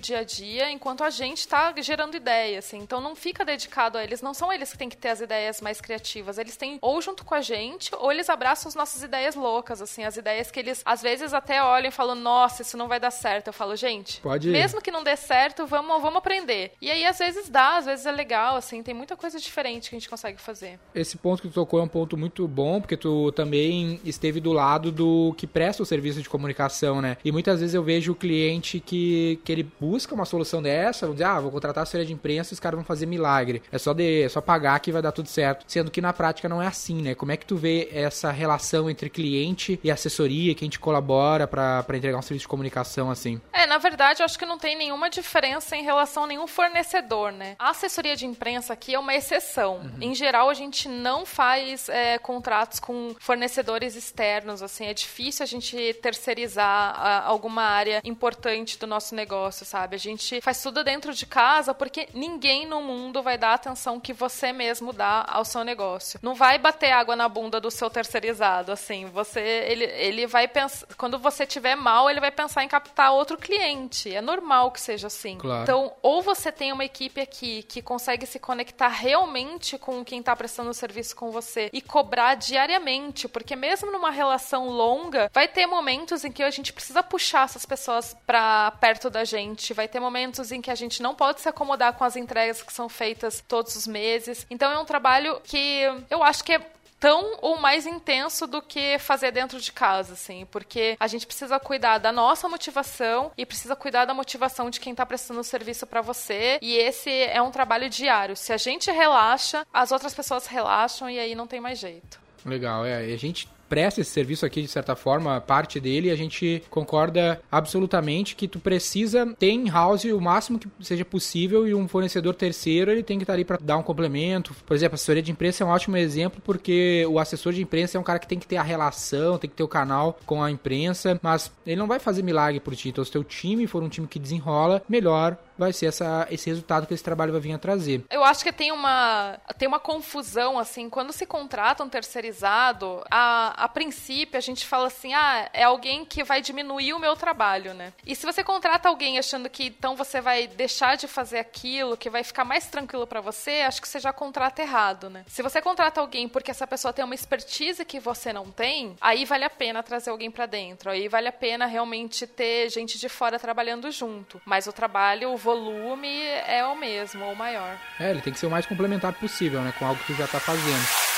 dia 0.00 0.20
a 0.20 0.24
dia, 0.24 0.70
enquanto 0.70 1.04
a 1.04 1.10
gente 1.10 1.46
tá 1.46 1.72
gerando 1.78 2.16
ideias, 2.16 2.64
assim. 2.66 2.78
Então 2.78 3.00
não 3.00 3.14
fica 3.14 3.44
dedicado 3.44 3.98
a 3.98 4.02
eles, 4.02 4.22
não 4.22 4.32
são 4.32 4.52
eles 4.52 4.72
que 4.72 4.78
têm 4.78 4.88
que 4.88 4.96
ter 4.96 5.10
as 5.10 5.20
ideias 5.20 5.60
mais 5.60 5.80
criativas, 5.80 6.38
eles 6.38 6.56
têm 6.56 6.78
ou 6.80 7.00
junto 7.02 7.24
com 7.24 7.34
a 7.34 7.40
gente, 7.40 7.90
ou 7.94 8.10
eles 8.10 8.30
abraçam 8.30 8.68
as 8.68 8.74
nossas 8.74 9.02
ideias 9.02 9.34
loucas, 9.34 9.82
assim, 9.82 10.04
as 10.04 10.16
ideias 10.16 10.50
que 10.50 10.58
eles 10.58 10.82
às 10.84 11.02
vezes 11.02 11.34
até 11.34 11.62
olham 11.62 11.88
e 11.88 11.92
falam: 11.92 12.14
"Nossa, 12.14 12.62
isso 12.62 12.76
não 12.76 12.88
vai 12.88 12.98
dar 12.98 13.10
certo". 13.10 13.48
Eu 13.48 13.52
falo: 13.52 13.76
"Gente, 13.76 14.20
Pode 14.20 14.48
mesmo 14.48 14.80
que 14.80 14.90
não 14.90 15.04
dê 15.04 15.16
certo, 15.16 15.66
vamos 15.66 16.00
vamos 16.00 16.18
aprender". 16.18 16.72
E 16.80 16.90
aí 16.90 17.04
às 17.04 17.18
vezes 17.18 17.48
dá, 17.48 17.76
às 17.76 17.86
vezes 17.86 18.06
é 18.06 18.12
legal, 18.12 18.56
assim, 18.56 18.82
tem 18.82 18.94
muita 18.94 19.16
coisa 19.16 19.38
diferente 19.38 19.90
que 19.90 19.96
a 19.96 19.98
gente 19.98 20.08
consegue 20.08 20.40
fazer. 20.40 20.78
Esse 20.94 21.16
ponto 21.16 21.42
que 21.42 21.48
tu 21.48 21.54
tocou 21.54 21.80
é 21.80 21.82
um 21.82 21.88
ponto 21.88 22.16
muito 22.16 22.46
bom, 22.48 22.80
porque 22.80 22.96
tu 22.96 23.32
também 23.32 24.00
esteve 24.04 24.40
do 24.40 24.52
lado 24.52 24.90
do 24.92 25.34
que 25.36 25.46
presta 25.46 25.82
o 25.82 25.86
serviço 25.86 26.22
de 26.22 26.28
comunicação, 26.28 27.00
né? 27.00 27.16
E 27.24 27.32
muitas 27.32 27.60
vezes 27.60 27.74
eu 27.74 27.82
vejo 27.82 28.12
o 28.12 28.14
cliente 28.14 28.80
que, 28.80 29.38
que 29.44 29.52
ele 29.52 29.66
busca 29.80 30.14
uma 30.14 30.24
solução 30.24 30.62
dessa, 30.62 31.06
vamos 31.06 31.16
dizer, 31.16 31.28
ah, 31.28 31.40
vou 31.40 31.50
contratar 31.50 31.82
a 31.82 31.84
assessoria 31.84 32.06
de 32.06 32.12
imprensa 32.12 32.52
e 32.52 32.54
os 32.54 32.60
caras 32.60 32.76
vão 32.76 32.84
fazer 32.84 33.06
milagre. 33.06 33.62
É 33.70 33.78
só, 33.78 33.92
de, 33.92 34.22
é 34.22 34.28
só 34.28 34.40
pagar 34.40 34.78
que 34.80 34.92
vai 34.92 35.02
dar 35.02 35.12
tudo 35.12 35.28
certo. 35.28 35.64
Sendo 35.66 35.90
que 35.90 36.00
na 36.00 36.12
prática 36.12 36.48
não 36.48 36.62
é 36.62 36.66
assim, 36.66 37.02
né? 37.02 37.14
Como 37.14 37.32
é 37.32 37.36
que 37.36 37.46
tu 37.46 37.56
vê 37.56 37.88
essa 37.92 38.30
relação 38.30 38.88
entre 38.88 39.10
cliente 39.10 39.78
e 39.82 39.90
assessoria, 39.90 40.54
que 40.54 40.64
a 40.64 40.66
gente 40.66 40.78
colabora 40.78 41.46
para 41.46 41.84
entregar 41.94 42.18
um 42.18 42.22
serviço 42.22 42.44
de 42.44 42.48
comunicação 42.48 43.10
assim? 43.10 43.40
É, 43.52 43.66
na 43.66 43.78
verdade, 43.78 44.20
eu 44.22 44.24
acho 44.24 44.38
que 44.38 44.46
não 44.46 44.58
tem 44.58 44.76
nenhuma 44.76 45.10
diferença 45.10 45.76
em 45.76 45.82
relação 45.82 46.24
a 46.24 46.26
nenhum 46.26 46.46
fornecedor, 46.46 47.32
né? 47.32 47.56
A 47.58 47.70
assessoria 47.70 48.16
de 48.16 48.26
imprensa 48.26 48.72
aqui 48.72 48.94
é 48.94 48.98
uma 48.98 49.14
exceção. 49.14 49.76
Uhum. 49.78 49.90
Em 50.00 50.14
geral, 50.14 50.48
a 50.48 50.54
gente 50.54 50.88
não 50.88 51.26
faz 51.26 51.88
é, 51.88 52.18
contratos 52.18 52.80
com 52.80 53.14
fornecedores 53.18 53.96
externos, 53.96 54.62
assim, 54.62 54.86
é 54.86 54.94
difícil 54.94 55.42
a 55.42 55.46
gente 55.46 55.94
terceirizar 55.94 57.00
a, 57.10 57.24
alguma 57.24 57.62
área 57.62 58.00
importante 58.04 58.78
do 58.78 58.86
nosso 58.86 59.14
negócio, 59.14 59.66
sabe? 59.66 59.96
A 59.96 59.98
gente 59.98 60.40
faz 60.40 60.62
tudo 60.62 60.84
dentro 60.84 61.12
de 61.12 61.26
casa 61.26 61.74
porque 61.74 62.08
ninguém 62.14 62.66
no 62.66 62.80
mundo 62.80 63.22
vai 63.22 63.36
dar 63.36 63.50
a 63.50 63.54
atenção 63.54 64.00
que 64.00 64.12
você 64.12 64.52
mesmo 64.52 64.92
dá 64.92 65.24
ao 65.28 65.44
seu 65.44 65.64
negócio. 65.64 66.18
Não 66.22 66.34
vai 66.34 66.58
bater 66.58 66.92
água 66.92 67.16
na 67.16 67.28
bunda 67.28 67.60
do 67.60 67.70
seu 67.70 67.90
terceirizado, 67.90 68.72
assim, 68.72 69.06
você, 69.06 69.40
ele, 69.40 69.84
ele 69.84 70.26
vai 70.26 70.46
pensar, 70.46 70.86
quando 70.96 71.18
você 71.18 71.46
tiver 71.46 71.74
mal, 71.74 72.08
ele 72.08 72.20
vai 72.20 72.30
pensar 72.30 72.64
em 72.64 72.68
captar 72.68 73.12
outro 73.12 73.36
cliente. 73.36 74.14
É 74.14 74.20
normal 74.20 74.70
que 74.70 74.80
seja 74.80 75.06
assim. 75.06 75.38
Claro. 75.38 75.62
Então, 75.62 75.92
ou 76.02 76.22
você 76.22 76.52
tem 76.52 76.72
uma 76.72 76.84
equipe 76.84 77.20
aqui 77.20 77.62
que 77.64 77.82
consegue 77.82 78.26
se 78.26 78.38
conectar 78.38 78.88
realmente 78.88 79.78
com 79.78 80.04
quem 80.04 80.20
está 80.20 80.34
prestando 80.34 80.70
o 80.70 80.74
serviço 80.74 81.16
com 81.16 81.30
você 81.30 81.70
e 81.72 81.80
cobrar 81.80 82.34
diariamente, 82.34 83.28
porque 83.28 83.56
mesmo 83.56 83.90
numa 83.90 84.10
relação 84.10 84.68
longa, 84.68 85.30
vai 85.32 85.48
ter 85.48 85.66
momentos 85.66 86.24
em 86.24 86.32
que 86.32 86.42
a 86.42 86.50
gente 86.50 86.72
precisa 86.72 86.99
puxar 87.02 87.44
essas 87.44 87.66
pessoas 87.66 88.16
para 88.26 88.70
perto 88.72 89.10
da 89.10 89.24
gente, 89.24 89.74
vai 89.74 89.88
ter 89.88 90.00
momentos 90.00 90.52
em 90.52 90.60
que 90.60 90.70
a 90.70 90.74
gente 90.74 91.02
não 91.02 91.14
pode 91.14 91.40
se 91.40 91.48
acomodar 91.48 91.94
com 91.94 92.04
as 92.04 92.16
entregas 92.16 92.62
que 92.62 92.72
são 92.72 92.88
feitas 92.88 93.42
todos 93.46 93.76
os 93.76 93.86
meses. 93.86 94.46
Então 94.50 94.70
é 94.70 94.78
um 94.78 94.84
trabalho 94.84 95.40
que 95.44 95.82
eu 96.10 96.22
acho 96.22 96.44
que 96.44 96.52
é 96.52 96.66
tão 97.00 97.38
ou 97.40 97.58
mais 97.58 97.86
intenso 97.86 98.46
do 98.46 98.60
que 98.60 98.98
fazer 98.98 99.32
dentro 99.32 99.58
de 99.58 99.72
casa, 99.72 100.12
assim, 100.12 100.46
porque 100.50 100.96
a 101.00 101.06
gente 101.06 101.26
precisa 101.26 101.58
cuidar 101.58 101.96
da 101.96 102.12
nossa 102.12 102.46
motivação 102.46 103.32
e 103.38 103.46
precisa 103.46 103.74
cuidar 103.74 104.04
da 104.04 104.12
motivação 104.12 104.68
de 104.68 104.78
quem 104.78 104.92
está 104.92 105.06
prestando 105.06 105.40
o 105.40 105.44
serviço 105.44 105.86
para 105.86 106.02
você, 106.02 106.58
e 106.60 106.76
esse 106.76 107.10
é 107.10 107.40
um 107.40 107.50
trabalho 107.50 107.88
diário. 107.88 108.36
Se 108.36 108.52
a 108.52 108.58
gente 108.58 108.90
relaxa, 108.90 109.66
as 109.72 109.90
outras 109.90 110.12
pessoas 110.12 110.46
relaxam 110.46 111.08
e 111.08 111.18
aí 111.18 111.34
não 111.34 111.46
tem 111.46 111.58
mais 111.58 111.78
jeito. 111.78 112.20
Legal, 112.44 112.84
é, 112.84 112.96
a 112.96 113.16
gente 113.16 113.48
presta 113.70 114.00
esse 114.00 114.10
serviço 114.10 114.44
aqui, 114.44 114.60
de 114.60 114.68
certa 114.68 114.96
forma, 114.96 115.40
parte 115.40 115.78
dele, 115.78 116.08
e 116.08 116.10
a 116.10 116.16
gente 116.16 116.60
concorda 116.68 117.40
absolutamente 117.50 118.34
que 118.34 118.48
tu 118.48 118.58
precisa 118.58 119.32
ter 119.38 119.52
in-house 119.52 120.04
o 120.06 120.20
máximo 120.20 120.58
que 120.58 120.68
seja 120.80 121.04
possível 121.04 121.68
e 121.68 121.74
um 121.74 121.86
fornecedor 121.86 122.34
terceiro, 122.34 122.90
ele 122.90 123.04
tem 123.04 123.16
que 123.16 123.22
estar 123.22 123.34
ali 123.34 123.44
para 123.44 123.58
dar 123.62 123.78
um 123.78 123.82
complemento. 123.82 124.54
Por 124.66 124.74
exemplo, 124.74 124.94
a 124.94 124.96
assessoria 124.96 125.22
de 125.22 125.30
imprensa 125.30 125.62
é 125.62 125.66
um 125.66 125.70
ótimo 125.70 125.96
exemplo 125.96 126.42
porque 126.44 127.06
o 127.08 127.20
assessor 127.20 127.52
de 127.52 127.62
imprensa 127.62 127.96
é 127.96 128.00
um 128.00 128.04
cara 128.04 128.18
que 128.18 128.26
tem 128.26 128.38
que 128.38 128.46
ter 128.46 128.56
a 128.56 128.62
relação, 128.62 129.38
tem 129.38 129.48
que 129.48 129.56
ter 129.56 129.62
o 129.62 129.68
canal 129.68 130.18
com 130.26 130.42
a 130.42 130.50
imprensa, 130.50 131.18
mas 131.22 131.52
ele 131.64 131.76
não 131.76 131.86
vai 131.86 132.00
fazer 132.00 132.22
milagre 132.22 132.58
por 132.58 132.74
ti. 132.74 132.88
Então, 132.88 133.04
se 133.04 133.12
teu 133.12 133.22
time 133.22 133.68
for 133.68 133.82
um 133.84 133.88
time 133.88 134.08
que 134.08 134.18
desenrola, 134.18 134.82
melhor 134.88 135.36
vai 135.60 135.72
ser 135.72 135.86
essa, 135.86 136.26
esse 136.30 136.48
resultado 136.48 136.86
que 136.86 136.94
esse 136.94 137.04
trabalho 137.04 137.32
vai 137.32 137.40
vir 137.40 137.52
a 137.52 137.58
trazer. 137.58 138.02
Eu 138.10 138.24
acho 138.24 138.42
que 138.42 138.50
tem 138.50 138.72
uma, 138.72 139.38
tem 139.58 139.68
uma 139.68 139.78
confusão, 139.78 140.58
assim, 140.58 140.88
quando 140.88 141.12
se 141.12 141.26
contrata 141.26 141.84
um 141.84 141.88
terceirizado, 141.88 143.04
a, 143.10 143.64
a 143.64 143.68
princípio 143.68 144.38
a 144.38 144.40
gente 144.40 144.66
fala 144.66 144.86
assim, 144.86 145.12
ah, 145.12 145.50
é 145.52 145.62
alguém 145.62 146.04
que 146.04 146.24
vai 146.24 146.40
diminuir 146.40 146.94
o 146.94 146.98
meu 146.98 147.14
trabalho, 147.14 147.74
né? 147.74 147.92
E 148.06 148.16
se 148.16 148.24
você 148.24 148.42
contrata 148.42 148.88
alguém 148.88 149.18
achando 149.18 149.50
que 149.50 149.64
então 149.64 149.94
você 149.94 150.20
vai 150.20 150.46
deixar 150.46 150.96
de 150.96 151.06
fazer 151.06 151.38
aquilo, 151.38 151.96
que 151.96 152.08
vai 152.08 152.24
ficar 152.24 152.44
mais 152.44 152.66
tranquilo 152.66 153.06
para 153.06 153.20
você, 153.20 153.60
acho 153.66 153.82
que 153.82 153.88
você 153.88 154.00
já 154.00 154.12
contrata 154.12 154.62
errado, 154.62 155.10
né? 155.10 155.24
Se 155.28 155.42
você 155.42 155.60
contrata 155.60 156.00
alguém 156.00 156.26
porque 156.26 156.50
essa 156.50 156.66
pessoa 156.66 156.92
tem 156.92 157.04
uma 157.04 157.14
expertise 157.14 157.84
que 157.84 158.00
você 158.00 158.32
não 158.32 158.50
tem, 158.50 158.96
aí 159.00 159.26
vale 159.26 159.44
a 159.44 159.50
pena 159.50 159.82
trazer 159.82 160.08
alguém 160.08 160.30
para 160.30 160.46
dentro, 160.46 160.90
aí 160.90 161.06
vale 161.06 161.28
a 161.28 161.32
pena 161.32 161.66
realmente 161.66 162.26
ter 162.26 162.70
gente 162.70 162.98
de 162.98 163.08
fora 163.08 163.38
trabalhando 163.38 163.90
junto. 163.90 164.40
Mas 164.46 164.66
o 164.66 164.72
trabalho, 164.72 165.32
o 165.32 165.36
volume 165.50 166.22
é 166.46 166.64
o 166.64 166.76
mesmo, 166.76 167.24
ou 167.24 167.34
maior. 167.34 167.76
É, 167.98 168.10
ele 168.10 168.20
tem 168.20 168.32
que 168.32 168.38
ser 168.38 168.46
o 168.46 168.50
mais 168.50 168.66
complementar 168.66 169.12
possível, 169.12 169.60
né? 169.62 169.72
Com 169.78 169.86
algo 169.86 170.00
que 170.00 170.12
tu 170.12 170.16
já 170.16 170.26
tá 170.26 170.38
fazendo. 170.38 171.09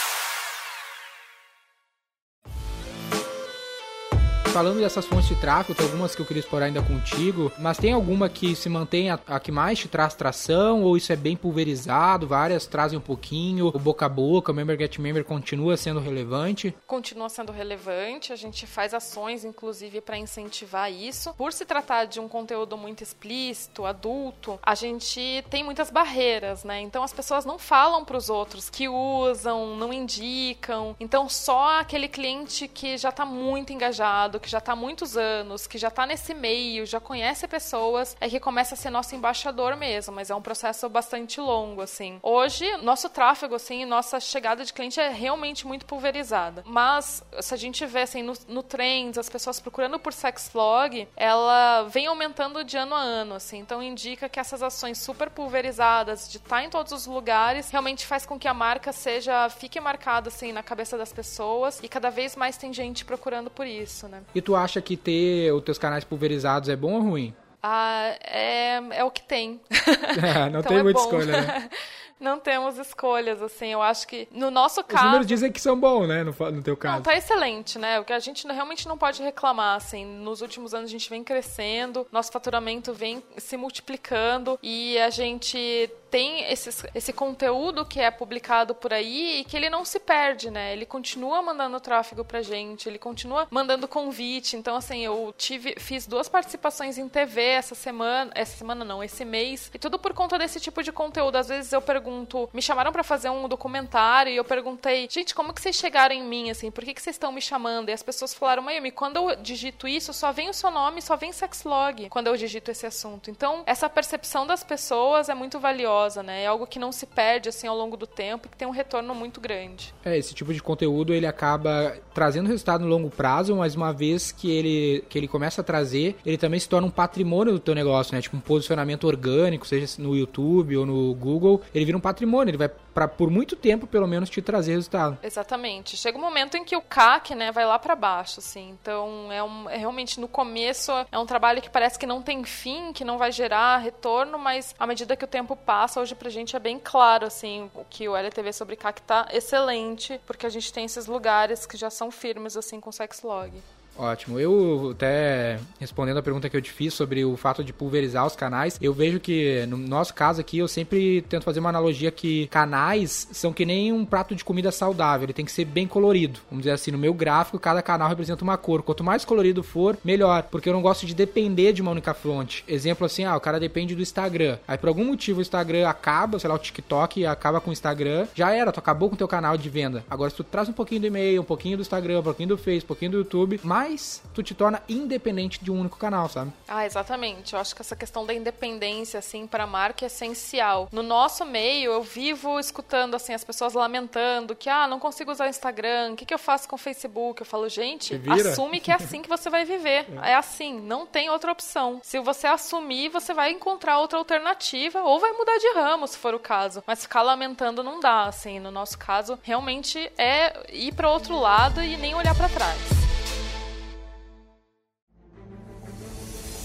Falando 4.52 4.80
dessas 4.80 5.06
fontes 5.06 5.28
de 5.28 5.34
tráfego, 5.34 5.74
tem 5.74 5.86
algumas 5.86 6.14
que 6.14 6.20
eu 6.20 6.26
queria 6.26 6.40
explorar 6.40 6.66
ainda 6.66 6.82
contigo, 6.82 7.50
mas 7.58 7.78
tem 7.78 7.94
alguma 7.94 8.28
que 8.28 8.54
se 8.54 8.68
mantém 8.68 9.10
a, 9.10 9.18
a, 9.26 9.40
que 9.40 9.50
mais 9.50 9.78
te 9.78 9.88
traz 9.88 10.14
tração, 10.14 10.82
ou 10.82 10.94
isso 10.94 11.10
é 11.10 11.16
bem 11.16 11.34
pulverizado, 11.34 12.26
várias 12.26 12.66
trazem 12.66 12.98
um 12.98 13.02
pouquinho, 13.02 13.68
o 13.68 13.78
boca 13.78 14.04
a 14.04 14.08
boca, 14.10 14.52
o 14.52 14.54
member 14.54 14.78
get 14.78 14.98
member 14.98 15.24
continua 15.24 15.74
sendo 15.78 16.00
relevante? 16.00 16.74
Continua 16.86 17.30
sendo 17.30 17.50
relevante, 17.50 18.30
a 18.30 18.36
gente 18.36 18.66
faz 18.66 18.92
ações, 18.92 19.42
inclusive, 19.42 20.02
para 20.02 20.18
incentivar 20.18 20.92
isso. 20.92 21.32
Por 21.32 21.50
se 21.54 21.64
tratar 21.64 22.04
de 22.04 22.20
um 22.20 22.28
conteúdo 22.28 22.76
muito 22.76 23.02
explícito, 23.02 23.86
adulto, 23.86 24.60
a 24.62 24.74
gente 24.74 25.42
tem 25.48 25.64
muitas 25.64 25.90
barreiras, 25.90 26.62
né? 26.62 26.78
Então 26.82 27.02
as 27.02 27.12
pessoas 27.12 27.46
não 27.46 27.58
falam 27.58 28.04
para 28.04 28.18
os 28.18 28.28
outros 28.28 28.68
que 28.68 28.86
usam, 28.86 29.76
não 29.76 29.90
indicam. 29.94 30.94
Então 31.00 31.26
só 31.26 31.80
aquele 31.80 32.06
cliente 32.06 32.68
que 32.68 32.98
já 32.98 33.08
está 33.08 33.24
muito 33.24 33.72
engajado, 33.72 34.41
que 34.42 34.50
já 34.50 34.58
está 34.58 34.72
há 34.72 34.76
muitos 34.76 35.16
anos, 35.16 35.66
que 35.66 35.78
já 35.78 35.88
está 35.88 36.04
nesse 36.04 36.34
meio, 36.34 36.84
já 36.84 37.00
conhece 37.00 37.48
pessoas, 37.48 38.16
é 38.20 38.28
que 38.28 38.40
começa 38.40 38.74
a 38.74 38.76
ser 38.76 38.90
nosso 38.90 39.14
embaixador 39.14 39.76
mesmo, 39.76 40.14
mas 40.14 40.28
é 40.28 40.34
um 40.34 40.42
processo 40.42 40.88
bastante 40.88 41.40
longo, 41.40 41.80
assim. 41.80 42.18
Hoje, 42.22 42.76
nosso 42.78 43.08
tráfego, 43.08 43.54
assim, 43.54 43.84
nossa 43.84 44.20
chegada 44.20 44.64
de 44.64 44.72
cliente 44.72 45.00
é 45.00 45.08
realmente 45.08 45.66
muito 45.66 45.86
pulverizada. 45.86 46.62
Mas, 46.66 47.22
se 47.40 47.54
a 47.54 47.56
gente 47.56 47.86
vê, 47.86 48.02
assim, 48.02 48.22
no, 48.22 48.34
no 48.48 48.62
Trends, 48.62 49.16
as 49.16 49.28
pessoas 49.28 49.60
procurando 49.60 49.98
por 49.98 50.12
sex 50.12 50.50
log, 50.52 51.08
ela 51.16 51.84
vem 51.84 52.06
aumentando 52.06 52.64
de 52.64 52.76
ano 52.76 52.94
a 52.94 53.00
ano, 53.00 53.34
assim. 53.34 53.58
Então, 53.58 53.82
indica 53.82 54.28
que 54.28 54.40
essas 54.40 54.62
ações 54.62 54.98
super 54.98 55.30
pulverizadas, 55.30 56.28
de 56.28 56.38
estar 56.38 56.56
tá 56.56 56.64
em 56.64 56.68
todos 56.68 56.92
os 56.92 57.06
lugares, 57.06 57.70
realmente 57.70 58.04
faz 58.04 58.26
com 58.26 58.38
que 58.38 58.48
a 58.48 58.54
marca 58.54 58.92
seja, 58.92 59.48
fique 59.48 59.80
marcada, 59.80 60.28
assim, 60.28 60.52
na 60.52 60.62
cabeça 60.62 60.98
das 60.98 61.12
pessoas 61.12 61.80
e 61.82 61.88
cada 61.88 62.10
vez 62.10 62.34
mais 62.34 62.56
tem 62.56 62.72
gente 62.72 63.04
procurando 63.04 63.50
por 63.50 63.66
isso, 63.66 64.08
né? 64.08 64.22
E 64.34 64.40
tu 64.40 64.54
acha 64.56 64.80
que 64.80 64.96
ter 64.96 65.52
os 65.52 65.62
teus 65.62 65.78
canais 65.78 66.04
pulverizados 66.04 66.68
é 66.68 66.76
bom 66.76 66.94
ou 66.94 67.02
ruim? 67.02 67.34
Ah, 67.62 68.16
é, 68.20 68.80
é 68.90 69.04
o 69.04 69.10
que 69.10 69.22
tem. 69.22 69.60
É, 69.70 70.48
não 70.50 70.60
então 70.60 70.70
tem 70.70 70.78
é 70.78 70.82
muita 70.82 71.00
bom. 71.00 71.04
escolha, 71.06 71.42
né? 71.42 71.70
não 72.18 72.38
temos 72.38 72.78
escolhas, 72.78 73.40
assim. 73.40 73.68
Eu 73.68 73.80
acho 73.80 74.06
que 74.08 74.26
no 74.32 74.50
nosso 74.50 74.82
caso. 74.82 75.04
Os 75.04 75.06
números 75.06 75.26
dizem 75.26 75.52
que 75.52 75.60
são 75.60 75.78
bons, 75.78 76.08
né? 76.08 76.24
No, 76.24 76.32
no 76.50 76.62
teu 76.62 76.76
caso. 76.76 76.96
Não, 76.96 77.02
tá 77.02 77.16
excelente, 77.16 77.78
né? 77.78 78.00
O 78.00 78.04
que 78.04 78.12
a 78.12 78.18
gente 78.18 78.46
realmente 78.46 78.88
não 78.88 78.98
pode 78.98 79.22
reclamar, 79.22 79.76
assim. 79.76 80.04
Nos 80.04 80.40
últimos 80.40 80.74
anos 80.74 80.88
a 80.88 80.92
gente 80.92 81.08
vem 81.08 81.22
crescendo, 81.22 82.06
nosso 82.10 82.32
faturamento 82.32 82.92
vem 82.92 83.22
se 83.36 83.56
multiplicando 83.56 84.58
e 84.62 84.98
a 84.98 85.10
gente 85.10 85.90
tem 86.12 86.44
esses, 86.52 86.84
esse 86.94 87.10
conteúdo 87.10 87.86
que 87.86 87.98
é 87.98 88.10
publicado 88.10 88.74
por 88.74 88.92
aí 88.92 89.40
e 89.40 89.44
que 89.44 89.56
ele 89.56 89.70
não 89.70 89.82
se 89.82 89.98
perde, 89.98 90.50
né? 90.50 90.74
Ele 90.74 90.84
continua 90.84 91.40
mandando 91.40 91.80
tráfego 91.80 92.22
pra 92.22 92.42
gente, 92.42 92.86
ele 92.86 92.98
continua 92.98 93.48
mandando 93.50 93.88
convite. 93.88 94.54
Então, 94.54 94.76
assim, 94.76 95.00
eu 95.00 95.34
tive, 95.38 95.74
fiz 95.78 96.06
duas 96.06 96.28
participações 96.28 96.98
em 96.98 97.08
TV 97.08 97.40
essa 97.42 97.74
semana, 97.74 98.30
essa 98.34 98.54
semana 98.58 98.84
não, 98.84 99.02
esse 99.02 99.24
mês, 99.24 99.70
e 99.72 99.78
tudo 99.78 99.98
por 99.98 100.12
conta 100.12 100.38
desse 100.38 100.60
tipo 100.60 100.82
de 100.82 100.92
conteúdo. 100.92 101.36
Às 101.36 101.48
vezes 101.48 101.72
eu 101.72 101.80
pergunto, 101.80 102.46
me 102.52 102.60
chamaram 102.60 102.92
para 102.92 103.02
fazer 103.02 103.30
um 103.30 103.48
documentário 103.48 104.30
e 104.30 104.36
eu 104.36 104.44
perguntei, 104.44 105.08
gente, 105.10 105.34
como 105.34 105.54
que 105.54 105.62
vocês 105.62 105.76
chegaram 105.76 106.14
em 106.14 106.22
mim, 106.22 106.50
assim, 106.50 106.70
por 106.70 106.84
que, 106.84 106.92
que 106.92 107.00
vocês 107.00 107.16
estão 107.16 107.32
me 107.32 107.40
chamando? 107.40 107.88
E 107.88 107.92
as 107.92 108.02
pessoas 108.02 108.34
falaram, 108.34 108.62
Mayumi, 108.62 108.90
quando 108.90 109.16
eu 109.16 109.36
digito 109.36 109.88
isso, 109.88 110.12
só 110.12 110.30
vem 110.30 110.50
o 110.50 110.54
seu 110.54 110.70
nome, 110.70 111.00
só 111.00 111.16
vem 111.16 111.32
sexlog 111.32 112.10
quando 112.10 112.26
eu 112.26 112.36
digito 112.36 112.70
esse 112.70 112.84
assunto. 112.84 113.30
Então, 113.30 113.62
essa 113.64 113.88
percepção 113.88 114.46
das 114.46 114.62
pessoas 114.62 115.30
é 115.30 115.34
muito 115.34 115.58
valiosa 116.02 116.22
né? 116.22 116.42
É 116.42 116.46
algo 116.46 116.66
que 116.66 116.78
não 116.78 116.90
se 116.90 117.06
perde 117.06 117.48
assim 117.48 117.66
ao 117.66 117.76
longo 117.76 117.96
do 117.96 118.06
tempo 118.06 118.46
e 118.46 118.50
que 118.50 118.56
tem 118.56 118.66
um 118.66 118.72
retorno 118.72 119.14
muito 119.14 119.40
grande. 119.40 119.94
É, 120.04 120.16
esse 120.16 120.34
tipo 120.34 120.52
de 120.52 120.62
conteúdo 120.62 121.12
ele 121.12 121.26
acaba 121.26 121.96
trazendo 122.14 122.46
resultado 122.46 122.82
no 122.82 122.88
longo 122.88 123.10
prazo, 123.10 123.54
mas 123.56 123.74
uma 123.74 123.92
vez 123.92 124.32
que 124.32 124.50
ele, 124.50 125.04
que 125.08 125.18
ele 125.18 125.28
começa 125.28 125.60
a 125.60 125.64
trazer, 125.64 126.16
ele 126.24 126.38
também 126.38 126.58
se 126.58 126.68
torna 126.68 126.86
um 126.86 126.90
patrimônio 126.90 127.52
do 127.54 127.58
teu 127.58 127.74
negócio, 127.74 128.14
né? 128.14 128.20
Tipo 128.20 128.36
um 128.36 128.40
posicionamento 128.40 129.04
orgânico, 129.04 129.66
seja 129.66 129.86
no 129.98 130.16
YouTube 130.16 130.76
ou 130.76 130.86
no 130.86 131.14
Google, 131.14 131.60
ele 131.74 131.84
vira 131.84 131.96
um 131.96 132.00
patrimônio, 132.00 132.50
ele 132.50 132.58
vai 132.58 132.70
para 132.92 133.08
por 133.08 133.30
muito 133.30 133.56
tempo 133.56 133.86
pelo 133.86 134.06
menos 134.06 134.28
te 134.28 134.42
trazer 134.42 134.72
resultado. 134.72 135.18
Exatamente. 135.22 135.96
Chega 135.96 136.18
um 136.18 136.20
momento 136.20 136.56
em 136.56 136.64
que 136.64 136.76
o 136.76 136.82
CAC, 136.82 137.34
né, 137.34 137.50
vai 137.50 137.64
lá 137.64 137.78
para 137.78 137.94
baixo, 137.94 138.38
assim. 138.38 138.76
Então 138.80 139.32
é, 139.32 139.42
um, 139.42 139.68
é 139.68 139.76
realmente 139.76 140.20
no 140.20 140.28
começo 140.28 140.92
é 141.10 141.18
um 141.18 141.26
trabalho 141.26 141.62
que 141.62 141.70
parece 141.70 141.98
que 141.98 142.06
não 142.06 142.20
tem 142.20 142.44
fim, 142.44 142.92
que 142.92 143.04
não 143.04 143.18
vai 143.18 143.32
gerar 143.32 143.78
retorno, 143.78 144.38
mas 144.38 144.74
à 144.78 144.86
medida 144.86 145.16
que 145.16 145.24
o 145.24 145.28
tempo 145.28 145.56
passa, 145.56 145.91
hoje 146.00 146.14
pra 146.14 146.30
gente 146.30 146.54
é 146.56 146.58
bem 146.58 146.78
claro, 146.78 147.26
assim, 147.26 147.70
o 147.74 147.84
que 147.84 148.08
o 148.08 148.16
LTV 148.16 148.52
sobre 148.52 148.76
CAC 148.76 149.02
tá 149.02 149.28
excelente, 149.32 150.20
porque 150.26 150.46
a 150.46 150.50
gente 150.50 150.72
tem 150.72 150.84
esses 150.84 151.06
lugares 151.06 151.66
que 151.66 151.76
já 151.76 151.90
são 151.90 152.10
firmes, 152.10 152.56
assim, 152.56 152.80
com 152.80 152.90
Sexlog. 152.90 153.52
Ótimo. 153.96 154.40
Eu 154.40 154.90
até 154.92 155.58
respondendo 155.78 156.16
a 156.16 156.22
pergunta 156.22 156.48
que 156.48 156.56
eu 156.56 156.62
te 156.62 156.70
fiz 156.70 156.94
sobre 156.94 157.24
o 157.24 157.36
fato 157.36 157.62
de 157.62 157.72
pulverizar 157.72 158.26
os 158.26 158.34
canais, 158.34 158.78
eu 158.80 158.92
vejo 158.92 159.20
que 159.20 159.64
no 159.66 159.76
nosso 159.76 160.14
caso 160.14 160.40
aqui 160.40 160.58
eu 160.58 160.68
sempre 160.68 161.22
tento 161.22 161.44
fazer 161.44 161.60
uma 161.60 161.68
analogia 161.68 162.10
que 162.10 162.46
canais 162.48 163.28
são 163.32 163.52
que 163.52 163.66
nem 163.66 163.92
um 163.92 164.04
prato 164.04 164.34
de 164.34 164.44
comida 164.44 164.72
saudável, 164.72 165.26
ele 165.26 165.32
tem 165.32 165.44
que 165.44 165.52
ser 165.52 165.64
bem 165.64 165.86
colorido. 165.86 166.40
Vamos 166.50 166.64
dizer 166.64 166.74
assim, 166.74 166.90
no 166.90 166.98
meu 166.98 167.12
gráfico 167.12 167.58
cada 167.58 167.82
canal 167.82 168.08
representa 168.08 168.42
uma 168.42 168.56
cor. 168.56 168.82
Quanto 168.82 169.04
mais 169.04 169.24
colorido 169.24 169.62
for, 169.62 169.96
melhor, 170.04 170.44
porque 170.44 170.68
eu 170.68 170.72
não 170.72 170.82
gosto 170.82 171.06
de 171.06 171.14
depender 171.14 171.72
de 171.72 171.82
uma 171.82 171.90
única 171.90 172.14
fonte. 172.14 172.64
Exemplo 172.66 173.06
assim, 173.06 173.24
ah, 173.24 173.36
o 173.36 173.40
cara 173.40 173.60
depende 173.60 173.94
do 173.94 174.02
Instagram. 174.02 174.58
Aí 174.66 174.78
por 174.78 174.88
algum 174.88 175.04
motivo 175.04 175.38
o 175.38 175.42
Instagram 175.42 175.88
acaba, 175.88 176.38
sei 176.38 176.48
lá, 176.48 176.56
o 176.56 176.58
TikTok 176.58 177.26
acaba 177.26 177.60
com 177.60 177.70
o 177.70 177.72
Instagram, 177.72 178.26
já 178.34 178.52
era, 178.52 178.72
tu 178.72 178.80
acabou 178.80 179.08
com 179.08 179.14
o 179.14 179.18
teu 179.18 179.28
canal 179.28 179.56
de 179.56 179.68
venda. 179.68 180.04
Agora 180.08 180.30
se 180.30 180.36
tu 180.36 180.44
traz 180.44 180.68
um 180.68 180.72
pouquinho 180.72 181.02
do 181.02 181.06
e-mail, 181.06 181.42
um 181.42 181.44
pouquinho 181.44 181.76
do 181.76 181.82
Instagram, 181.82 182.20
um 182.20 182.22
pouquinho 182.22 182.48
do 182.50 182.58
Face, 182.58 182.84
um 182.84 182.88
pouquinho 182.88 183.10
do 183.10 183.18
YouTube, 183.18 183.60
mais 183.62 183.81
mais 183.82 184.22
tu 184.32 184.42
te 184.42 184.54
torna 184.54 184.82
independente 184.88 185.62
de 185.62 185.70
um 185.70 185.80
único 185.80 185.98
canal, 185.98 186.28
sabe? 186.28 186.52
Ah, 186.68 186.86
exatamente. 186.86 187.52
Eu 187.52 187.60
acho 187.60 187.74
que 187.74 187.82
essa 187.82 187.96
questão 187.96 188.24
da 188.24 188.32
independência, 188.32 189.18
assim, 189.18 189.46
para 189.46 189.64
a 189.64 189.66
marca 189.66 190.04
é 190.04 190.06
essencial. 190.06 190.88
No 190.92 191.02
nosso 191.02 191.44
meio, 191.44 191.92
eu 191.92 192.02
vivo 192.02 192.58
escutando, 192.58 193.14
assim, 193.14 193.34
as 193.34 193.44
pessoas 193.44 193.74
lamentando 193.74 194.54
que, 194.54 194.70
ah, 194.70 194.86
não 194.86 194.98
consigo 194.98 195.30
usar 195.30 195.46
o 195.46 195.50
Instagram, 195.50 196.12
o 196.12 196.16
que, 196.16 196.24
que 196.24 196.32
eu 196.32 196.38
faço 196.38 196.68
com 196.68 196.76
o 196.76 196.78
Facebook? 196.78 197.42
Eu 197.42 197.46
falo, 197.46 197.68
gente, 197.68 198.20
assume 198.30 198.80
que 198.80 198.90
é 198.90 198.94
assim 198.94 199.20
que 199.20 199.28
você 199.28 199.50
vai 199.50 199.64
viver. 199.64 200.06
É. 200.22 200.32
é 200.32 200.34
assim, 200.34 200.78
não 200.80 201.06
tem 201.06 201.30
outra 201.30 201.50
opção. 201.50 202.00
Se 202.02 202.18
você 202.20 202.46
assumir, 202.46 203.08
você 203.08 203.32
vai 203.32 203.50
encontrar 203.50 203.98
outra 203.98 204.18
alternativa 204.18 205.02
ou 205.02 205.18
vai 205.18 205.32
mudar 205.32 205.58
de 205.58 205.72
ramo, 205.74 206.06
se 206.06 206.18
for 206.18 206.34
o 206.34 206.38
caso. 206.38 206.82
Mas 206.86 207.02
ficar 207.02 207.22
lamentando 207.22 207.82
não 207.82 207.98
dá, 207.98 208.24
assim. 208.24 208.60
No 208.60 208.70
nosso 208.70 208.98
caso, 208.98 209.38
realmente 209.42 210.12
é 210.18 210.66
ir 210.70 210.92
para 210.92 211.10
outro 211.10 211.38
lado 211.38 211.82
e 211.82 211.96
nem 211.96 212.14
olhar 212.14 212.34
para 212.34 212.48
trás. 212.48 213.01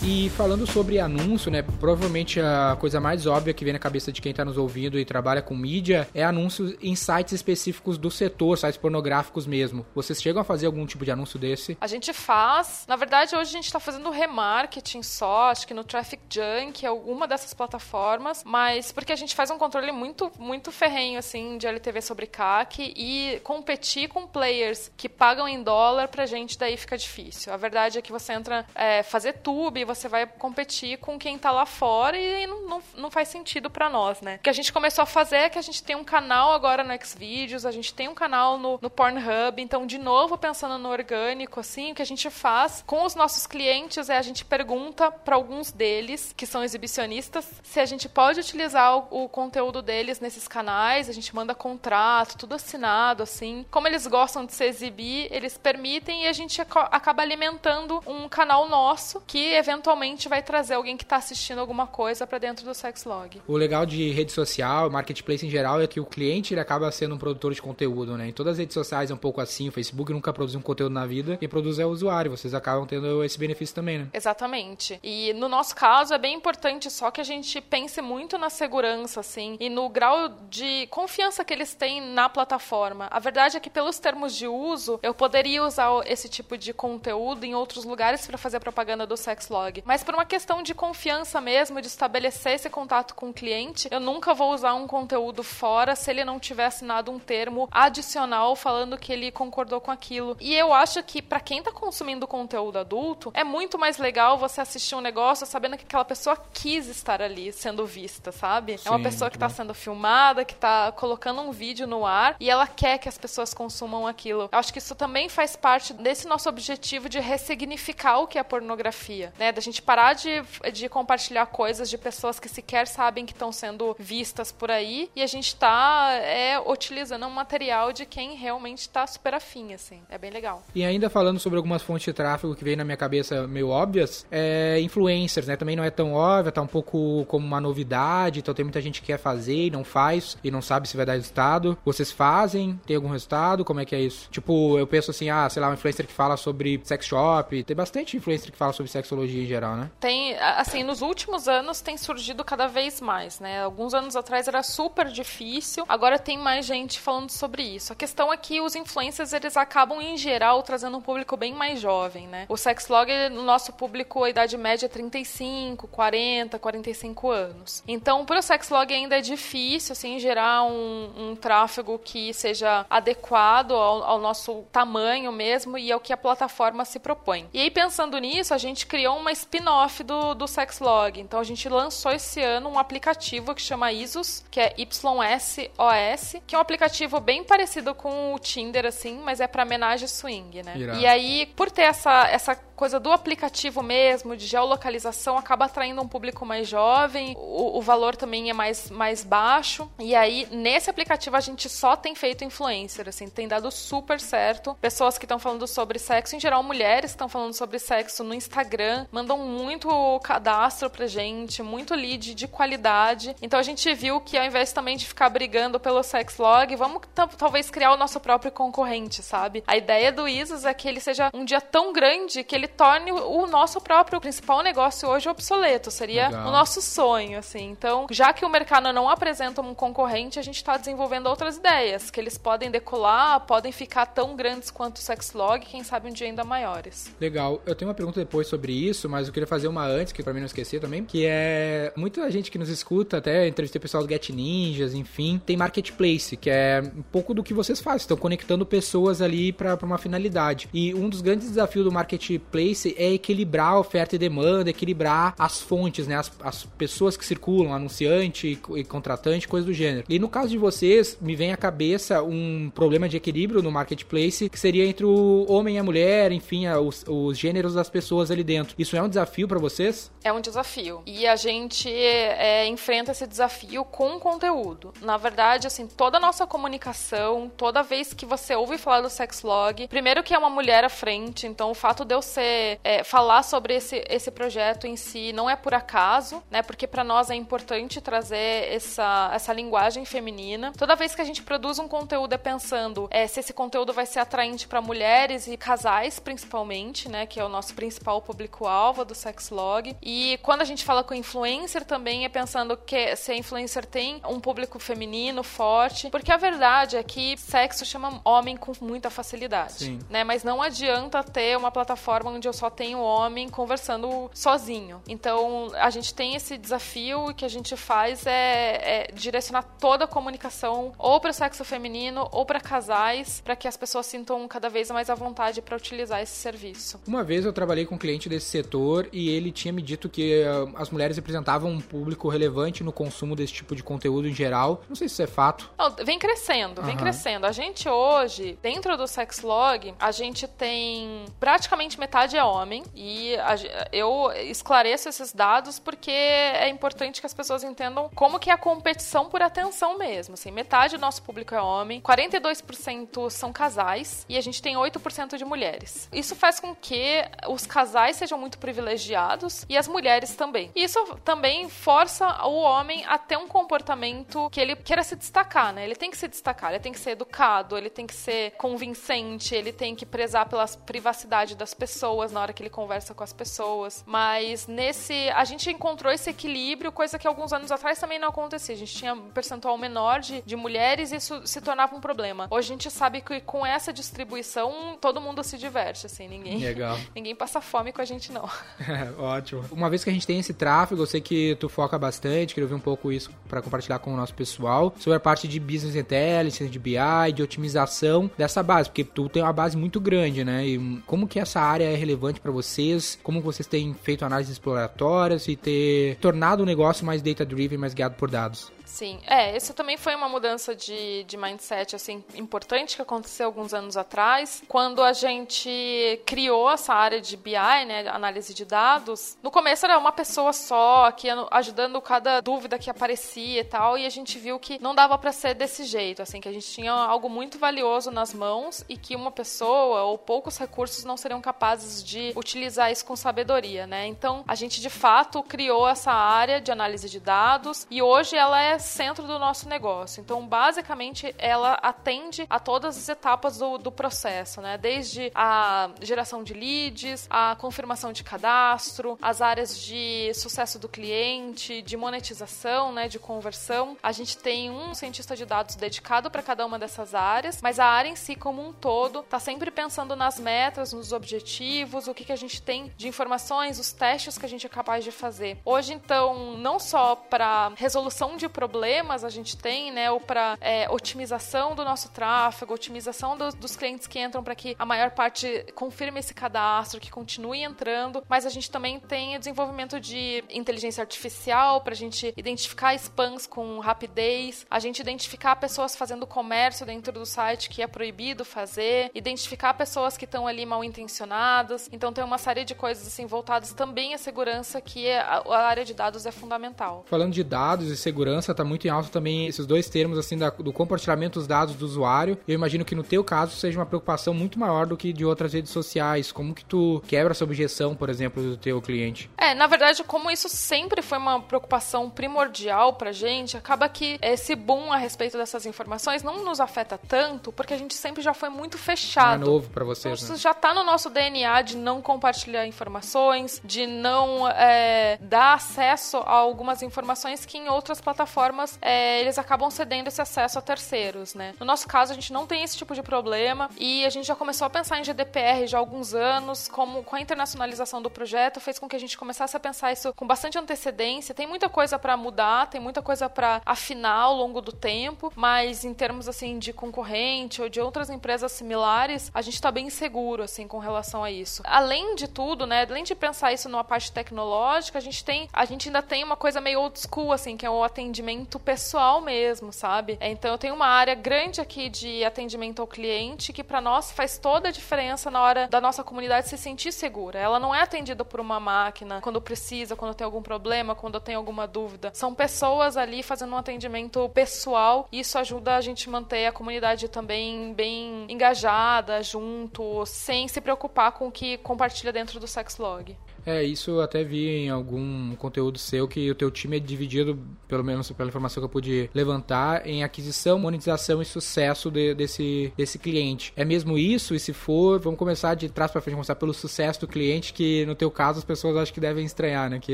E 0.10 0.30
falando 0.30 0.66
sobre 0.66 1.02
anúncio, 1.02 1.52
né? 1.52 1.62
Provavelmente 1.62 2.40
a 2.40 2.78
coisa 2.80 2.98
mais 2.98 3.28
óbvia 3.28 3.54
que 3.54 3.66
vem 3.66 3.74
na 3.74 3.80
cabeça 3.80 4.10
de 4.10 4.22
quem 4.22 4.30
está 4.30 4.46
nos 4.46 4.58
ouvindo 4.58 4.98
e 4.98 5.04
trabalha 5.04 5.42
com 5.42 5.54
mídia 5.54 6.08
é 6.14 6.24
anúncios 6.24 6.78
em 6.82 6.96
sites 6.96 7.34
específicos 7.34 7.98
do 7.98 8.10
setor, 8.10 8.58
sites 8.58 8.78
pornográficos 8.78 9.46
mesmo. 9.46 9.86
Vocês 9.94 10.22
chegam 10.22 10.42
a 10.42 10.46
fazer 10.46 10.66
algum 10.66 10.86
tipo 10.86 11.04
de 11.04 11.12
anúncio 11.12 11.38
desse? 11.38 11.78
A 11.82 11.88
gente 11.88 12.14
faz. 12.14 12.86
Na 12.88 12.96
verdade, 12.96 13.36
hoje 13.36 13.50
a 13.50 13.54
gente 13.54 13.66
está 13.66 13.82
fazendo 13.82 14.10
remarketing 14.10 15.04
só, 15.04 15.50
acho 15.52 15.68
que 15.68 15.74
no 15.74 15.84
Traffic 15.84 16.22
Junk, 16.30 16.86
alguma 16.86 17.28
dessas 17.28 17.54
plataformas, 17.54 18.44
mas 18.46 18.94
porque 18.94 19.12
a 19.12 19.18
gente 19.18 19.36
faz 19.36 19.52
um 19.52 19.58
controle 19.58 19.92
muito, 19.92 20.32
muito 20.40 20.72
ferrenho, 20.72 21.20
assim, 21.20 21.58
de 21.58 21.68
LTV 21.68 22.02
sobre 22.02 22.28
CAC 22.28 22.94
e 22.96 23.42
competir 23.44 24.08
com 24.08 24.26
players 24.26 24.90
que 24.96 25.10
pagam 25.10 25.50
em 25.50 25.62
dólar 25.62 26.08
pra 26.08 26.26
gente 26.26 26.58
daí 26.58 26.78
fica 26.78 26.98
difícil. 26.98 27.52
A 27.52 27.58
verdade 27.58 27.98
é 27.98 28.02
que 28.02 28.14
você 28.14 28.32
entra, 28.32 28.66
é, 28.74 29.04
fazer 29.04 29.34
tube, 29.34 29.84
você 29.84 29.97
vai 30.06 30.28
competir 30.28 30.98
com 30.98 31.18
quem 31.18 31.38
tá 31.38 31.50
lá 31.50 31.66
fora 31.66 32.18
e 32.18 32.46
não, 32.46 32.68
não, 32.68 32.84
não 32.96 33.12
faz 33.12 33.30
sentido 33.30 33.70
para 33.70 33.90
nós, 33.90 34.20
né? 34.20 34.36
O 34.36 34.40
que 34.40 34.50
a 34.50 34.54
gente 34.54 34.74
começou 34.74 35.04
a 35.04 35.06
fazer 35.06 35.38
é 35.38 35.50
que 35.50 35.58
a 35.58 35.62
gente 35.62 35.82
tem 35.82 35.96
um 35.96 36.04
canal 36.04 36.52
agora 36.52 36.84
no 36.84 36.94
Xvideos, 37.02 37.66
a 37.66 37.72
gente 37.72 37.94
tem 37.94 38.10
um 38.10 38.14
canal 38.14 38.58
no, 38.58 38.78
no 38.82 38.90
Pornhub, 38.90 39.62
então, 39.62 39.88
de 39.88 39.98
novo, 39.98 40.38
pensando 40.38 40.78
no 40.78 40.90
orgânico, 40.90 41.62
assim, 41.62 41.92
o 41.92 41.96
que 41.96 42.02
a 42.02 42.06
gente 42.06 42.30
faz 42.30 42.84
com 42.86 43.04
os 43.06 43.16
nossos 43.16 43.48
clientes 43.48 44.10
é 44.10 44.18
a 44.18 44.22
gente 44.22 44.44
pergunta 44.44 45.10
para 45.10 45.36
alguns 45.36 45.72
deles, 45.72 46.34
que 46.36 46.46
são 46.46 46.64
exibicionistas, 46.64 47.50
se 47.64 47.80
a 47.80 47.86
gente 47.86 48.10
pode 48.10 48.40
utilizar 48.40 48.98
o, 48.98 49.24
o 49.24 49.30
conteúdo 49.30 49.82
deles 49.82 50.20
nesses 50.20 50.48
canais, 50.48 51.10
a 51.10 51.14
gente 51.14 51.34
manda 51.36 51.56
contrato, 51.56 52.38
tudo 52.38 52.56
assinado, 52.56 53.24
assim. 53.24 53.66
Como 53.72 53.88
eles 53.88 54.08
gostam 54.08 54.46
de 54.46 54.54
se 54.54 54.66
exibir, 54.66 55.28
eles 55.32 55.58
permitem 55.58 56.24
e 56.24 56.28
a 56.28 56.34
gente 56.34 56.62
acaba 56.62 57.22
alimentando 57.22 58.02
um 58.06 58.28
canal 58.28 58.68
nosso 58.68 59.22
que, 59.22 59.54
eventualmente, 59.54 59.77
eventualmente 59.78 60.28
vai 60.28 60.42
trazer 60.42 60.74
alguém 60.74 60.98
que 60.98 61.04
está 61.04 61.18
assistindo 61.18 61.60
alguma 61.60 61.86
coisa 61.86 62.26
para 62.26 62.40
dentro 62.40 62.66
do 62.66 62.74
Sexlog. 62.74 63.42
O 63.48 63.56
legal 63.56 63.86
de 63.86 64.12
rede 64.12 64.32
social, 64.32 64.90
marketplace 64.90 65.46
em 65.46 65.50
geral, 65.50 65.80
é 65.80 65.88
que 65.88 66.00
o 66.00 66.06
cliente 66.06 66.54
ele 66.54 66.62
acaba 66.62 66.92
sendo 66.92 67.16
um 67.16 67.18
produtor 67.18 67.54
de 67.54 67.62
conteúdo, 67.62 68.18
né? 68.18 68.28
Em 68.28 68.34
todas 68.34 68.54
as 68.54 68.60
redes 68.60 68.74
sociais 68.74 69.12
é 69.12 69.14
um 69.14 69.18
pouco 69.18 69.40
assim, 69.40 69.70
o 69.70 69.72
Facebook 69.72 70.12
nunca 70.12 70.34
produziu 70.34 70.60
um 70.60 70.64
conteúdo 70.64 70.94
na 70.94 71.06
vida, 71.06 71.38
quem 71.38 71.48
produz 71.48 71.78
é 71.78 71.86
o 71.86 71.90
usuário, 71.90 72.32
vocês 72.32 72.54
acabam 72.54 72.86
tendo 72.88 73.24
esse 73.24 73.38
benefício 73.38 73.76
também, 73.76 74.00
né? 74.00 74.08
Exatamente. 74.14 75.00
E 75.04 75.34
no 75.34 75.48
nosso 75.48 75.76
caso 75.76 76.14
é 76.14 76.18
bem 76.18 76.36
importante 76.36 76.90
só 76.90 77.12
que 77.12 77.22
a 77.22 77.24
gente 77.24 77.62
pense 77.62 78.02
muito 78.02 78.38
na 78.38 78.50
segurança, 78.50 79.20
assim, 79.20 79.58
e 79.60 79.70
no 79.70 79.88
grau 79.90 80.30
de 80.50 80.88
confiança 80.88 81.46
que 81.46 81.54
eles 81.54 81.74
têm 81.76 82.02
na 82.02 82.28
plataforma. 82.28 83.08
A 83.12 83.20
verdade 83.20 83.58
é 83.58 83.60
que 83.60 83.70
pelos 83.70 84.00
termos 84.00 84.36
de 84.36 84.48
uso, 84.48 85.00
eu 85.04 85.14
poderia 85.14 85.64
usar 85.64 85.88
esse 86.06 86.28
tipo 86.28 86.58
de 86.58 86.74
conteúdo 86.74 87.44
em 87.44 87.54
outros 87.54 87.86
lugares 87.86 88.26
para 88.26 88.38
fazer 88.38 88.60
propaganda 88.60 89.06
do 89.06 89.16
Sexlog. 89.16 89.67
Mas 89.86 90.04
por 90.04 90.14
uma 90.14 90.26
questão 90.26 90.62
de 90.62 90.74
confiança 90.74 91.40
mesmo, 91.42 91.82
de 91.82 91.88
estabelecer 91.88 92.54
esse 92.54 92.70
contato 92.70 93.16
com 93.16 93.30
o 93.30 93.34
cliente, 93.34 93.88
eu 93.92 94.00
nunca 94.00 94.34
vou 94.34 94.54
usar 94.54 94.74
um 94.74 94.88
conteúdo 94.88 95.44
fora 95.44 95.96
se 95.96 96.10
ele 96.10 96.24
não 96.24 96.40
tiver 96.40 96.66
assinado 96.66 97.12
um 97.12 97.20
termo 97.20 97.68
adicional 97.72 98.56
falando 98.56 98.98
que 98.98 99.12
ele 99.12 99.32
concordou 99.32 99.80
com 99.80 99.92
aquilo. 99.92 100.38
E 100.40 100.54
eu 100.56 100.74
acho 100.74 101.02
que 101.04 101.22
para 101.22 101.40
quem 101.40 101.62
tá 101.62 101.72
consumindo 101.72 102.28
conteúdo 102.28 102.80
adulto, 102.80 103.32
é 103.34 103.44
muito 103.44 103.78
mais 103.78 103.98
legal 103.98 104.38
você 104.38 104.62
assistir 104.62 104.96
um 104.96 105.02
negócio 105.02 105.46
sabendo 105.46 105.78
que 105.78 105.84
aquela 105.84 106.06
pessoa 106.06 106.38
quis 106.54 106.88
estar 106.88 107.22
ali 107.22 107.52
sendo 107.52 107.86
vista, 107.86 108.32
sabe? 108.32 108.78
Sim, 108.78 108.90
é 108.90 108.92
uma 108.92 109.02
pessoa 109.02 109.30
que 109.30 109.38
tá 109.38 109.50
sendo 109.50 109.74
filmada, 109.74 110.46
que 110.46 110.56
tá 110.56 110.92
colocando 110.92 111.42
um 111.42 111.52
vídeo 111.52 111.88
no 111.88 112.06
ar 112.06 112.36
e 112.40 112.50
ela 112.50 112.68
quer 112.68 112.98
que 112.98 113.10
as 113.10 113.18
pessoas 113.18 113.54
consumam 113.54 114.08
aquilo. 114.08 114.50
Eu 114.52 114.60
acho 114.60 114.72
que 114.72 114.80
isso 114.80 114.96
também 114.96 115.30
faz 115.30 115.56
parte 115.56 115.94
desse 115.94 116.28
nosso 116.28 116.48
objetivo 116.50 117.10
de 117.10 117.20
ressignificar 117.20 118.20
o 118.20 118.28
que 118.28 118.38
é 118.38 118.44
pornografia, 118.44 119.34
né? 119.38 119.52
Da 119.58 119.62
gente 119.62 119.82
parar 119.82 120.14
de, 120.14 120.44
de 120.72 120.88
compartilhar 120.88 121.48
coisas 121.48 121.90
de 121.90 121.98
pessoas 121.98 122.40
que 122.40 122.48
sequer 122.48 122.86
sabem 122.86 123.26
que 123.26 123.34
estão 123.34 123.52
sendo 123.52 123.96
vistas 123.98 124.52
por 124.52 124.70
aí 124.70 125.10
e 125.16 125.24
a 125.24 125.26
gente 125.26 125.56
tá 125.56 126.12
é, 126.14 126.60
utilizando 126.60 127.26
um 127.26 127.32
material 127.32 127.92
de 127.92 128.06
quem 128.06 128.36
realmente 128.36 128.88
tá 128.88 129.08
super 129.08 129.34
afim, 129.34 129.74
assim. 129.74 130.00
É 130.12 130.18
bem 130.20 130.30
legal. 130.30 130.62
E 130.76 130.86
ainda 130.86 131.10
falando 131.10 131.40
sobre 131.40 131.58
algumas 131.58 131.82
fontes 131.82 132.06
de 132.06 132.14
tráfego 132.14 132.56
que 132.56 132.64
veio 132.64 132.78
na 132.78 132.84
minha 132.84 132.96
cabeça 132.96 133.48
meio 133.48 133.70
óbvias, 133.70 134.28
é 134.30 134.80
influencers, 134.80 135.48
né? 135.48 135.56
Também 135.56 135.76
não 135.76 135.84
é 135.84 135.90
tão 135.90 136.14
óbvia, 136.14 136.52
tá 136.52 136.62
um 136.62 136.68
pouco 136.68 137.26
como 137.26 137.44
uma 137.44 137.60
novidade, 137.60 138.42
então 138.42 138.54
tem 138.54 138.64
muita 138.64 138.80
gente 138.80 139.02
que 139.02 139.08
quer 139.08 139.18
fazer 139.18 139.66
e 139.66 139.72
não 139.72 139.84
faz 139.84 140.38
e 140.44 140.52
não 140.52 140.62
sabe 140.62 140.88
se 140.88 140.96
vai 140.96 141.04
dar 141.04 141.14
resultado. 141.14 141.76
Vocês 141.84 142.12
fazem? 142.12 142.80
Tem 142.86 142.96
algum 142.96 143.10
resultado? 143.10 143.66
Como 143.66 143.80
é 143.80 143.86
que 143.86 143.96
é 143.96 144.02
isso? 144.02 144.30
Tipo, 144.30 144.78
eu 144.78 144.86
penso 144.86 145.10
assim, 145.10 145.32
ah, 145.32 145.50
sei 145.50 145.64
lá, 145.64 145.70
um 145.72 145.74
influencer 145.74 146.06
que 146.06 146.14
fala 146.14 146.38
sobre 146.38 146.80
sex 146.84 147.08
shop, 147.08 147.64
tem 147.64 147.76
bastante 147.76 148.16
influencer 148.16 148.52
que 148.52 148.58
fala 148.58 148.72
sobre 148.72 148.92
sexologia 148.92 149.47
geral, 149.48 149.76
né? 149.76 149.90
Tem, 150.00 150.38
assim, 150.38 150.84
nos 150.84 151.02
últimos 151.02 151.48
anos 151.48 151.82
tem 151.82 151.98
surgido 151.98 152.44
cada 152.44 152.68
vez 152.68 153.02
mais, 153.02 153.40
né? 153.40 153.64
Alguns 153.64 153.94
anos 153.94 154.16
atrás 154.16 154.48
era 154.48 154.62
super 154.64 155.08
difícil, 155.08 155.86
agora 155.88 156.20
tem 156.20 156.38
mais 156.38 156.66
gente 156.66 157.00
falando 157.00 157.30
sobre 157.30 157.64
isso. 157.64 157.94
A 157.94 157.96
questão 157.96 158.32
é 158.32 158.38
que 158.38 158.62
os 158.62 158.76
influencers, 158.76 159.34
eles 159.34 159.58
acabam, 159.58 160.02
em 160.02 160.18
geral, 160.18 160.62
trazendo 160.64 160.98
um 160.98 161.02
público 161.02 161.38
bem 161.38 161.54
mais 161.54 161.80
jovem, 161.80 162.28
né? 162.28 162.46
O 162.50 162.58
sexlog, 162.58 163.12
no 163.30 163.44
nosso 163.44 163.74
público, 163.74 164.24
a 164.24 164.30
idade 164.30 164.58
média 164.58 164.86
é 164.86 164.90
35, 164.90 165.88
40, 165.88 166.60
45 166.60 167.32
anos. 167.32 167.84
Então, 167.88 168.26
para 168.26 168.40
o 168.40 168.42
sexlog 168.42 168.94
ainda 168.94 169.18
é 169.18 169.22
difícil, 169.22 169.94
assim, 169.94 170.20
gerar 170.20 170.64
um, 170.64 171.12
um 171.32 171.36
tráfego 171.36 172.00
que 172.00 172.34
seja 172.34 172.86
adequado 172.90 173.72
ao, 173.72 174.04
ao 174.04 174.20
nosso 174.20 174.64
tamanho 174.72 175.32
mesmo 175.32 175.78
e 175.78 175.92
ao 175.92 176.00
que 176.00 176.14
a 176.14 176.18
plataforma 176.18 176.86
se 176.86 177.00
propõe. 177.00 177.48
E 177.54 177.60
aí, 177.60 177.72
pensando 177.72 178.18
nisso, 178.18 178.54
a 178.54 178.58
gente 178.58 178.86
criou 178.86 179.18
uma 179.18 179.32
spin-off 179.38 180.04
do, 180.04 180.34
do 180.34 180.48
Sexlog. 180.48 181.20
Então, 181.20 181.40
a 181.40 181.44
gente 181.44 181.68
lançou 181.70 182.12
esse 182.12 182.42
ano 182.42 182.70
um 182.70 182.80
aplicativo 182.80 183.54
que 183.54 183.62
chama 183.62 183.92
ISOS, 183.92 184.44
que 184.50 184.60
é 184.60 184.74
YSOS, 184.78 186.42
que 186.46 186.56
é 186.56 186.58
um 186.58 186.62
aplicativo 186.62 187.20
bem 187.20 187.44
parecido 187.44 187.94
com 187.96 188.34
o 188.34 188.40
Tinder, 188.40 188.86
assim, 188.86 189.20
mas 189.24 189.40
é 189.40 189.48
para 189.48 189.64
homenagem 189.64 190.08
swing, 190.08 190.64
né? 190.64 190.74
E 191.00 191.06
aí, 191.06 191.46
por 191.56 191.70
ter 191.70 191.84
essa, 191.84 192.28
essa 192.28 192.56
coisa 192.78 193.00
do 193.00 193.12
aplicativo 193.12 193.82
mesmo, 193.82 194.38
de 194.38 194.46
geolocalização, 194.46 195.36
acaba 195.36 195.66
atraindo 195.66 196.00
um 196.00 196.08
público 196.08 196.46
mais 196.46 196.68
jovem, 196.68 197.34
o, 197.36 197.80
o, 197.80 197.82
valor 197.82 198.16
também 198.16 198.52
é 198.52 198.54
mais, 198.54 198.92
mais 198.92 199.24
baixo. 199.24 199.90
E 199.98 200.16
aí, 200.16 200.48
nesse 200.52 200.88
aplicativo, 200.88 201.36
a 201.36 201.40
gente 201.40 201.68
só 201.68 201.96
tem 201.96 202.14
feito 202.14 202.44
influencer, 202.44 203.10
assim, 203.10 203.28
tem 203.28 203.48
dado 203.48 203.72
super 203.72 204.20
certo. 204.20 204.78
Pessoas 204.80 205.18
que 205.18 205.26
estão 205.26 205.40
falando 205.40 205.66
sobre 205.66 205.98
sexo, 205.98 206.36
em 206.36 206.40
geral, 206.40 206.62
mulheres 206.62 207.12
estão 207.12 207.28
falando 207.28 207.54
sobre 207.54 207.80
sexo 207.80 208.24
no 208.24 208.34
Instagram, 208.34 209.08
mandam 209.28 209.40
muito 209.40 210.20
cadastro 210.22 210.90
pra 210.90 211.08
gente, 211.08 211.64
muito 211.64 211.96
lead 211.96 212.36
de 212.36 212.48
qualidade. 212.48 213.36
Então 213.42 213.60
a 213.60 213.64
gente 213.64 213.92
viu 213.94 214.22
que 214.22 214.38
ao 214.38 214.46
invés 214.46 214.72
também 214.72 214.96
de 214.96 215.08
ficar 215.08 215.30
brigando 215.30 215.80
pelo 215.80 216.04
sexlog, 216.04 216.76
vamos 216.76 217.02
talvez 217.38 217.70
criar 217.70 217.94
o 217.94 217.98
nosso 217.98 218.20
próprio 218.20 218.52
concorrente, 218.52 219.24
sabe? 219.24 219.64
A 219.66 219.76
ideia 219.76 220.12
do 220.12 220.28
ISOS 220.28 220.66
é 220.66 220.74
que 220.74 220.88
ele 220.88 221.00
seja 221.00 221.30
um 221.34 221.44
dia 221.44 221.60
tão 221.60 221.92
grande 221.92 222.44
que 222.44 222.56
ele 222.56 222.68
ele 222.68 222.68
torne 222.68 223.12
o 223.12 223.48
nosso 223.48 223.80
próprio 223.80 224.20
principal 224.20 224.62
negócio 224.62 225.08
hoje 225.10 225.30
obsoleto. 225.30 225.90
Seria 225.90 226.28
Legal. 226.28 226.48
o 226.48 226.52
nosso 226.52 226.82
sonho, 226.82 227.40
assim. 227.40 227.70
Então, 227.70 228.08
já 228.12 228.34
que 228.34 228.46
o 228.46 228.50
mercado 228.50 228.92
não 228.92 229.10
apresenta 229.10 229.62
um 229.62 229.74
concorrente, 229.74 230.38
a 230.38 230.42
gente 230.42 230.58
está 230.58 230.78
desenvolvendo 230.78 231.28
outras 231.28 231.58
ideias, 231.58 232.12
que 232.12 232.20
eles 232.20 232.38
podem 232.38 232.70
decolar, 232.70 233.42
podem 233.42 233.72
ficar 233.72 234.06
tão 234.08 234.36
grandes 234.36 234.70
quanto 234.70 234.98
o 234.98 235.00
Sexlog, 235.00 235.66
quem 235.66 235.84
sabe 235.84 236.10
um 236.10 236.14
dia 236.14 236.28
ainda 236.28 236.44
maiores. 236.44 237.14
Legal. 237.20 237.62
Eu 237.66 237.74
tenho 237.74 237.88
uma 237.90 237.96
pergunta 237.96 238.20
depois 238.20 238.48
sobre 238.48 238.74
isso, 238.74 239.08
mas 239.08 239.17
eu 239.26 239.34
queria 239.34 239.48
fazer 239.48 239.68
uma 239.68 239.88
antes, 239.88 240.14
que 240.14 240.22
para 240.22 240.34
mim 240.34 240.40
não 240.42 240.46
esquecer 240.46 240.80
também, 240.80 241.04
que 241.04 241.26
é 241.26 241.92
muita 241.96 242.30
gente 242.30 242.52
que 242.52 242.58
nos 242.60 242.70
escuta, 242.70 243.18
até 243.18 243.48
entrevistei 243.48 243.80
pessoal 243.80 244.04
do 244.04 244.10
Get 244.10 244.30
Ninjas, 244.30 244.94
enfim, 244.94 245.42
tem 245.44 245.58
marketplace, 245.58 246.38
que 246.38 246.50
é 246.50 246.84
um 246.96 247.02
pouco 247.02 247.34
do 247.34 247.42
que 247.42 247.54
vocês 247.54 247.80
fazem, 247.80 248.02
estão 248.02 248.18
conectando 248.18 248.66
pessoas 248.66 249.22
ali 249.22 249.52
para 249.52 249.78
uma 249.82 249.98
finalidade. 249.98 250.70
E 250.74 250.94
um 250.94 251.10
dos 251.10 251.22
grandes 251.22 251.48
desafios 251.48 251.86
do 251.86 251.92
marketplace 251.92 252.94
é 252.98 253.14
equilibrar 253.14 253.80
oferta 253.80 254.16
e 254.16 254.20
demanda, 254.20 254.70
equilibrar 254.70 255.34
as 255.38 255.62
fontes, 255.62 256.06
né? 256.08 256.16
As, 256.16 256.32
as 256.44 256.66
pessoas 256.66 257.16
que 257.16 257.26
circulam, 257.26 257.74
anunciante 257.74 258.60
e 258.76 258.84
contratante, 258.84 259.48
coisa 259.48 259.66
do 259.66 259.74
gênero. 259.74 260.06
E 260.10 260.20
no 260.20 260.28
caso 260.28 260.50
de 260.50 260.58
vocês, 260.58 261.18
me 261.22 261.36
vem 261.36 261.54
à 261.54 261.58
cabeça 261.58 262.22
um 262.22 262.70
problema 262.74 263.08
de 263.08 263.18
equilíbrio 263.18 263.62
no 263.62 263.72
marketplace 263.72 264.50
que 264.50 264.60
seria 264.60 264.86
entre 264.86 265.06
o 265.06 265.46
homem 265.48 265.76
e 265.76 265.80
a 265.80 265.84
mulher, 265.84 266.32
enfim, 266.32 266.68
os, 266.68 267.04
os 267.08 267.38
gêneros 267.38 267.74
das 267.74 267.90
pessoas 267.90 268.32
ali 268.32 268.44
dentro. 268.44 268.76
Isso 268.78 268.96
é 268.96 269.02
um 269.02 269.07
desafio 269.08 269.48
para 269.48 269.60
vocês? 269.60 270.12
É 270.24 270.32
um 270.32 270.42
desafio. 270.42 271.02
E 271.06 271.26
a 271.26 271.36
gente 271.36 271.90
é, 271.90 272.66
enfrenta 272.68 273.12
esse 273.12 273.26
desafio 273.26 273.86
com 273.86 274.20
conteúdo. 274.20 274.94
Na 275.02 275.18
verdade, 275.18 275.68
assim, 275.68 275.88
toda 275.88 276.18
a 276.18 276.20
nossa 276.20 276.46
comunicação, 276.46 277.50
toda 277.56 277.84
vez 277.84 278.14
que 278.14 278.26
você 278.26 278.56
ouve 278.56 278.78
falar 278.78 279.02
do 279.02 279.10
sexlog, 279.10 279.88
primeiro 279.88 280.24
que 280.24 280.34
é 280.34 280.38
uma 280.38 280.50
mulher 280.50 280.84
à 280.84 280.90
frente, 280.90 281.48
então 281.48 281.72
o 281.72 281.74
fato 281.74 282.04
de 282.04 282.14
eu 282.14 282.22
ser 282.22 282.80
é, 282.84 283.04
falar 283.04 283.44
sobre 283.44 283.76
esse, 283.76 284.04
esse 284.10 284.32
projeto 284.32 284.86
em 284.86 284.96
si 284.96 285.32
não 285.32 285.50
é 285.50 285.56
por 285.56 285.74
acaso, 285.74 286.44
né? 286.50 286.62
Porque 286.62 286.88
para 286.88 287.04
nós 287.04 287.30
é 287.30 287.36
importante 287.36 288.02
trazer 288.02 288.74
essa, 288.74 289.32
essa 289.34 289.54
linguagem 289.54 290.04
feminina. 290.06 290.74
Toda 290.78 290.96
vez 290.96 291.16
que 291.16 291.22
a 291.22 291.26
gente 291.26 291.42
produz 291.44 291.80
um 291.80 291.88
conteúdo 291.88 292.34
é 292.34 292.38
pensando 292.38 293.08
é, 293.12 293.28
se 293.28 293.40
esse 293.40 293.54
conteúdo 293.54 293.94
vai 293.94 294.06
ser 294.06 294.20
atraente 294.20 294.68
para 294.68 294.82
mulheres 294.82 295.48
e 295.48 295.56
casais, 295.56 296.20
principalmente, 296.20 297.10
né? 297.10 297.26
Que 297.26 297.40
é 297.40 297.46
o 297.46 297.50
nosso 297.50 297.74
principal 297.74 298.22
público-alvo 298.22 298.87
do 298.94 299.16
Sexlog. 299.16 299.96
E 300.02 300.40
quando 300.42 300.62
a 300.62 300.66
gente 300.66 300.84
fala 300.84 301.04
com 301.04 301.14
influencer 301.14 301.86
também 301.86 302.26
é 302.26 302.30
pensando 302.30 302.78
que 302.78 303.16
se 303.16 303.32
a 303.32 303.36
influencer 303.36 303.86
tem 303.86 304.22
um 304.28 304.40
público 304.40 304.80
feminino 304.80 305.44
forte, 305.44 306.10
porque 306.10 306.32
a 306.32 306.38
verdade 306.38 306.96
é 306.96 307.04
que 307.04 307.38
sexo 307.38 307.86
chama 307.86 308.22
homem 308.24 308.56
com 308.56 308.74
muita 308.82 309.10
facilidade, 309.10 309.86
Sim. 309.86 310.00
né? 310.10 310.24
Mas 310.24 310.44
não 310.44 310.62
adianta 310.62 311.24
ter 311.24 311.58
uma 311.58 311.72
plataforma 311.72 312.32
onde 312.32 312.48
eu 312.48 312.54
só 312.54 312.70
tenho 312.70 313.00
homem 313.00 313.50
conversando 313.50 314.30
sozinho. 314.34 315.02
Então, 315.08 315.72
a 315.76 315.90
gente 315.90 316.14
tem 316.14 316.36
esse 316.36 316.58
desafio 316.58 317.32
e 317.32 317.34
que 317.34 317.46
a 317.46 317.50
gente 317.50 317.76
faz 317.76 318.26
é, 318.26 319.08
é 319.08 319.12
direcionar 319.14 319.64
toda 319.80 320.06
a 320.06 320.08
comunicação 320.08 320.94
ou 320.98 321.20
para 321.20 321.32
o 321.32 321.34
sexo 321.34 321.64
feminino 321.64 322.28
ou 322.32 322.46
para 322.46 322.60
casais, 322.60 323.42
para 323.44 323.56
que 323.56 323.68
as 323.68 323.78
pessoas 323.78 324.06
sintam 324.06 324.48
cada 324.48 324.70
vez 324.70 324.90
mais 324.92 325.10
à 325.10 325.16
vontade 325.16 325.62
para 325.62 325.76
utilizar 325.76 326.22
esse 326.22 326.36
serviço. 326.36 327.00
Uma 327.08 327.24
vez 327.24 327.46
eu 327.46 327.54
trabalhei 327.54 327.86
com 327.86 327.96
um 327.96 327.98
cliente 327.98 328.30
desse 328.30 328.48
setor 328.48 328.77
e 329.12 329.30
ele 329.30 329.52
tinha 329.52 329.74
me 329.74 329.82
dito 329.82 330.10
que 330.10 330.44
uh, 330.44 330.74
as 330.76 330.90
mulheres 330.90 331.16
representavam 331.16 331.72
um 331.72 331.80
público 331.80 332.30
relevante 332.30 332.84
no 332.84 332.92
consumo 332.92 333.36
desse 333.36 333.54
tipo 333.54 333.76
de 333.76 333.84
conteúdo 333.84 334.28
em 334.28 334.34
geral. 334.34 334.84
Não 334.90 334.96
sei 334.96 335.08
se 335.08 335.14
isso 335.14 335.24
é 335.24 335.28
fato. 335.28 335.72
Não, 335.78 335.92
vem 336.04 336.20
crescendo, 336.20 336.82
vem 336.82 336.92
uhum. 336.92 337.02
crescendo. 337.02 337.46
A 337.46 337.52
gente 337.52 337.88
hoje, 337.88 338.58
dentro 338.62 338.98
do 338.98 339.08
Sexlog, 339.08 339.94
a 340.00 340.12
gente 340.12 340.48
tem 340.48 341.26
praticamente 341.40 342.00
metade 342.00 342.18
metade 342.28 342.38
é 342.38 342.44
homem 342.44 342.84
e 342.96 343.36
a, 343.36 343.56
eu 343.92 344.32
esclareço 344.50 345.08
esses 345.08 345.32
dados 345.34 345.78
porque 345.78 346.10
é 346.10 346.68
importante 346.68 347.20
que 347.20 347.28
as 347.28 347.34
pessoas 347.34 347.64
entendam 347.64 348.10
como 348.16 348.40
que 348.40 348.50
é 348.50 348.54
a 348.54 348.58
competição 348.58 349.30
por 349.30 349.42
atenção 349.42 349.98
mesmo. 349.98 350.34
Assim, 350.34 350.52
metade 350.52 350.98
do 350.98 351.02
nosso 351.02 351.22
público 351.22 351.54
é 351.54 351.62
homem, 351.62 352.02
42% 352.02 353.30
são 353.30 353.54
casais 353.54 354.26
e 354.28 354.38
a 354.38 354.42
gente 354.42 354.62
tem 354.62 354.76
8% 354.76 355.38
de 355.38 355.46
mulheres. 355.46 356.10
Isso 356.12 356.36
faz 356.36 356.60
com 356.60 356.76
que 356.76 357.24
os 357.48 357.66
casais 357.66 358.16
sejam 358.16 358.38
muito 358.38 358.58
privilegiados 358.68 359.66
e 359.70 359.78
as 359.78 359.88
mulheres 359.88 360.36
também. 360.36 360.70
E 360.76 360.84
isso 360.84 361.00
também 361.24 361.70
força 361.70 362.46
o 362.46 362.58
homem 362.58 363.06
a 363.06 363.18
ter 363.18 363.38
um 363.38 363.48
comportamento 363.48 364.50
que 364.50 364.60
ele 364.60 364.76
queira 364.76 365.04
se 365.04 365.16
destacar, 365.16 365.72
né? 365.72 365.86
Ele 365.86 365.96
tem 365.96 366.12
que 366.12 366.18
se 366.18 366.28
destacar, 366.28 366.72
ele 366.72 366.82
tem 366.82 366.92
que 366.92 367.00
ser 367.00 367.12
educado, 367.12 367.78
ele 367.78 367.90
tem 367.90 368.06
que 368.06 368.14
ser 368.14 368.52
convincente, 368.58 369.56
ele 369.56 369.72
tem 369.72 369.96
que 369.96 370.06
prezar 370.06 370.50
pela 370.50 370.68
privacidade 370.86 371.56
das 371.56 371.74
pessoas 371.74 372.34
na 372.34 372.42
hora 372.42 372.52
que 372.52 372.62
ele 372.62 372.70
conversa 372.70 373.14
com 373.14 373.24
as 373.24 373.32
pessoas. 373.32 374.04
Mas 374.06 374.68
nesse. 374.68 375.30
A 375.30 375.46
gente 375.46 375.72
encontrou 375.72 376.12
esse 376.12 376.30
equilíbrio, 376.30 376.92
coisa 376.92 377.18
que 377.18 377.26
alguns 377.26 377.54
anos 377.54 377.72
atrás 377.72 377.98
também 377.98 378.20
não 378.20 378.28
acontecia. 378.28 378.76
A 378.76 378.78
gente 378.78 378.94
tinha 378.94 379.14
um 379.14 379.30
percentual 379.30 379.78
menor 379.78 380.20
de, 380.20 380.42
de 380.42 380.58
mulheres 380.58 381.14
e 381.14 381.16
isso 381.16 381.48
se 381.48 381.62
tornava 381.62 381.96
um 381.96 382.02
problema. 382.02 382.48
Hoje 382.52 382.68
a 382.68 382.74
gente 382.74 382.92
sabe 382.92 383.22
que 383.22 383.40
com 383.40 383.66
essa 383.66 383.94
distribuição 383.94 384.98
todo 385.00 385.22
mundo 385.22 385.42
se 385.42 385.58
diverte, 385.58 386.06
assim, 386.06 386.28
ninguém. 386.28 386.58
Legal. 386.58 386.98
ninguém 387.16 387.34
passa 387.34 387.62
fome 387.62 387.94
com 387.94 388.02
a 388.02 388.06
gente, 388.06 388.30
não. 388.34 388.50
Ótimo. 389.18 389.64
Uma 389.72 389.90
vez 389.90 390.04
que 390.04 390.10
a 390.10 390.14
gente 390.14 390.28
tem 390.28 390.40
esse 390.40 390.54
tráfego, 390.54 391.02
eu 391.02 391.06
sei 391.06 391.22
que 391.22 391.56
tu 391.60 391.68
foca 391.68 391.98
bastante, 391.98 392.54
queria 392.54 392.66
ouvir 392.66 392.76
um 392.76 392.80
pouco 392.80 393.12
isso 393.12 393.32
para 393.48 393.62
compartilhar 393.62 394.00
com 394.00 394.14
o 394.14 394.18
nosso 394.18 394.34
pessoal, 394.34 394.94
sobre 395.00 395.18
a 395.18 395.20
parte 395.20 395.48
de 395.48 395.60
business 395.60 395.96
intelligence, 395.96 396.68
de 396.68 396.80
BI, 396.80 397.34
de 397.34 397.44
otimização 397.44 398.30
dessa 398.38 398.62
base, 398.62 398.90
porque 398.90 399.04
tu 399.04 399.30
tem 399.30 399.42
uma 399.42 399.54
base 399.54 399.76
muito 399.76 400.00
grande, 400.00 400.44
né? 400.44 400.66
E 400.66 401.02
como 401.06 401.28
que 401.28 401.40
essa 401.40 401.60
área 401.60 401.86
é 401.86 401.96
relevante 401.96 402.40
para 402.40 402.52
vocês? 402.52 403.18
Como 403.24 403.42
vocês 403.42 403.68
têm 403.68 403.94
feito 403.94 404.26
análises 404.26 404.54
exploratórias 404.54 405.48
e 405.48 405.56
ter 405.56 406.18
tornado 406.18 406.64
o 406.64 406.66
negócio 406.66 407.06
mais 407.06 407.22
data-driven, 407.22 407.78
mais 407.78 407.94
guiado 407.94 408.16
por 408.16 408.30
dados? 408.30 408.72
Sim, 408.88 409.20
é, 409.28 409.56
isso 409.56 409.74
também 409.74 409.98
foi 409.98 410.16
uma 410.16 410.30
mudança 410.30 410.74
de, 410.74 411.24
de 411.26 411.36
mindset, 411.36 411.96
assim, 411.96 412.24
importante 412.34 412.96
que 412.96 413.02
aconteceu 413.02 413.46
alguns 413.46 413.74
anos 413.74 413.98
atrás, 413.98 414.64
quando 414.68 415.04
a 415.04 415.12
gente 415.12 416.20
criou 416.26 416.72
essa 416.72 416.94
área 416.94 417.20
de 417.20 417.36
BI, 417.36 417.52
né, 417.86 418.08
análise 418.08 418.54
de 418.54 418.64
dados. 418.64 419.38
No 419.44 419.52
começo 419.52 419.86
era 419.86 419.98
uma 419.98 420.12
pessoa 420.14 420.54
só, 420.54 421.12
que 421.12 421.28
ajudando 421.52 422.02
cada 422.02 422.40
dúvida 422.40 422.80
que 422.80 422.90
aparecia 422.90 423.60
e 423.60 423.64
tal, 423.64 423.98
e 423.98 424.06
a 424.06 424.10
gente 424.10 424.40
viu 424.40 424.58
que 424.58 424.82
não 424.82 424.96
dava 424.96 425.18
para 425.18 425.34
ser 425.34 425.54
desse 425.54 425.84
jeito, 425.84 426.22
assim, 426.22 426.40
que 426.40 426.48
a 426.48 426.54
gente 426.54 426.72
tinha 426.72 426.92
algo 426.92 427.30
muito 427.30 427.60
valioso 427.60 428.10
nas 428.10 428.34
mãos 428.34 428.86
e 428.88 428.96
que 428.98 429.16
uma 429.16 429.32
pessoa 429.32 430.04
ou 430.04 430.18
poucos 430.18 430.58
recursos 430.58 431.04
não 431.04 431.18
seriam 431.18 431.42
capazes 431.42 432.02
de 432.02 432.32
utilizar 432.36 432.92
isso 432.92 433.06
com 433.06 433.18
sabedoria, 433.18 433.86
né? 433.86 434.08
Então, 434.08 434.46
a 434.48 434.56
gente 434.56 434.80
de 434.80 434.90
fato 434.90 435.44
criou 435.44 435.88
essa 435.88 436.12
área 436.12 436.62
de 436.62 436.72
análise 436.72 437.10
de 437.10 437.20
dados 437.20 437.86
e 437.92 438.02
hoje 438.02 438.36
ela 438.36 438.62
é 438.62 438.77
centro 438.80 439.26
do 439.26 439.40
nosso 439.40 439.68
negócio. 439.68 440.22
Então, 440.22 440.46
basicamente, 440.48 441.34
ela 441.38 441.74
atende 441.76 442.46
a 442.50 442.60
todas 442.60 442.98
as 442.98 443.10
etapas 443.10 443.58
do, 443.58 443.78
do 443.78 443.92
processo, 443.92 444.62
né? 444.62 444.78
Desde 444.78 445.32
a 445.34 445.90
geração 446.02 446.44
de 446.44 446.54
leads, 446.54 447.28
a 447.30 447.56
confirmação 447.56 448.12
de 448.12 448.24
cadastro, 448.24 449.18
as 449.22 449.42
áreas 449.42 449.80
de 449.80 450.32
sucesso 450.34 450.80
do 450.80 450.88
cliente, 450.88 451.82
de 451.82 451.98
monetização, 451.98 452.92
né? 452.92 453.08
De 453.08 453.20
conversão. 453.20 453.98
A 454.02 454.12
gente 454.12 454.38
tem 454.38 454.70
um 454.70 454.94
cientista 454.94 455.36
de 455.36 455.46
dados 455.46 455.76
dedicado 455.76 456.30
para 456.30 456.44
cada 456.44 456.66
uma 456.66 456.80
dessas 456.80 457.14
áreas, 457.14 457.62
mas 457.62 457.80
a 457.80 457.86
área 457.86 458.10
em 458.10 458.16
si, 458.16 458.36
como 458.36 458.66
um 458.66 458.74
todo, 458.74 459.20
está 459.20 459.40
sempre 459.40 459.72
pensando 459.72 460.16
nas 460.16 460.40
metas, 460.40 460.94
nos 460.94 461.12
objetivos, 461.12 462.08
o 462.08 462.14
que, 462.14 462.26
que 462.26 462.32
a 462.32 462.36
gente 462.36 462.62
tem 462.62 462.92
de 462.98 463.08
informações, 463.08 463.80
os 463.80 463.92
testes 463.92 464.38
que 464.38 464.46
a 464.46 464.50
gente 464.50 464.66
é 464.66 464.70
capaz 464.70 465.04
de 465.04 465.12
fazer. 465.12 465.58
Hoje, 465.66 465.94
então, 465.94 466.58
não 466.58 466.80
só 466.80 467.16
para 467.16 467.72
resolução 467.76 468.38
de 468.38 468.48
problemas, 468.48 468.67
problemas 468.68 469.24
a 469.24 469.30
gente 469.30 469.56
tem, 469.56 469.92
né, 469.94 470.12
ou 470.12 470.20
para 470.20 470.58
é, 470.60 470.90
otimização 470.90 471.74
do 471.74 471.86
nosso 471.86 472.10
tráfego, 472.10 472.74
otimização 472.74 473.38
do, 473.38 473.50
dos 473.56 473.78
clientes 473.78 474.06
que 474.08 474.20
entram 474.20 474.44
para 474.44 474.54
que 474.54 474.76
a 474.78 474.86
maior 474.86 475.12
parte 475.12 475.66
confirme 475.74 476.20
esse 476.20 476.34
cadastro, 476.34 477.00
que 477.00 477.10
continue 477.10 477.64
entrando, 477.64 478.22
mas 478.28 478.46
a 478.46 478.50
gente 478.50 478.70
também 478.70 479.00
tem 479.00 479.40
desenvolvimento 479.40 480.02
de 480.02 480.44
inteligência 480.50 481.02
artificial 481.02 481.80
para 481.80 481.94
a 481.94 481.96
gente 481.96 482.34
identificar 482.36 482.94
spams 482.96 483.48
com 483.48 483.80
rapidez, 483.80 484.66
a 484.70 484.80
gente 484.80 485.00
identificar 485.00 485.56
pessoas 485.56 485.96
fazendo 485.96 486.28
comércio 486.28 486.86
dentro 486.86 487.14
do 487.14 487.26
site 487.26 487.70
que 487.70 487.82
é 487.82 487.88
proibido 487.88 488.44
fazer, 488.44 489.10
identificar 489.16 489.74
pessoas 489.76 490.18
que 490.18 490.26
estão 490.26 490.46
ali 490.46 490.66
mal 490.66 490.84
intencionadas. 490.84 491.90
Então 491.94 492.12
tem 492.12 492.24
uma 492.24 492.38
série 492.38 492.66
de 492.66 492.76
coisas 492.76 493.08
assim 493.08 493.26
voltadas 493.26 493.72
também 493.72 494.14
à 494.14 494.18
segurança 494.18 494.82
que 494.82 495.08
é, 495.08 495.20
a, 495.20 495.42
a 495.48 495.68
área 495.68 495.86
de 495.86 495.94
dados 495.94 496.26
é 496.26 496.32
fundamental. 496.32 497.06
Falando 497.08 497.32
de 497.32 497.44
dados 497.44 497.90
e 497.90 497.96
segurança, 497.96 498.57
tá 498.58 498.64
muito 498.64 498.86
em 498.88 498.90
alta 498.90 499.10
também 499.10 499.48
esses 499.48 499.66
dois 499.66 499.88
termos, 499.90 500.18
assim, 500.18 500.38
da, 500.38 500.50
do 500.50 500.74
compartilhamento 500.74 501.40
dos 501.40 501.48
dados 501.48 501.76
do 501.76 501.86
usuário. 501.86 502.38
Eu 502.48 502.56
imagino 502.56 502.84
que 502.84 502.96
no 502.96 503.04
teu 503.04 503.24
caso 503.24 503.56
seja 503.56 503.80
uma 503.80 503.86
preocupação 503.86 504.34
muito 504.34 504.60
maior 504.60 504.86
do 504.86 504.98
que 504.98 505.14
de 505.14 505.26
outras 505.26 505.54
redes 505.54 505.72
sociais. 505.72 506.32
Como 506.32 506.54
que 506.54 506.66
tu 506.66 507.02
quebra 507.08 507.32
essa 507.32 507.44
objeção, 507.44 507.96
por 507.96 508.10
exemplo, 508.10 508.42
do 508.42 508.58
teu 508.58 508.82
cliente? 508.82 509.30
É, 509.38 509.54
na 509.54 509.68
verdade, 509.68 510.04
como 510.04 510.32
isso 510.32 510.50
sempre 510.50 511.02
foi 511.02 511.18
uma 511.18 511.40
preocupação 511.42 512.10
primordial 512.10 512.94
pra 512.94 513.12
gente, 513.12 513.56
acaba 513.56 513.88
que 513.88 514.18
esse 514.22 514.56
boom 514.56 514.92
a 514.92 514.98
respeito 514.98 515.38
dessas 515.38 515.66
informações 515.66 516.24
não 516.24 516.44
nos 516.44 516.60
afeta 516.60 516.98
tanto, 516.98 517.52
porque 517.52 517.74
a 517.74 517.78
gente 517.78 517.94
sempre 517.94 518.22
já 518.22 518.34
foi 518.34 518.50
muito 518.50 518.78
fechado. 518.78 519.40
Não 519.40 519.48
é 519.48 519.50
novo 519.52 519.70
para 519.70 519.86
vocês, 519.86 520.22
então, 520.24 520.36
né? 520.36 520.42
já 520.42 520.54
tá 520.54 520.74
no 520.74 520.84
nosso 520.84 521.10
DNA 521.10 521.62
de 521.62 521.78
não 521.78 522.02
compartilhar 522.02 522.66
informações, 522.66 523.62
de 523.64 523.86
não 523.86 524.48
é, 524.48 525.18
dar 525.22 525.54
acesso 525.54 526.18
a 526.18 526.32
algumas 526.32 526.82
informações 526.82 527.46
que 527.46 527.58
em 527.58 527.70
outras 527.70 528.02
plataformas 528.02 528.47
é, 528.82 529.20
eles 529.22 529.38
acabam 529.38 529.70
cedendo 529.70 530.08
esse 530.08 530.22
acesso 530.22 530.60
a 530.60 530.62
terceiros, 530.62 531.34
né? 531.34 531.54
No 531.60 531.66
nosso 531.66 531.88
caso, 531.88 532.12
a 532.12 532.16
gente 532.16 532.32
não 532.32 532.46
tem 532.46 532.64
esse 532.64 532.78
tipo 532.78 532.94
de 532.94 533.02
problema 533.02 533.70
e 533.78 534.06
a 534.06 534.10
gente 534.10 534.26
já 534.26 534.36
começou 534.36 534.66
a 534.66 534.70
pensar 534.70 535.00
em 535.00 535.04
GDPR 535.04 535.66
já 535.68 535.78
há 535.78 535.80
alguns 535.80 536.14
anos, 536.14 536.68
como 536.68 537.04
com 537.04 537.16
a 537.16 537.22
internacionalização 537.22 538.02
do 538.02 538.10
projeto, 538.10 538.60
fez 538.60 538.80
com 538.80 538.88
que 538.88 538.96
a 538.96 539.00
gente 539.00 539.18
começasse 539.18 539.56
a 539.56 539.60
pensar 539.60 539.92
isso 539.92 540.14
com 540.14 540.26
bastante 540.28 540.58
antecedência. 540.58 541.34
Tem 541.34 541.48
muita 541.48 541.70
coisa 541.70 541.98
para 541.98 542.16
mudar, 542.18 542.68
tem 542.68 542.80
muita 542.82 543.02
coisa 543.02 543.30
para 543.30 543.62
afinar 543.66 544.18
ao 544.18 544.36
longo 544.36 544.62
do 544.62 544.72
tempo, 544.72 545.32
mas 545.36 545.84
em 545.84 545.94
termos 545.94 546.28
assim 546.28 546.60
de 546.60 546.74
concorrente 546.74 547.62
ou 547.62 547.70
de 547.70 547.82
outras 547.82 548.10
empresas 548.10 548.52
similares, 548.52 549.32
a 549.34 549.42
gente 549.42 549.56
está 549.56 549.72
bem 549.72 549.90
seguro 549.90 550.44
assim 550.44 550.68
com 550.68 550.80
relação 550.80 551.24
a 551.24 551.32
isso. 551.32 551.62
Além 551.66 552.16
de 552.16 552.28
tudo, 552.28 552.66
né, 552.66 552.86
além 552.90 553.04
de 553.04 553.16
pensar 553.16 553.54
isso 553.54 553.70
numa 553.70 553.84
parte 553.84 554.12
tecnológica, 554.12 554.98
a 554.98 555.02
gente 555.02 555.24
tem, 555.24 555.50
a 555.52 555.66
gente 555.66 555.90
ainda 555.90 556.02
tem 556.02 556.24
uma 556.24 556.36
coisa 556.36 556.62
meio 556.62 556.82
old 556.82 557.00
school 557.00 557.32
assim, 557.32 557.58
que 557.58 557.66
é 557.66 557.70
o 557.70 557.84
atendimento 557.84 558.37
atendimento 558.38 558.60
pessoal 558.60 559.22
mesmo, 559.22 559.72
sabe? 559.74 560.18
Então 560.22 560.52
eu 560.52 560.58
tenho 560.58 560.76
uma 560.76 560.88
área 560.88 561.16
grande 561.16 561.60
aqui 561.60 561.90
de 561.90 562.24
atendimento 562.24 562.82
ao 562.82 562.88
cliente 562.88 563.52
que 563.52 563.64
para 563.64 563.82
nós 563.82 564.12
faz 564.12 564.38
toda 564.38 564.70
a 564.70 564.72
diferença 564.72 565.32
na 565.32 565.42
hora 565.42 565.68
da 565.68 565.82
nossa 565.82 566.04
comunidade 566.04 566.48
se 566.48 566.58
sentir 566.58 566.92
segura. 566.92 567.40
Ela 567.40 567.60
não 567.60 567.74
é 567.74 567.82
atendida 567.82 568.24
por 568.24 568.40
uma 568.40 568.60
máquina 568.60 569.22
quando 569.22 569.42
precisa, 569.42 569.96
quando 569.96 570.14
tem 570.14 570.26
algum 570.26 570.42
problema, 570.42 570.96
quando 570.96 571.20
tem 571.20 571.36
alguma 571.36 571.68
dúvida. 571.68 572.12
São 572.14 572.34
pessoas 572.34 572.98
ali 572.98 573.24
fazendo 573.24 573.54
um 573.54 573.58
atendimento 573.58 574.28
pessoal 574.30 575.08
e 575.12 575.20
isso 575.20 575.38
ajuda 575.38 575.76
a 575.76 575.82
gente 575.82 576.10
manter 576.10 576.48
a 576.48 576.52
comunidade 576.52 577.08
também 577.08 577.74
bem 577.74 578.26
engajada, 578.30 579.24
junto, 579.24 580.06
sem 580.06 580.48
se 580.48 580.62
preocupar 580.62 581.12
com 581.14 581.28
o 581.28 581.32
que 581.32 581.58
compartilha 581.58 582.14
dentro 582.14 582.40
do 582.40 582.48
Sexlog. 582.48 583.16
É, 583.48 583.64
isso 583.64 583.92
eu 583.92 584.02
até 584.02 584.26
vi 584.26 584.66
em 584.66 584.70
algum 584.70 585.34
conteúdo 585.38 585.80
seu 585.80 586.06
que 586.06 586.30
o 586.30 586.36
teu 586.36 586.52
time 586.52 586.76
é 586.76 586.80
dividido, 586.82 587.40
pelo 587.66 587.82
menos 587.82 588.12
pela 588.12 588.28
informação 588.28 588.60
que 588.60 588.66
eu 588.66 588.70
pude 588.70 589.10
levantar, 589.14 589.88
em 589.88 590.04
aquisição, 590.04 590.60
monetização 590.60 591.22
e 591.22 591.26
sucesso 591.26 591.90
de, 591.90 592.14
desse, 592.14 592.74
desse 592.76 593.00
cliente. 593.00 593.54
É 593.56 593.64
mesmo 593.64 593.98
isso? 593.98 594.36
E 594.36 594.40
se 594.40 594.52
for, 594.52 595.00
vamos 595.00 595.18
começar 595.18 595.56
de 595.56 595.70
trás 595.70 595.90
para 595.90 596.02
frente, 596.02 596.16
começar 596.16 596.36
pelo 596.36 596.54
sucesso 596.54 597.00
do 597.00 597.08
cliente, 597.08 597.54
que 597.54 597.86
no 597.86 597.96
teu 597.96 598.12
caso 598.12 598.40
as 598.40 598.46
pessoas 598.46 598.76
acho 598.76 598.94
que 598.94 599.00
devem 599.00 599.26
estranhar, 599.26 599.70
né? 599.70 599.80
Que 599.80 599.94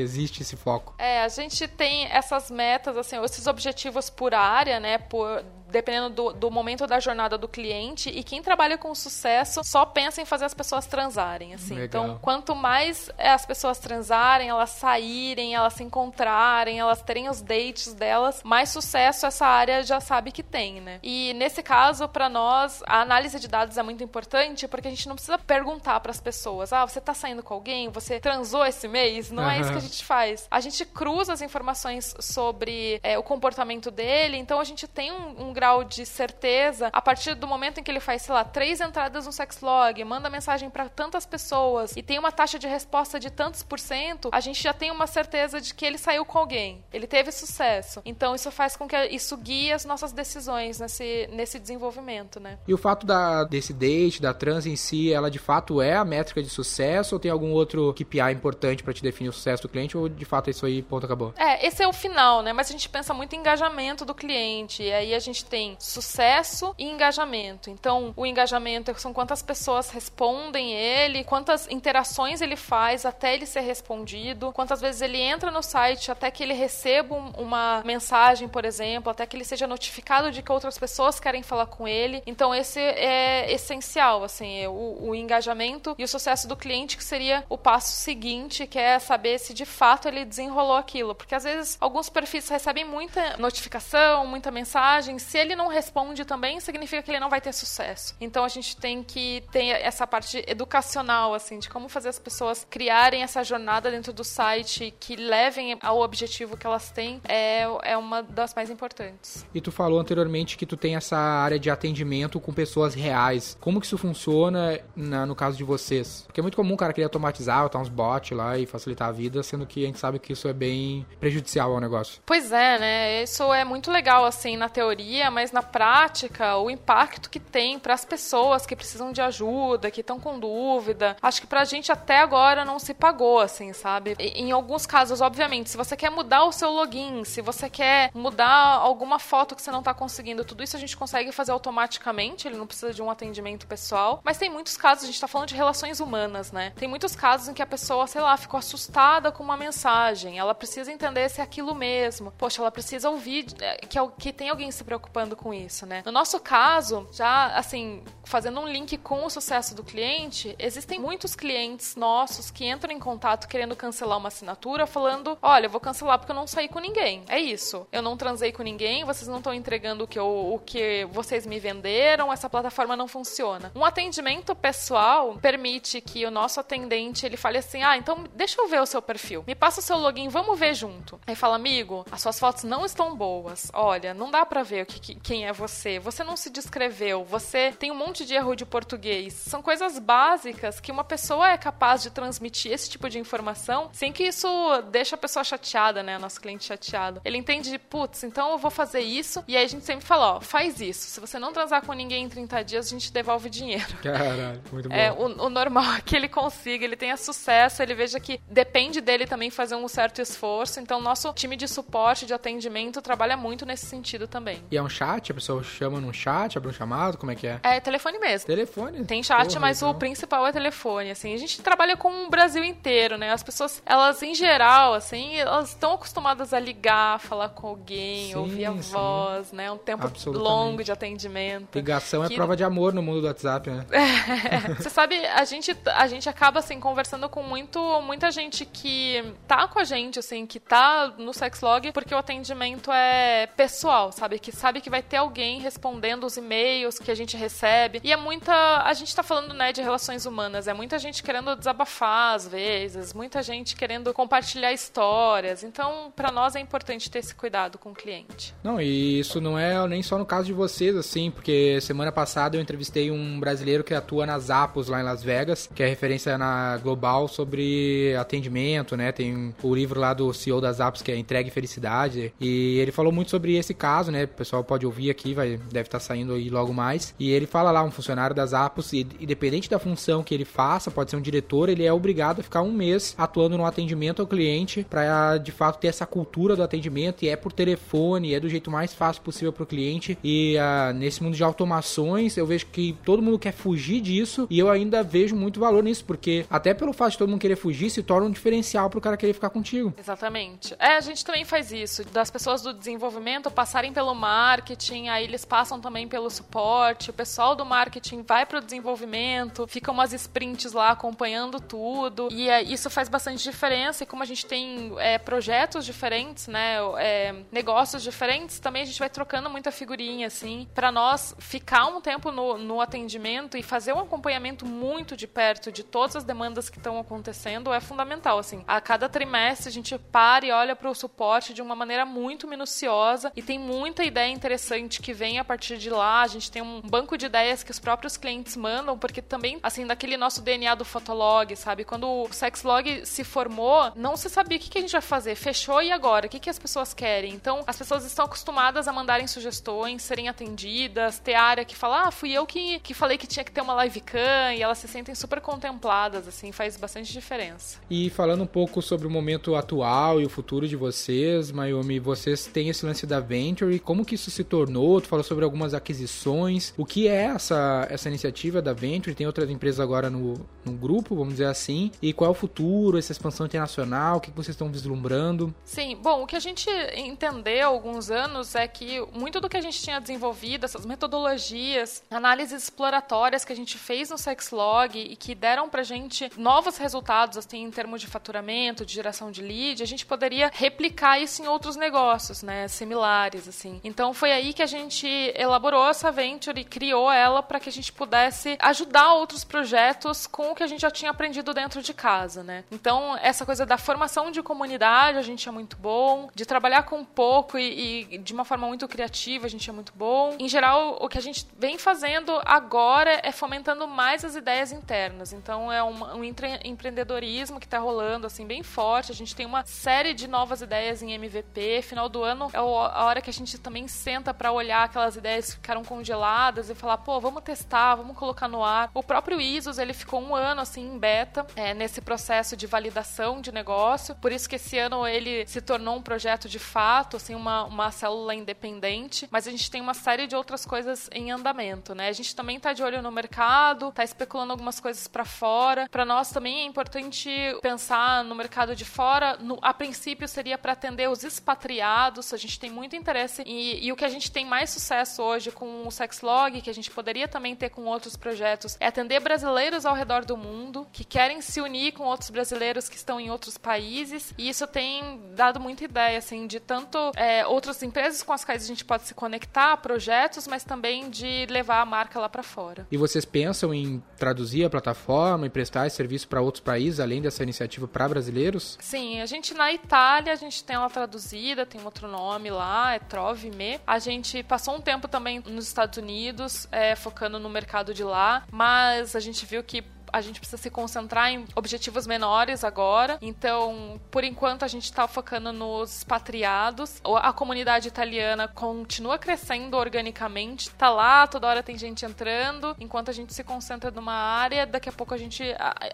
existe 0.00 0.42
esse 0.42 0.56
foco. 0.56 0.94
É, 0.98 1.22
a 1.22 1.28
gente 1.28 1.68
tem 1.68 2.06
essas 2.06 2.50
metas, 2.50 2.96
assim, 2.96 3.22
esses 3.22 3.46
objetivos 3.46 4.10
por 4.10 4.34
área, 4.34 4.80
né? 4.80 4.98
Por 4.98 5.44
dependendo 5.74 6.10
do, 6.10 6.32
do, 6.32 6.50
momento 6.50 6.86
da 6.86 7.00
jornada 7.00 7.36
do 7.36 7.48
cliente. 7.48 8.08
E 8.08 8.22
quem 8.22 8.40
trabalha 8.40 8.78
com 8.78 8.94
sucesso 8.94 9.62
só 9.64 9.84
pensa 9.84 10.22
em 10.22 10.24
fazer 10.24 10.44
as 10.44 10.54
pessoas 10.54 10.86
transarem, 10.86 11.52
assim. 11.52 11.74
Legal. 11.74 11.86
Então, 11.86 12.18
quanto 12.22 12.54
mais 12.54 13.10
as 13.18 13.43
pessoas 13.44 13.78
transarem, 13.78 14.48
elas 14.48 14.70
saírem, 14.70 15.54
elas 15.54 15.74
se 15.74 15.82
encontrarem, 15.82 16.78
elas 16.78 17.02
terem 17.02 17.28
os 17.28 17.40
dates 17.40 17.92
delas, 17.92 18.42
mais 18.42 18.70
sucesso 18.70 19.26
essa 19.26 19.46
área 19.46 19.82
já 19.82 20.00
sabe 20.00 20.32
que 20.32 20.42
tem, 20.42 20.80
né? 20.80 20.98
E 21.02 21.32
nesse 21.34 21.62
caso, 21.62 22.08
para 22.08 22.28
nós, 22.28 22.82
a 22.86 23.00
análise 23.00 23.38
de 23.38 23.48
dados 23.48 23.76
é 23.76 23.82
muito 23.82 24.02
importante 24.02 24.66
porque 24.68 24.88
a 24.88 24.90
gente 24.90 25.08
não 25.08 25.14
precisa 25.14 25.38
perguntar 25.38 26.00
para 26.00 26.10
as 26.10 26.20
pessoas: 26.20 26.72
"Ah, 26.72 26.86
você 26.86 27.00
tá 27.00 27.14
saindo 27.14 27.42
com 27.42 27.54
alguém? 27.54 27.88
Você 27.90 28.20
transou 28.20 28.64
esse 28.64 28.88
mês?" 28.88 29.30
Não 29.30 29.42
uhum. 29.42 29.50
é 29.50 29.60
isso 29.60 29.70
que 29.70 29.78
a 29.78 29.80
gente 29.80 30.04
faz. 30.04 30.46
A 30.50 30.60
gente 30.60 30.84
cruza 30.84 31.32
as 31.32 31.42
informações 31.42 32.14
sobre 32.20 33.00
é, 33.02 33.18
o 33.18 33.22
comportamento 33.22 33.90
dele, 33.90 34.36
então 34.36 34.60
a 34.60 34.64
gente 34.64 34.86
tem 34.86 35.12
um, 35.12 35.48
um 35.48 35.52
grau 35.52 35.84
de 35.84 36.04
certeza 36.06 36.90
a 36.92 37.02
partir 37.02 37.34
do 37.34 37.46
momento 37.46 37.78
em 37.78 37.82
que 37.82 37.90
ele 37.90 38.00
faz, 38.00 38.22
sei 38.22 38.34
lá, 38.34 38.44
três 38.44 38.80
entradas 38.80 39.26
no 39.26 39.32
sexlog, 39.32 40.02
manda 40.04 40.30
mensagem 40.30 40.70
para 40.70 40.88
tantas 40.88 41.26
pessoas 41.26 41.96
e 41.96 42.02
tem 42.02 42.18
uma 42.18 42.32
taxa 42.32 42.58
de 42.58 42.66
resposta 42.66 43.18
de 43.18 43.30
tantos 43.34 43.62
por 43.62 43.78
cento, 43.78 44.30
a 44.32 44.40
gente 44.40 44.62
já 44.62 44.72
tem 44.72 44.90
uma 44.90 45.06
certeza 45.06 45.60
de 45.60 45.74
que 45.74 45.84
ele 45.84 45.98
saiu 45.98 46.24
com 46.24 46.38
alguém, 46.38 46.84
ele 46.92 47.06
teve 47.06 47.30
sucesso. 47.32 48.00
Então 48.04 48.34
isso 48.34 48.50
faz 48.50 48.76
com 48.76 48.88
que 48.88 48.96
isso 49.06 49.36
guie 49.36 49.72
as 49.72 49.84
nossas 49.84 50.12
decisões 50.12 50.80
nesse, 50.80 51.28
nesse 51.32 51.58
desenvolvimento, 51.58 52.40
né? 52.40 52.58
E 52.66 52.74
o 52.74 52.78
fato 52.78 53.06
da, 53.06 53.44
desse 53.44 53.72
date, 53.72 54.22
da 54.22 54.32
trans 54.32 54.66
em 54.66 54.76
si, 54.76 55.12
ela 55.12 55.30
de 55.30 55.38
fato 55.38 55.82
é 55.82 55.94
a 55.94 56.04
métrica 56.04 56.42
de 56.42 56.48
sucesso 56.48 57.14
ou 57.14 57.20
tem 57.20 57.30
algum 57.30 57.52
outro 57.52 57.92
KPI 57.94 58.32
importante 58.32 58.82
para 58.82 58.92
te 58.92 59.02
definir 59.02 59.28
o 59.28 59.32
sucesso 59.32 59.62
do 59.62 59.68
cliente 59.68 59.96
ou 59.96 60.08
de 60.08 60.24
fato 60.24 60.48
é 60.48 60.50
isso 60.50 60.66
aí, 60.66 60.82
ponto, 60.82 61.04
acabou? 61.04 61.34
É, 61.36 61.66
esse 61.66 61.82
é 61.82 61.88
o 61.88 61.92
final, 61.92 62.42
né? 62.42 62.52
Mas 62.52 62.68
a 62.68 62.72
gente 62.72 62.88
pensa 62.88 63.12
muito 63.12 63.34
em 63.34 63.38
engajamento 63.38 64.04
do 64.04 64.14
cliente. 64.14 64.82
E 64.82 64.92
aí 64.92 65.14
a 65.14 65.18
gente 65.18 65.44
tem 65.44 65.76
sucesso 65.78 66.74
e 66.78 66.84
engajamento. 66.84 67.70
Então, 67.70 68.12
o 68.16 68.26
engajamento 68.26 68.98
são 68.98 69.12
quantas 69.12 69.42
pessoas 69.42 69.90
respondem 69.90 70.72
ele, 70.72 71.24
quantas 71.24 71.68
interações 71.68 72.40
ele 72.40 72.56
faz 72.56 73.04
até 73.04 73.23
ele 73.32 73.46
ser 73.46 73.60
respondido, 73.60 74.52
quantas 74.52 74.80
vezes 74.80 75.00
ele 75.00 75.20
entra 75.20 75.50
no 75.50 75.62
site 75.62 76.10
até 76.10 76.30
que 76.30 76.42
ele 76.42 76.52
receba 76.52 77.14
uma 77.38 77.82
mensagem, 77.84 78.48
por 78.48 78.64
exemplo, 78.64 79.10
até 79.10 79.24
que 79.26 79.36
ele 79.36 79.44
seja 79.44 79.66
notificado 79.66 80.30
de 80.30 80.42
que 80.42 80.52
outras 80.52 80.78
pessoas 80.78 81.20
querem 81.20 81.42
falar 81.42 81.66
com 81.66 81.86
ele. 81.86 82.22
Então, 82.26 82.54
esse 82.54 82.80
é 82.80 83.52
essencial, 83.52 84.24
assim, 84.24 84.60
é 84.60 84.68
o, 84.68 84.96
o 85.00 85.14
engajamento 85.14 85.94
e 85.98 86.04
o 86.04 86.08
sucesso 86.08 86.48
do 86.48 86.56
cliente, 86.56 86.96
que 86.96 87.04
seria 87.04 87.44
o 87.48 87.56
passo 87.56 87.92
seguinte, 87.92 88.66
que 88.66 88.78
é 88.78 88.98
saber 88.98 89.38
se 89.38 89.54
de 89.54 89.64
fato 89.64 90.08
ele 90.08 90.24
desenrolou 90.24 90.76
aquilo. 90.76 91.14
Porque 91.14 91.34
às 91.34 91.44
vezes 91.44 91.76
alguns 91.80 92.08
perfis 92.08 92.48
recebem 92.48 92.84
muita 92.84 93.36
notificação, 93.36 94.26
muita 94.26 94.50
mensagem. 94.50 95.18
Se 95.18 95.38
ele 95.38 95.54
não 95.54 95.68
responde 95.68 96.24
também, 96.24 96.60
significa 96.60 97.02
que 97.02 97.10
ele 97.10 97.20
não 97.20 97.30
vai 97.30 97.40
ter 97.40 97.52
sucesso. 97.52 98.14
Então 98.20 98.44
a 98.44 98.48
gente 98.48 98.76
tem 98.76 99.02
que 99.02 99.44
ter 99.50 99.68
essa 99.68 100.06
parte 100.06 100.44
educacional, 100.46 101.34
assim, 101.34 101.58
de 101.58 101.68
como 101.68 101.88
fazer 101.88 102.08
as 102.08 102.18
pessoas 102.18 102.66
criarem 103.04 103.22
essa 103.22 103.44
jornada 103.44 103.90
dentro 103.90 104.14
do 104.14 104.24
site 104.24 104.94
que 104.98 105.14
levem 105.14 105.76
ao 105.82 106.00
objetivo 106.00 106.56
que 106.56 106.66
elas 106.66 106.90
têm, 106.90 107.20
é, 107.28 107.66
é 107.82 107.96
uma 107.98 108.22
das 108.22 108.54
mais 108.54 108.70
importantes. 108.70 109.44
E 109.54 109.60
tu 109.60 109.70
falou 109.70 110.00
anteriormente 110.00 110.56
que 110.56 110.64
tu 110.64 110.74
tem 110.74 110.96
essa 110.96 111.18
área 111.18 111.58
de 111.58 111.68
atendimento 111.68 112.40
com 112.40 112.50
pessoas 112.50 112.94
reais. 112.94 113.58
Como 113.60 113.78
que 113.78 113.86
isso 113.86 113.98
funciona 113.98 114.80
na, 114.96 115.26
no 115.26 115.34
caso 115.34 115.58
de 115.58 115.64
vocês? 115.64 116.22
Porque 116.26 116.40
é 116.40 116.42
muito 116.42 116.56
comum 116.56 116.72
o 116.72 116.76
cara 116.78 116.94
querer 116.94 117.04
automatizar, 117.04 117.62
botar 117.64 117.78
uns 117.78 117.90
bots 117.90 118.30
lá 118.30 118.56
e 118.56 118.64
facilitar 118.64 119.08
a 119.08 119.12
vida, 119.12 119.42
sendo 119.42 119.66
que 119.66 119.84
a 119.84 119.86
gente 119.86 119.98
sabe 119.98 120.18
que 120.18 120.32
isso 120.32 120.48
é 120.48 120.54
bem 120.54 121.04
prejudicial 121.20 121.74
ao 121.74 121.80
negócio. 121.80 122.22
Pois 122.24 122.52
é, 122.52 122.78
né? 122.78 123.22
Isso 123.22 123.52
é 123.52 123.64
muito 123.64 123.90
legal, 123.90 124.24
assim, 124.24 124.56
na 124.56 124.70
teoria, 124.70 125.30
mas 125.30 125.52
na 125.52 125.62
prática, 125.62 126.56
o 126.56 126.70
impacto 126.70 127.28
que 127.28 127.38
tem 127.38 127.78
para 127.78 127.92
as 127.92 128.04
pessoas 128.04 128.64
que 128.64 128.74
precisam 128.74 129.12
de 129.12 129.20
ajuda, 129.20 129.90
que 129.90 130.00
estão 130.00 130.18
com 130.18 130.38
dúvida, 130.38 131.16
acho 131.20 131.42
que 131.42 131.46
pra 131.46 131.64
gente 131.64 131.92
até 131.92 132.18
agora 132.18 132.64
não 132.64 132.78
se 132.78 132.93
pagou, 132.94 133.38
assim, 133.38 133.72
sabe? 133.72 134.16
E, 134.18 134.42
em 134.42 134.52
alguns 134.52 134.86
casos, 134.86 135.20
obviamente, 135.20 135.70
se 135.70 135.76
você 135.76 135.96
quer 135.96 136.10
mudar 136.10 136.44
o 136.44 136.52
seu 136.52 136.70
login, 136.70 137.24
se 137.24 137.40
você 137.40 137.68
quer 137.68 138.10
mudar 138.14 138.48
alguma 138.48 139.18
foto 139.18 139.54
que 139.54 139.62
você 139.62 139.70
não 139.70 139.82
tá 139.82 139.92
conseguindo, 139.92 140.44
tudo 140.44 140.62
isso 140.62 140.76
a 140.76 140.80
gente 140.80 140.96
consegue 140.96 141.32
fazer 141.32 141.52
automaticamente, 141.52 142.48
ele 142.48 142.56
não 142.56 142.66
precisa 142.66 142.92
de 142.92 143.02
um 143.02 143.10
atendimento 143.10 143.66
pessoal. 143.66 144.20
Mas 144.24 144.38
tem 144.38 144.50
muitos 144.50 144.76
casos, 144.76 145.04
a 145.04 145.06
gente 145.06 145.20
tá 145.20 145.28
falando 145.28 145.48
de 145.48 145.54
relações 145.54 146.00
humanas, 146.00 146.52
né? 146.52 146.72
Tem 146.76 146.88
muitos 146.88 147.14
casos 147.14 147.48
em 147.48 147.54
que 147.54 147.62
a 147.62 147.66
pessoa, 147.66 148.06
sei 148.06 148.20
lá, 148.20 148.36
ficou 148.36 148.58
assustada 148.58 149.30
com 149.32 149.42
uma 149.42 149.56
mensagem, 149.56 150.38
ela 150.38 150.54
precisa 150.54 150.92
entender 150.92 151.28
se 151.28 151.40
é 151.40 151.44
aquilo 151.44 151.74
mesmo. 151.74 152.30
Poxa, 152.32 152.60
ela 152.60 152.70
precisa 152.70 153.10
ouvir 153.10 153.46
é, 153.60 153.76
que, 153.78 153.98
que 154.18 154.32
tem 154.32 154.48
alguém 154.48 154.70
se 154.70 154.84
preocupando 154.84 155.36
com 155.36 155.52
isso, 155.52 155.86
né? 155.86 156.02
No 156.04 156.12
nosso 156.12 156.38
caso, 156.40 157.08
já 157.12 157.46
assim, 157.56 158.02
fazendo 158.24 158.60
um 158.60 158.66
link 158.66 158.96
com 158.98 159.24
o 159.24 159.30
sucesso 159.30 159.74
do 159.74 159.82
cliente, 159.82 160.54
existem 160.58 160.98
muitos 160.98 161.34
clientes 161.34 161.96
nossos 161.96 162.50
que 162.50 162.66
entram 162.66 162.83
em 162.92 162.98
contato 162.98 163.48
querendo 163.48 163.76
cancelar 163.76 164.18
uma 164.18 164.28
assinatura, 164.28 164.86
falando: 164.86 165.38
olha, 165.40 165.66
eu 165.66 165.70
vou 165.70 165.80
cancelar 165.80 166.18
porque 166.18 166.32
eu 166.32 166.36
não 166.36 166.46
saí 166.46 166.68
com 166.68 166.78
ninguém. 166.78 167.22
É 167.28 167.38
isso. 167.38 167.86
Eu 167.92 168.02
não 168.02 168.16
transei 168.16 168.52
com 168.52 168.62
ninguém, 168.62 169.04
vocês 169.04 169.28
não 169.28 169.38
estão 169.38 169.54
entregando 169.54 170.04
o 170.04 170.06
que, 170.06 170.18
eu, 170.18 170.54
o 170.54 170.58
que 170.58 171.06
vocês 171.10 171.46
me 171.46 171.58
venderam, 171.58 172.32
essa 172.32 172.48
plataforma 172.48 172.96
não 172.96 173.08
funciona. 173.08 173.72
Um 173.74 173.84
atendimento 173.84 174.54
pessoal 174.54 175.36
permite 175.40 176.00
que 176.00 176.24
o 176.26 176.30
nosso 176.30 176.60
atendente 176.60 177.26
ele 177.26 177.36
fale 177.36 177.58
assim: 177.58 177.82
ah, 177.82 177.96
então 177.96 178.24
deixa 178.34 178.60
eu 178.60 178.68
ver 178.68 178.80
o 178.80 178.86
seu 178.86 179.02
perfil. 179.02 179.44
Me 179.46 179.54
passa 179.54 179.80
o 179.80 179.82
seu 179.82 179.96
login, 179.96 180.28
vamos 180.28 180.58
ver 180.58 180.74
junto. 180.74 181.20
Aí 181.26 181.34
fala, 181.34 181.56
amigo, 181.56 182.04
as 182.10 182.20
suas 182.20 182.38
fotos 182.38 182.64
não 182.64 182.84
estão 182.84 183.16
boas. 183.16 183.70
Olha, 183.72 184.12
não 184.14 184.30
dá 184.30 184.44
para 184.44 184.62
ver 184.62 184.82
o 184.82 184.86
que, 184.86 185.14
quem 185.14 185.46
é 185.46 185.52
você. 185.52 185.98
Você 185.98 186.22
não 186.22 186.36
se 186.36 186.50
descreveu. 186.50 187.24
Você 187.24 187.72
tem 187.72 187.90
um 187.90 187.94
monte 187.94 188.24
de 188.24 188.34
erro 188.34 188.54
de 188.54 188.66
português. 188.66 189.34
São 189.34 189.62
coisas 189.62 189.98
básicas 189.98 190.80
que 190.80 190.92
uma 190.92 191.04
pessoa 191.04 191.50
é 191.50 191.58
capaz 191.58 192.02
de 192.02 192.10
transmitir 192.10 192.72
esse 192.74 192.90
tipo 192.90 193.08
de 193.08 193.18
informação 193.18 193.88
sem 193.92 194.12
que 194.12 194.24
isso 194.24 194.48
deixe 194.90 195.14
a 195.14 195.18
pessoa 195.18 195.44
chateada, 195.44 196.02
né? 196.02 196.16
O 196.16 196.20
nosso 196.20 196.40
cliente 196.40 196.64
chateado. 196.64 197.20
Ele 197.24 197.38
entende, 197.38 197.78
putz, 197.78 198.24
então 198.24 198.52
eu 198.52 198.58
vou 198.58 198.70
fazer 198.70 199.00
isso. 199.00 199.44
E 199.46 199.56
aí 199.56 199.64
a 199.64 199.68
gente 199.68 199.84
sempre 199.84 200.04
fala, 200.04 200.36
ó, 200.36 200.40
faz 200.40 200.80
isso. 200.80 201.08
Se 201.08 201.20
você 201.20 201.38
não 201.38 201.52
transar 201.52 201.84
com 201.84 201.92
ninguém 201.92 202.24
em 202.24 202.28
30 202.28 202.64
dias, 202.64 202.86
a 202.86 202.90
gente 202.90 203.12
devolve 203.12 203.48
dinheiro. 203.48 203.96
Caralho, 204.02 204.60
muito 204.72 204.88
bom. 204.88 204.94
É, 204.94 205.12
o, 205.12 205.46
o 205.46 205.50
normal 205.50 205.94
é 205.94 206.00
que 206.00 206.16
ele 206.16 206.28
consiga, 206.28 206.84
ele 206.84 206.96
tenha 206.96 207.16
sucesso, 207.16 207.82
ele 207.82 207.94
veja 207.94 208.18
que 208.18 208.40
depende 208.48 209.00
dele 209.00 209.26
também 209.26 209.50
fazer 209.50 209.76
um 209.76 209.86
certo 209.88 210.20
esforço. 210.20 210.80
Então, 210.80 211.00
nosso 211.00 211.32
time 211.32 211.56
de 211.56 211.68
suporte, 211.68 212.26
de 212.26 212.34
atendimento, 212.34 213.00
trabalha 213.00 213.36
muito 213.36 213.64
nesse 213.64 213.86
sentido 213.86 214.26
também. 214.26 214.62
E 214.70 214.76
é 214.76 214.82
um 214.82 214.88
chat? 214.88 215.30
A 215.30 215.34
pessoa 215.34 215.62
chama 215.62 216.00
num 216.00 216.12
chat, 216.12 216.56
abre 216.56 216.70
um 216.70 216.72
chamado? 216.72 217.18
Como 217.18 217.30
é 217.30 217.34
que 217.34 217.46
é? 217.46 217.60
É 217.62 217.80
telefone 217.80 218.18
mesmo. 218.18 218.46
Telefone? 218.46 219.04
Tem 219.04 219.22
chat, 219.22 219.46
Porra, 219.46 219.60
mas 219.60 219.78
então. 219.78 219.90
o 219.90 219.94
principal 219.94 220.46
é 220.46 220.52
telefone, 220.52 221.10
assim. 221.10 221.34
A 221.34 221.36
gente 221.38 221.60
trabalha 221.62 221.96
com 221.96 222.26
o 222.26 222.30
Brasil 222.30 222.63
inteiro, 222.64 223.16
né? 223.16 223.30
As 223.32 223.42
pessoas, 223.42 223.82
elas 223.86 224.22
em 224.22 224.34
geral, 224.34 224.94
assim, 224.94 225.36
elas 225.36 225.70
estão 225.70 225.92
acostumadas 225.94 226.52
a 226.52 226.58
ligar, 226.58 227.18
falar 227.20 227.50
com 227.50 227.68
alguém, 227.68 228.28
Sim, 228.28 228.36
ouvir 228.36 228.64
a 228.66 228.72
sim. 228.82 228.92
voz, 228.92 229.52
né? 229.52 229.70
Um 229.70 229.78
tempo 229.78 230.10
longo 230.30 230.82
de 230.82 230.90
atendimento. 230.92 231.74
Ligação 231.74 232.24
é 232.24 232.28
Que- 232.28 232.34
prova 232.36 232.56
de 232.56 232.64
amor 232.64 232.92
no 232.92 233.02
mundo 233.02 233.20
do 233.20 233.26
WhatsApp, 233.26 233.70
né? 233.70 233.84
Você 234.78 234.90
sabe, 234.90 235.24
a 235.26 235.44
gente, 235.44 235.76
a 235.86 236.06
gente 236.06 236.28
acaba, 236.28 236.58
assim, 236.60 236.78
conversando 236.80 237.28
com 237.28 237.42
muito, 237.42 237.80
muita 238.02 238.30
gente 238.30 238.64
que 238.64 239.22
tá 239.46 239.66
com 239.68 239.78
a 239.78 239.84
gente, 239.84 240.18
assim, 240.18 240.46
que 240.46 240.58
tá 240.60 241.12
no 241.18 241.32
Sexlog, 241.32 241.92
porque 241.92 242.14
o 242.14 242.18
atendimento 242.18 242.90
é 242.92 243.46
pessoal, 243.56 244.12
sabe? 244.12 244.38
Que 244.38 244.52
sabe 244.52 244.80
que 244.80 244.90
vai 244.90 245.02
ter 245.02 245.16
alguém 245.16 245.60
respondendo 245.60 246.24
os 246.24 246.36
e-mails 246.36 246.98
que 246.98 247.10
a 247.10 247.14
gente 247.14 247.36
recebe. 247.36 248.00
E 248.02 248.12
é 248.12 248.16
muita. 248.16 248.52
A 248.84 248.92
gente 248.92 249.14
tá 249.14 249.22
falando, 249.22 249.52
né, 249.54 249.72
de 249.72 249.82
relações 249.82 250.26
humanas. 250.26 250.68
É 250.68 250.72
muita 250.74 250.98
gente 250.98 251.22
querendo 251.22 251.54
desabafar, 251.56 252.34
às 252.34 252.46
vezes, 252.54 253.12
muita 253.12 253.42
gente 253.42 253.74
querendo 253.74 254.14
compartilhar 254.14 254.72
histórias. 254.72 255.64
Então, 255.64 256.12
pra 256.14 256.30
nós 256.30 256.54
é 256.54 256.60
importante 256.60 257.10
ter 257.10 257.18
esse 257.18 257.34
cuidado 257.34 257.78
com 257.78 257.90
o 257.90 257.94
cliente. 257.94 258.54
Não, 258.62 258.80
e 258.80 259.18
isso 259.18 259.40
não 259.40 259.58
é 259.58 259.86
nem 259.88 260.02
só 260.02 260.16
no 260.16 260.24
caso 260.24 260.46
de 260.46 260.52
vocês, 260.52 260.96
assim, 260.96 261.30
porque 261.32 261.80
semana 261.80 262.12
passada 262.12 262.56
eu 262.56 262.60
entrevistei 262.60 263.10
um 263.10 263.40
brasileiro 263.40 263.82
que 263.82 263.92
atua 263.92 264.24
na 264.24 264.38
Zappos 264.38 264.88
lá 264.88 265.00
em 265.00 265.04
Las 265.04 265.22
Vegas, 265.22 265.68
que 265.74 265.82
é 265.82 265.88
referência 265.88 266.38
na 266.38 266.78
global 266.78 267.26
sobre 267.26 268.14
atendimento, 268.16 268.96
né? 268.96 269.10
Tem 269.10 269.52
o 269.62 269.74
livro 269.74 269.98
lá 269.98 270.14
do 270.14 270.32
CEO 270.32 270.60
da 270.60 270.72
Zappos 270.72 271.02
que 271.02 271.10
é 271.10 271.16
Entregue 271.16 271.50
Felicidade, 271.50 272.32
e 272.40 272.78
ele 272.78 272.92
falou 272.92 273.12
muito 273.12 273.30
sobre 273.30 273.56
esse 273.56 273.74
caso, 273.74 274.12
né? 274.12 274.24
O 274.24 274.28
pessoal 274.28 274.62
pode 274.62 274.86
ouvir 274.86 275.10
aqui, 275.10 275.34
vai 275.34 275.56
deve 275.56 275.88
estar 275.88 275.98
saindo 275.98 276.34
aí 276.34 276.48
logo 276.48 276.72
mais. 276.72 277.14
E 277.18 277.32
ele 277.32 277.46
fala 277.46 277.72
lá 277.72 277.82
um 277.82 277.90
funcionário 277.90 278.36
da 278.36 278.46
Zappos, 278.46 278.92
e 278.92 279.06
independente 279.18 279.68
da 279.68 279.80
função 279.80 280.22
que 280.22 280.32
ele 280.32 280.44
faça, 280.44 280.90
pode 280.90 281.10
ser 281.10 281.16
um 281.16 281.20
diretor, 281.20 281.68
ele 281.68 281.84
é 281.84 281.92
obrigado 281.92 282.43
ficar 282.44 282.62
um 282.62 282.72
mês 282.72 283.14
atuando 283.18 283.56
no 283.56 283.66
atendimento 283.66 284.22
ao 284.22 284.28
cliente 284.28 284.86
para 284.88 285.38
de 285.38 285.52
fato 285.52 285.78
ter 285.78 285.88
essa 285.88 286.06
cultura 286.06 286.54
do 286.54 286.62
atendimento 286.62 287.24
e 287.24 287.28
é 287.28 287.36
por 287.36 287.52
telefone, 287.52 288.34
é 288.34 288.40
do 288.40 288.48
jeito 288.48 288.70
mais 288.70 288.94
fácil 288.94 289.22
possível 289.22 289.52
para 289.52 289.62
o 289.62 289.66
cliente. 289.66 290.18
E 290.22 290.56
ah, 290.58 290.92
nesse 290.94 291.22
mundo 291.22 291.36
de 291.36 291.42
automações, 291.42 292.36
eu 292.36 292.46
vejo 292.46 292.66
que 292.66 292.96
todo 293.04 293.22
mundo 293.22 293.38
quer 293.38 293.52
fugir 293.52 294.00
disso 294.00 294.46
e 294.50 294.58
eu 294.58 294.70
ainda 294.70 295.02
vejo 295.02 295.34
muito 295.34 295.60
valor 295.60 295.82
nisso, 295.82 296.04
porque 296.04 296.46
até 296.48 296.74
pelo 296.74 296.92
fato 296.92 297.12
de 297.12 297.18
todo 297.18 297.28
mundo 297.28 297.40
querer 297.40 297.56
fugir, 297.56 297.90
se 297.90 298.02
torna 298.02 298.26
um 298.26 298.30
diferencial 298.30 298.88
pro 298.90 299.00
cara 299.00 299.16
querer 299.16 299.32
ficar 299.32 299.50
contigo. 299.50 299.92
Exatamente. 299.98 300.74
É, 300.78 300.96
a 300.96 301.00
gente 301.00 301.24
também 301.24 301.44
faz 301.44 301.72
isso, 301.72 302.04
das 302.12 302.30
pessoas 302.30 302.62
do 302.62 302.72
desenvolvimento 302.72 303.50
passarem 303.50 303.92
pelo 303.92 304.14
marketing, 304.14 305.08
aí 305.08 305.24
eles 305.24 305.44
passam 305.44 305.80
também 305.80 306.06
pelo 306.06 306.28
suporte, 306.30 307.10
o 307.10 307.12
pessoal 307.12 307.54
do 307.54 307.64
marketing 307.64 308.22
vai 308.22 308.44
pro 308.46 308.60
desenvolvimento, 308.60 309.66
ficam 309.66 309.94
umas 309.94 310.12
sprints 310.12 310.72
lá 310.72 310.90
acompanhando 310.90 311.60
tudo, 311.60 312.28
e 312.34 312.50
é, 312.50 312.62
isso 312.62 312.90
faz 312.90 313.08
bastante 313.08 313.42
diferença, 313.44 314.02
e 314.02 314.06
como 314.06 314.24
a 314.24 314.26
gente 314.26 314.44
tem 314.44 314.92
é, 314.98 315.18
projetos 315.18 315.86
diferentes, 315.86 316.48
né, 316.48 316.78
é, 316.98 317.32
negócios 317.52 318.02
diferentes, 318.02 318.58
também 318.58 318.82
a 318.82 318.84
gente 318.84 318.98
vai 318.98 319.08
trocando 319.08 319.48
muita 319.48 319.70
figurinha, 319.70 320.26
assim, 320.26 320.66
para 320.74 320.90
nós 320.90 321.34
ficar 321.38 321.86
um 321.86 322.00
tempo 322.00 322.32
no, 322.32 322.58
no 322.58 322.80
atendimento 322.80 323.56
e 323.56 323.62
fazer 323.62 323.92
um 323.92 324.00
acompanhamento 324.00 324.66
muito 324.66 325.16
de 325.16 325.28
perto 325.28 325.70
de 325.70 325.84
todas 325.84 326.16
as 326.16 326.24
demandas 326.24 326.68
que 326.68 326.78
estão 326.78 326.98
acontecendo 326.98 327.72
é 327.72 327.80
fundamental, 327.80 328.38
assim. 328.38 328.64
A 328.66 328.80
cada 328.80 329.08
trimestre 329.08 329.68
a 329.68 329.72
gente 329.72 329.96
para 329.96 330.46
e 330.46 330.50
olha 330.50 330.74
para 330.74 330.90
o 330.90 330.94
suporte 330.94 331.54
de 331.54 331.62
uma 331.62 331.76
maneira 331.76 332.04
muito 332.04 332.48
minuciosa 332.48 333.32
e 333.36 333.42
tem 333.42 333.60
muita 333.60 334.02
ideia 334.02 334.32
interessante 334.32 335.00
que 335.00 335.12
vem 335.12 335.38
a 335.38 335.44
partir 335.44 335.78
de 335.78 335.88
lá. 335.88 336.22
A 336.22 336.26
gente 336.26 336.50
tem 336.50 336.62
um 336.62 336.80
banco 336.80 337.16
de 337.16 337.26
ideias 337.26 337.62
que 337.62 337.70
os 337.70 337.78
próprios 337.78 338.16
clientes 338.16 338.56
mandam, 338.56 338.98
porque 338.98 339.22
também, 339.22 339.60
assim, 339.62 339.86
daquele 339.86 340.16
nosso 340.16 340.42
DNA 340.42 340.74
do 340.74 340.84
Fotolog, 340.84 341.54
sabe? 341.54 341.84
Quando 341.84 342.08
o 342.22 342.32
Sexlog 342.32 343.04
se 343.04 343.24
formou, 343.24 343.92
não 343.96 344.16
se 344.16 344.28
sabia 344.28 344.58
o 344.58 344.60
que, 344.60 344.70
que 344.70 344.78
a 344.78 344.80
gente 344.80 344.92
vai 344.92 345.00
fazer. 345.00 345.34
Fechou 345.34 345.82
e 345.82 345.90
agora? 345.90 346.26
O 346.26 346.28
que, 346.28 346.38
que 346.38 346.50
as 346.50 346.58
pessoas 346.58 346.94
querem? 346.94 347.32
Então, 347.34 347.62
as 347.66 347.76
pessoas 347.76 348.04
estão 348.04 348.24
acostumadas 348.24 348.86
a 348.86 348.92
mandarem 348.92 349.26
sugestões, 349.26 350.02
serem 350.02 350.28
atendidas, 350.28 351.18
ter 351.18 351.34
área 351.34 351.64
que 351.64 351.76
fala, 351.76 352.08
ah, 352.08 352.10
fui 352.10 352.32
eu 352.32 352.46
que, 352.46 352.78
que 352.80 352.94
falei 352.94 353.18
que 353.18 353.26
tinha 353.26 353.44
que 353.44 353.52
ter 353.52 353.60
uma 353.60 353.74
live 353.74 354.00
cam, 354.00 354.54
e 354.56 354.62
elas 354.62 354.78
se 354.78 354.88
sentem 354.88 355.14
super 355.14 355.40
contempladas, 355.40 356.28
assim, 356.28 356.52
faz 356.52 356.76
bastante 356.76 357.12
diferença. 357.12 357.78
E 357.90 358.10
falando 358.10 358.42
um 358.42 358.46
pouco 358.46 358.80
sobre 358.80 359.06
o 359.06 359.10
momento 359.10 359.54
atual 359.56 360.20
e 360.20 360.24
o 360.24 360.28
futuro 360.28 360.68
de 360.68 360.76
vocês, 360.76 361.50
Mayumi, 361.50 361.98
vocês 361.98 362.46
têm 362.46 362.68
esse 362.68 362.84
lance 362.84 363.06
da 363.06 363.20
Venture, 363.20 363.78
como 363.78 364.04
que 364.04 364.14
isso 364.14 364.30
se 364.30 364.44
tornou? 364.44 365.00
Tu 365.00 365.08
falou 365.08 365.24
sobre 365.24 365.44
algumas 365.44 365.74
aquisições, 365.74 366.72
o 366.76 366.84
que 366.84 367.08
é 367.08 367.24
essa, 367.24 367.86
essa 367.90 368.08
iniciativa 368.08 368.60
da 368.60 368.72
Venture? 368.72 369.14
Tem 369.14 369.26
outras 369.26 369.50
empresas 369.50 369.80
agora 369.80 370.10
no, 370.10 370.34
no 370.64 370.72
grupo, 370.72 371.14
vamos 371.16 371.34
dizer 371.34 371.46
assim, 371.46 371.90
e 372.04 372.12
qual 372.12 372.28
é 372.28 372.30
o 372.30 372.34
futuro, 372.34 372.98
essa 372.98 373.12
expansão 373.12 373.46
internacional, 373.46 374.18
o 374.18 374.20
que 374.20 374.30
vocês 374.30 374.54
estão 374.54 374.70
vislumbrando? 374.70 375.54
Sim, 375.64 375.96
bom, 375.96 376.22
o 376.22 376.26
que 376.26 376.36
a 376.36 376.40
gente 376.40 376.68
entendeu 376.94 377.66
há 377.66 377.70
alguns 377.70 378.10
anos 378.10 378.54
é 378.54 378.68
que 378.68 379.00
muito 379.10 379.40
do 379.40 379.48
que 379.48 379.56
a 379.56 379.60
gente 379.62 379.80
tinha 379.80 379.98
desenvolvido, 379.98 380.66
essas 380.66 380.84
metodologias, 380.84 382.02
análises 382.10 382.64
exploratórias 382.64 383.42
que 383.42 383.54
a 383.54 383.56
gente 383.56 383.78
fez 383.78 384.10
no 384.10 384.18
Sexlog 384.18 384.98
e 384.98 385.16
que 385.16 385.34
deram 385.34 385.70
pra 385.70 385.82
gente 385.82 386.30
novos 386.36 386.76
resultados, 386.76 387.38
assim, 387.38 387.62
em 387.62 387.70
termos 387.70 388.02
de 388.02 388.06
faturamento, 388.06 388.84
de 388.84 388.92
geração 388.92 389.30
de 389.30 389.40
lead, 389.40 389.82
a 389.82 389.86
gente 389.86 390.04
poderia 390.04 390.50
replicar 390.52 391.18
isso 391.18 391.42
em 391.42 391.46
outros 391.46 391.74
negócios, 391.74 392.42
né, 392.42 392.68
similares, 392.68 393.48
assim. 393.48 393.80
Então 393.82 394.12
foi 394.12 394.30
aí 394.30 394.52
que 394.52 394.62
a 394.62 394.66
gente 394.66 395.06
elaborou 395.34 395.88
essa 395.88 396.12
venture 396.12 396.60
e 396.60 396.64
criou 396.64 397.10
ela 397.10 397.42
para 397.42 397.58
que 397.58 397.70
a 397.70 397.72
gente 397.72 397.90
pudesse 397.94 398.58
ajudar 398.60 399.14
outros 399.14 399.42
projetos 399.42 400.26
com 400.26 400.50
o 400.50 400.54
que 400.54 400.62
a 400.62 400.66
gente 400.66 400.82
já 400.82 400.90
tinha 400.90 401.10
aprendido 401.10 401.54
dentro 401.54 401.80
de 401.80 401.93
casa, 401.94 402.42
né. 402.42 402.64
Então 402.70 403.16
essa 403.16 403.46
coisa 403.46 403.64
da 403.64 403.78
formação 403.78 404.30
de 404.30 404.42
comunidade 404.42 405.18
a 405.18 405.22
gente 405.22 405.48
é 405.48 405.52
muito 405.52 405.76
bom, 405.76 406.28
de 406.34 406.44
trabalhar 406.44 406.82
com 406.82 407.04
pouco 407.04 407.58
e, 407.58 408.06
e 408.10 408.18
de 408.18 408.32
uma 408.32 408.44
forma 408.44 408.66
muito 408.66 408.86
criativa 408.88 409.46
a 409.46 409.50
gente 409.50 409.68
é 409.68 409.72
muito 409.72 409.92
bom. 409.94 410.36
Em 410.38 410.48
geral, 410.48 410.98
o 411.00 411.08
que 411.08 411.18
a 411.18 411.20
gente 411.20 411.46
vem 411.58 411.78
fazendo 411.78 412.40
agora 412.44 413.20
é 413.22 413.32
fomentando 413.32 413.86
mais 413.86 414.24
as 414.24 414.34
ideias 414.34 414.72
internas. 414.72 415.32
Então 415.32 415.72
é 415.72 415.82
um, 415.82 416.18
um 416.18 416.24
empreendedorismo 416.24 417.60
que 417.60 417.66
está 417.66 417.78
rolando 417.78 418.26
assim 418.26 418.46
bem 418.46 418.62
forte. 418.62 419.12
A 419.12 419.14
gente 419.14 419.34
tem 419.34 419.46
uma 419.46 419.64
série 419.64 420.14
de 420.14 420.26
novas 420.26 420.60
ideias 420.60 421.02
em 421.02 421.12
MVP. 421.12 421.82
Final 421.82 422.08
do 422.08 422.22
ano 422.22 422.50
é 422.52 422.58
a 422.58 422.62
hora 423.04 423.20
que 423.20 423.30
a 423.30 423.32
gente 423.32 423.58
também 423.58 423.86
senta 423.88 424.34
para 424.34 424.52
olhar 424.52 424.84
aquelas 424.84 425.16
ideias 425.16 425.46
que 425.46 425.52
ficaram 425.56 425.84
congeladas 425.84 426.70
e 426.70 426.74
falar, 426.74 426.98
pô, 426.98 427.20
vamos 427.20 427.42
testar, 427.42 427.94
vamos 427.94 428.16
colocar 428.16 428.48
no 428.48 428.64
ar. 428.64 428.90
O 428.94 429.02
próprio 429.02 429.40
ISOs 429.40 429.78
ele 429.78 429.92
ficou 429.92 430.20
um 430.20 430.34
ano 430.34 430.60
assim 430.60 430.82
em 430.84 430.98
beta 430.98 431.46
é, 431.56 431.74
nesse 431.84 432.00
processo 432.00 432.56
de 432.56 432.66
validação 432.66 433.42
de 433.42 433.52
negócio. 433.52 434.14
Por 434.14 434.32
isso 434.32 434.48
que 434.48 434.56
esse 434.56 434.78
ano 434.78 435.06
ele 435.06 435.46
se 435.46 435.60
tornou 435.60 435.96
um 435.96 436.02
projeto 436.02 436.48
de 436.48 436.58
fato, 436.58 437.18
assim 437.18 437.34
uma, 437.34 437.64
uma 437.64 437.90
célula 437.90 438.34
independente. 438.34 439.28
Mas 439.30 439.46
a 439.46 439.50
gente 439.50 439.70
tem 439.70 439.82
uma 439.82 439.92
série 439.92 440.26
de 440.26 440.34
outras 440.34 440.64
coisas 440.64 441.10
em 441.12 441.30
andamento, 441.30 441.94
né? 441.94 442.08
A 442.08 442.12
gente 442.12 442.34
também 442.34 442.56
está 442.56 442.72
de 442.72 442.82
olho 442.82 443.02
no 443.02 443.12
mercado, 443.12 443.90
está 443.90 444.02
especulando 444.02 444.54
algumas 444.54 444.80
coisas 444.80 445.06
para 445.06 445.26
fora. 445.26 445.86
Para 445.90 446.06
nós 446.06 446.30
também 446.30 446.60
é 446.60 446.64
importante 446.64 447.30
pensar 447.60 448.24
no 448.24 448.34
mercado 448.34 448.74
de 448.74 448.86
fora. 448.86 449.36
No, 449.36 449.58
a 449.60 449.74
princípio 449.74 450.26
seria 450.26 450.56
para 450.56 450.72
atender 450.72 451.10
os 451.10 451.22
expatriados. 451.22 452.32
A 452.32 452.38
gente 452.38 452.58
tem 452.58 452.70
muito 452.70 452.96
interesse 452.96 453.42
e, 453.44 453.86
e 453.86 453.92
o 453.92 453.96
que 453.96 454.06
a 454.06 454.08
gente 454.08 454.32
tem 454.32 454.46
mais 454.46 454.70
sucesso 454.70 455.22
hoje 455.22 455.50
com 455.50 455.86
o 455.86 455.90
Sexlog, 455.90 456.62
que 456.62 456.70
a 456.70 456.74
gente 456.74 456.90
poderia 456.90 457.28
também 457.28 457.54
ter 457.54 457.68
com 457.68 457.84
outros 457.84 458.16
projetos, 458.16 458.74
é 458.80 458.86
atender 458.86 459.20
brasileiros 459.20 459.84
ao 459.84 459.94
redor 459.94 460.24
do 460.24 460.34
mundo 460.34 460.86
que 460.90 461.04
querem 461.04 461.42
se 461.42 461.60
unir 461.60 461.73
com 461.92 462.04
outros 462.04 462.30
brasileiros 462.30 462.88
que 462.88 462.96
estão 462.96 463.20
em 463.20 463.30
outros 463.30 463.58
países. 463.58 464.32
E 464.36 464.48
isso 464.48 464.66
tem 464.66 465.20
dado 465.34 465.60
muita 465.60 465.84
ideia, 465.84 466.18
assim, 466.18 466.46
de 466.46 466.60
tanto 466.60 466.98
é, 467.16 467.46
outras 467.46 467.82
empresas 467.82 468.22
com 468.22 468.32
as 468.32 468.44
quais 468.44 468.64
a 468.64 468.66
gente 468.66 468.84
pode 468.84 469.04
se 469.04 469.14
conectar, 469.14 469.76
projetos, 469.78 470.46
mas 470.46 470.64
também 470.64 471.10
de 471.10 471.46
levar 471.50 471.80
a 471.80 471.86
marca 471.86 472.18
lá 472.18 472.28
para 472.28 472.42
fora. 472.42 472.86
E 472.90 472.96
vocês 472.96 473.24
pensam 473.24 473.72
em 473.72 474.02
traduzir 474.16 474.64
a 474.64 474.70
plataforma 474.70 475.46
e 475.46 475.50
prestar 475.50 475.86
esse 475.86 475.96
serviço 475.96 476.28
para 476.28 476.40
outros 476.40 476.62
países, 476.62 477.00
além 477.00 477.22
dessa 477.22 477.42
iniciativa 477.42 477.86
para 477.86 478.08
brasileiros? 478.08 478.76
Sim, 478.80 479.20
a 479.20 479.26
gente 479.26 479.54
na 479.54 479.72
Itália, 479.72 480.32
a 480.32 480.36
gente 480.36 480.62
tem 480.64 480.76
ela 480.76 480.90
traduzida, 480.90 481.64
tem 481.64 481.82
outro 481.84 482.08
nome 482.08 482.50
lá, 482.50 482.94
é 482.94 482.98
Trovime. 482.98 483.80
A 483.86 483.98
gente 483.98 484.42
passou 484.42 484.76
um 484.76 484.80
tempo 484.80 485.08
também 485.08 485.42
nos 485.46 485.66
Estados 485.66 485.98
Unidos, 485.98 486.68
é, 486.70 486.94
focando 486.94 487.38
no 487.38 487.48
mercado 487.48 487.94
de 487.94 488.02
lá, 488.02 488.44
mas 488.50 489.14
a 489.16 489.20
gente 489.20 489.44
viu 489.46 489.62
que 489.62 489.82
a 490.14 490.20
gente 490.20 490.38
precisa 490.38 490.62
se 490.62 490.70
concentrar 490.70 491.32
em 491.32 491.44
objetivos 491.56 492.06
menores 492.06 492.62
agora. 492.62 493.18
Então, 493.20 494.00
por 494.12 494.22
enquanto, 494.22 494.64
a 494.64 494.68
gente 494.68 494.84
está 494.84 495.08
focando 495.08 495.52
nos 495.52 495.98
expatriados. 495.98 497.00
A 497.16 497.32
comunidade 497.32 497.88
italiana 497.88 498.46
continua 498.46 499.18
crescendo 499.18 499.76
organicamente, 499.76 500.70
tá 500.70 500.88
lá, 500.88 501.26
toda 501.26 501.48
hora 501.48 501.64
tem 501.64 501.76
gente 501.76 502.06
entrando. 502.06 502.76
Enquanto 502.78 503.08
a 503.08 503.12
gente 503.12 503.34
se 503.34 503.42
concentra 503.42 503.90
numa 503.90 504.14
área, 504.14 504.64
daqui 504.64 504.88
a 504.88 504.92
pouco 504.92 505.12
a 505.12 505.18
gente 505.18 505.42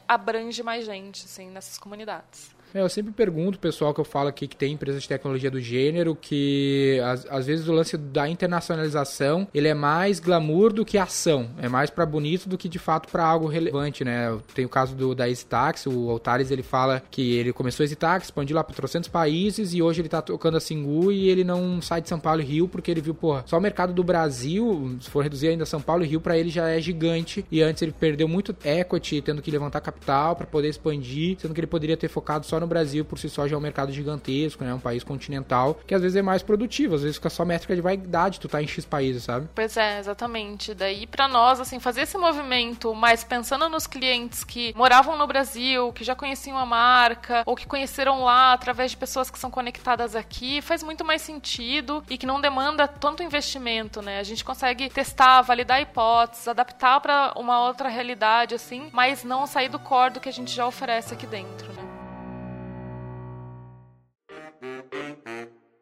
abrange 0.07 0.63
mais 0.63 0.85
gente, 0.85 1.25
assim, 1.25 1.49
nessas 1.49 1.79
comunidades. 1.79 2.55
É, 2.75 2.81
eu 2.81 2.89
sempre 2.89 3.13
pergunto 3.13 3.59
pessoal 3.59 3.93
que 3.93 4.01
eu 4.01 4.05
falo 4.05 4.29
aqui 4.29 4.47
que 4.47 4.57
tem 4.57 4.73
empresas 4.73 5.03
de 5.03 5.09
tecnologia 5.09 5.51
do 5.51 5.61
gênero 5.61 6.15
que 6.15 7.01
às, 7.05 7.27
às 7.27 7.47
vezes 7.47 7.69
o 7.69 7.73
lance 7.73 7.97
da 7.97 8.29
internacionalização 8.29 9.47
ele 9.53 9.69
é 9.69 9.75
mais 9.75 10.21
glamour 10.21 10.73
do 10.73 10.85
que 10.85 10.97
ação, 10.97 11.51
é 11.59 11.69
mais 11.69 11.91
para 11.91 12.07
bonito 12.07 12.49
do 12.49 12.57
que 12.57 12.69
de 12.69 12.79
fato 12.79 13.09
para 13.11 13.25
algo 13.25 13.47
relevante, 13.47 14.05
né? 14.05 14.39
Tem 14.55 14.65
o 14.65 14.69
caso 14.69 14.95
do 14.95 15.15
da 15.15 15.29
EasyTax, 15.29 15.87
o 15.87 16.11
Altares 16.11 16.51
ele 16.51 16.63
fala 16.63 17.03
que 17.11 17.35
ele 17.35 17.53
começou 17.53 17.83
a 17.83 17.85
EasyTax, 17.85 18.27
expandiu 18.27 18.57
lá 18.57 18.63
para 18.63 18.75
300 18.75 19.09
países 19.09 19.75
e 19.75 19.83
hoje 19.83 20.01
ele 20.01 20.09
tá 20.09 20.23
tocando 20.23 20.57
a 20.57 20.61
Singu 20.61 21.11
e 21.11 21.29
ele 21.29 21.43
não 21.43 21.83
sai 21.83 22.01
de 22.01 22.09
São 22.09 22.21
Paulo 22.21 22.41
e 22.41 22.45
Rio 22.45 22.69
porque 22.69 22.91
ele 22.91 23.01
viu, 23.01 23.15
porra, 23.15 23.43
só 23.47 23.59
o 23.59 23.61
mercado 23.61 23.93
do 23.93 24.05
Brasil, 24.05 24.97
se 25.01 25.11
for 25.11 25.23
reduzir 25.23 25.49
ainda 25.49 25.67
São 25.67 25.81
Paulo 25.81 26.05
e 26.05 26.07
Rio 26.07 26.21
para 26.21 26.39
ele 26.39 26.51
já 26.51 26.69
é 26.69 26.81
gigante 26.81 27.45
e 27.51 27.63
antes 27.63 27.83
ele 27.83 27.93
perdeu 27.93 28.29
muito 28.29 28.55
equity 28.65 29.21
tendo 29.21 29.43
que 29.43 29.51
levantar 29.51 29.81
capital 29.81 30.37
para 30.37 30.47
poder 30.47 30.69
expandir, 30.69 31.37
sendo 31.41 31.53
que 31.53 31.61
ele 31.61 31.67
poderia 31.67 31.97
ter 31.97 32.09
focado 32.09 32.47
só 32.47 32.60
no 32.61 32.67
Brasil 32.67 33.05
por 33.05 33.19
si 33.19 33.29
só 33.29 33.49
já 33.49 33.57
é 33.57 33.59
um 33.59 33.63
mercado 33.63 33.93
gigantesco, 33.93 34.65
né? 34.65 34.73
Um 34.73 34.79
país 34.79 35.03
continental, 35.03 35.81
que 35.87 35.95
às 35.95 36.03
vezes 36.03 36.17
é 36.17 36.23
mais 36.23 36.43
produtivo, 36.43 36.95
às 36.95 37.03
vezes 37.03 37.17
fica 37.17 37.31
só 37.31 37.45
métrica 37.45 37.75
de 37.75 37.81
vaidade, 37.81 38.39
tu 38.39 38.49
tá 38.49 38.63
em 38.63 38.67
X 38.67 38.85
países, 38.85 39.25
sabe? 39.25 39.49
Pois 39.55 39.77
é, 39.77 39.99
exatamente. 39.99 40.75
Daí 40.75 41.07
para 41.07 41.27
nós, 41.27 41.61
assim, 41.61 41.81
fazer 41.81 42.03
esse 42.03 42.17
movimento, 42.17 42.95
mas 42.95 43.25
pensando 43.25 43.69
nos 43.69 43.87
clientes 43.87 44.45
que 44.45 44.73
moravam 44.77 45.17
no 45.17 45.27
Brasil, 45.27 45.93
que 45.93 46.05
já 46.05 46.15
conheciam 46.15 46.59
a 46.59 46.67
marca, 46.67 47.43
ou 47.47 47.57
que 47.57 47.67
conheceram 47.67 48.25
lá 48.25 48.53
através 48.53 48.91
de 48.91 48.97
pessoas 48.97 49.31
que 49.31 49.39
são 49.39 49.51
conectadas 49.51 50.15
aqui, 50.15 50.61
faz 50.61 50.83
muito 50.83 51.05
mais 51.05 51.23
sentido 51.23 52.05
e 52.09 52.19
que 52.19 52.27
não 52.27 52.41
demanda 52.41 52.87
tanto 52.87 53.23
investimento, 53.23 54.03
né? 54.03 54.19
A 54.19 54.23
gente 54.23 54.45
consegue 54.45 54.89
testar, 54.91 55.43
validar 55.43 55.81
hipóteses, 55.81 56.49
adaptar 56.49 57.01
para 57.01 57.33
uma 57.37 57.67
outra 57.67 57.89
realidade, 57.89 58.55
assim, 58.55 58.89
mas 58.93 59.25
não 59.25 59.47
sair 59.47 59.69
do 59.69 59.79
core 59.79 60.15
do 60.15 60.21
que 60.21 60.29
a 60.29 60.33
gente 60.33 60.55
já 60.55 60.67
oferece 60.67 61.15
aqui 61.15 61.27
dentro, 61.27 61.73
né? 61.73 61.90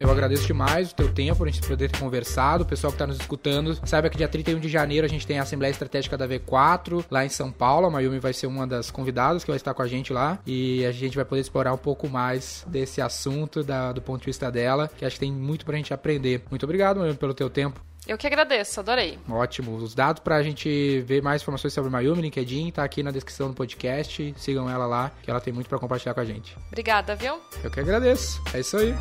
Eu 0.00 0.08
agradeço 0.12 0.46
demais 0.46 0.92
o 0.92 0.94
teu 0.94 1.12
tempo, 1.12 1.42
a 1.42 1.50
gente 1.50 1.66
poder 1.66 1.90
ter 1.90 1.98
conversado. 1.98 2.62
O 2.62 2.66
pessoal 2.66 2.92
que 2.92 2.94
está 2.94 3.06
nos 3.06 3.18
escutando, 3.18 3.76
saiba 3.84 4.08
que 4.08 4.16
dia 4.16 4.28
31 4.28 4.60
de 4.60 4.68
janeiro 4.68 5.04
a 5.04 5.08
gente 5.08 5.26
tem 5.26 5.40
a 5.40 5.42
Assembleia 5.42 5.72
Estratégica 5.72 6.16
da 6.16 6.28
V4 6.28 7.04
lá 7.10 7.24
em 7.24 7.28
São 7.28 7.50
Paulo. 7.50 7.88
A 7.88 7.90
Mayumi 7.90 8.20
vai 8.20 8.32
ser 8.32 8.46
uma 8.46 8.64
das 8.64 8.92
convidadas 8.92 9.42
que 9.42 9.50
vai 9.50 9.56
estar 9.56 9.74
com 9.74 9.82
a 9.82 9.88
gente 9.88 10.12
lá. 10.12 10.38
E 10.46 10.86
a 10.86 10.92
gente 10.92 11.16
vai 11.16 11.24
poder 11.24 11.40
explorar 11.40 11.74
um 11.74 11.78
pouco 11.78 12.08
mais 12.08 12.64
desse 12.68 13.00
assunto 13.00 13.64
da, 13.64 13.90
do 13.92 14.00
ponto 14.00 14.20
de 14.20 14.26
vista 14.26 14.52
dela, 14.52 14.88
que 14.96 15.04
acho 15.04 15.16
que 15.16 15.20
tem 15.20 15.32
muito 15.32 15.64
pra 15.64 15.76
gente 15.76 15.92
aprender. 15.92 16.44
Muito 16.48 16.62
obrigado, 16.62 16.98
Mayumi, 16.98 17.18
pelo 17.18 17.34
teu 17.34 17.50
tempo. 17.50 17.84
Eu 18.08 18.16
que 18.16 18.26
agradeço, 18.26 18.80
adorei. 18.80 19.18
Ótimo. 19.28 19.76
Os 19.76 19.94
dados 19.94 20.22
para 20.22 20.36
a 20.36 20.42
gente 20.42 21.02
ver 21.02 21.22
mais 21.22 21.42
informações 21.42 21.74
sobre 21.74 21.90
Mayumi, 21.90 22.22
LinkedIn, 22.22 22.70
tá 22.70 22.82
aqui 22.82 23.02
na 23.02 23.10
descrição 23.10 23.48
do 23.48 23.54
podcast. 23.54 24.34
Sigam 24.38 24.68
ela 24.68 24.86
lá, 24.86 25.12
que 25.22 25.30
ela 25.30 25.42
tem 25.42 25.52
muito 25.52 25.68
para 25.68 25.78
compartilhar 25.78 26.14
com 26.14 26.20
a 26.20 26.24
gente. 26.24 26.56
Obrigada, 26.68 27.14
viu? 27.14 27.38
Eu 27.62 27.70
que 27.70 27.78
agradeço. 27.78 28.42
É 28.54 28.60
isso 28.60 28.78
aí. 28.78 28.94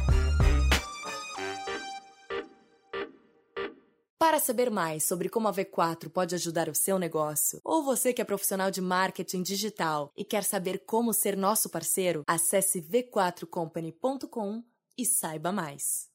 Para 4.20 4.40
saber 4.40 4.70
mais 4.70 5.04
sobre 5.04 5.30
como 5.30 5.48
a 5.48 5.54
V4 5.54 6.10
pode 6.10 6.36
ajudar 6.36 6.68
o 6.68 6.76
seu 6.76 7.00
negócio, 7.00 7.62
ou 7.64 7.82
você 7.82 8.12
que 8.12 8.22
é 8.22 8.26
profissional 8.26 8.70
de 8.70 8.82
marketing 8.82 9.42
digital 9.42 10.12
e 10.18 10.26
quer 10.26 10.44
saber 10.44 10.84
como 10.86 11.14
ser 11.14 11.38
nosso 11.38 11.70
parceiro, 11.70 12.24
acesse 12.28 12.82
v4company.com 12.82 14.64
e 14.98 15.06
saiba 15.06 15.54
mais. 15.54 16.06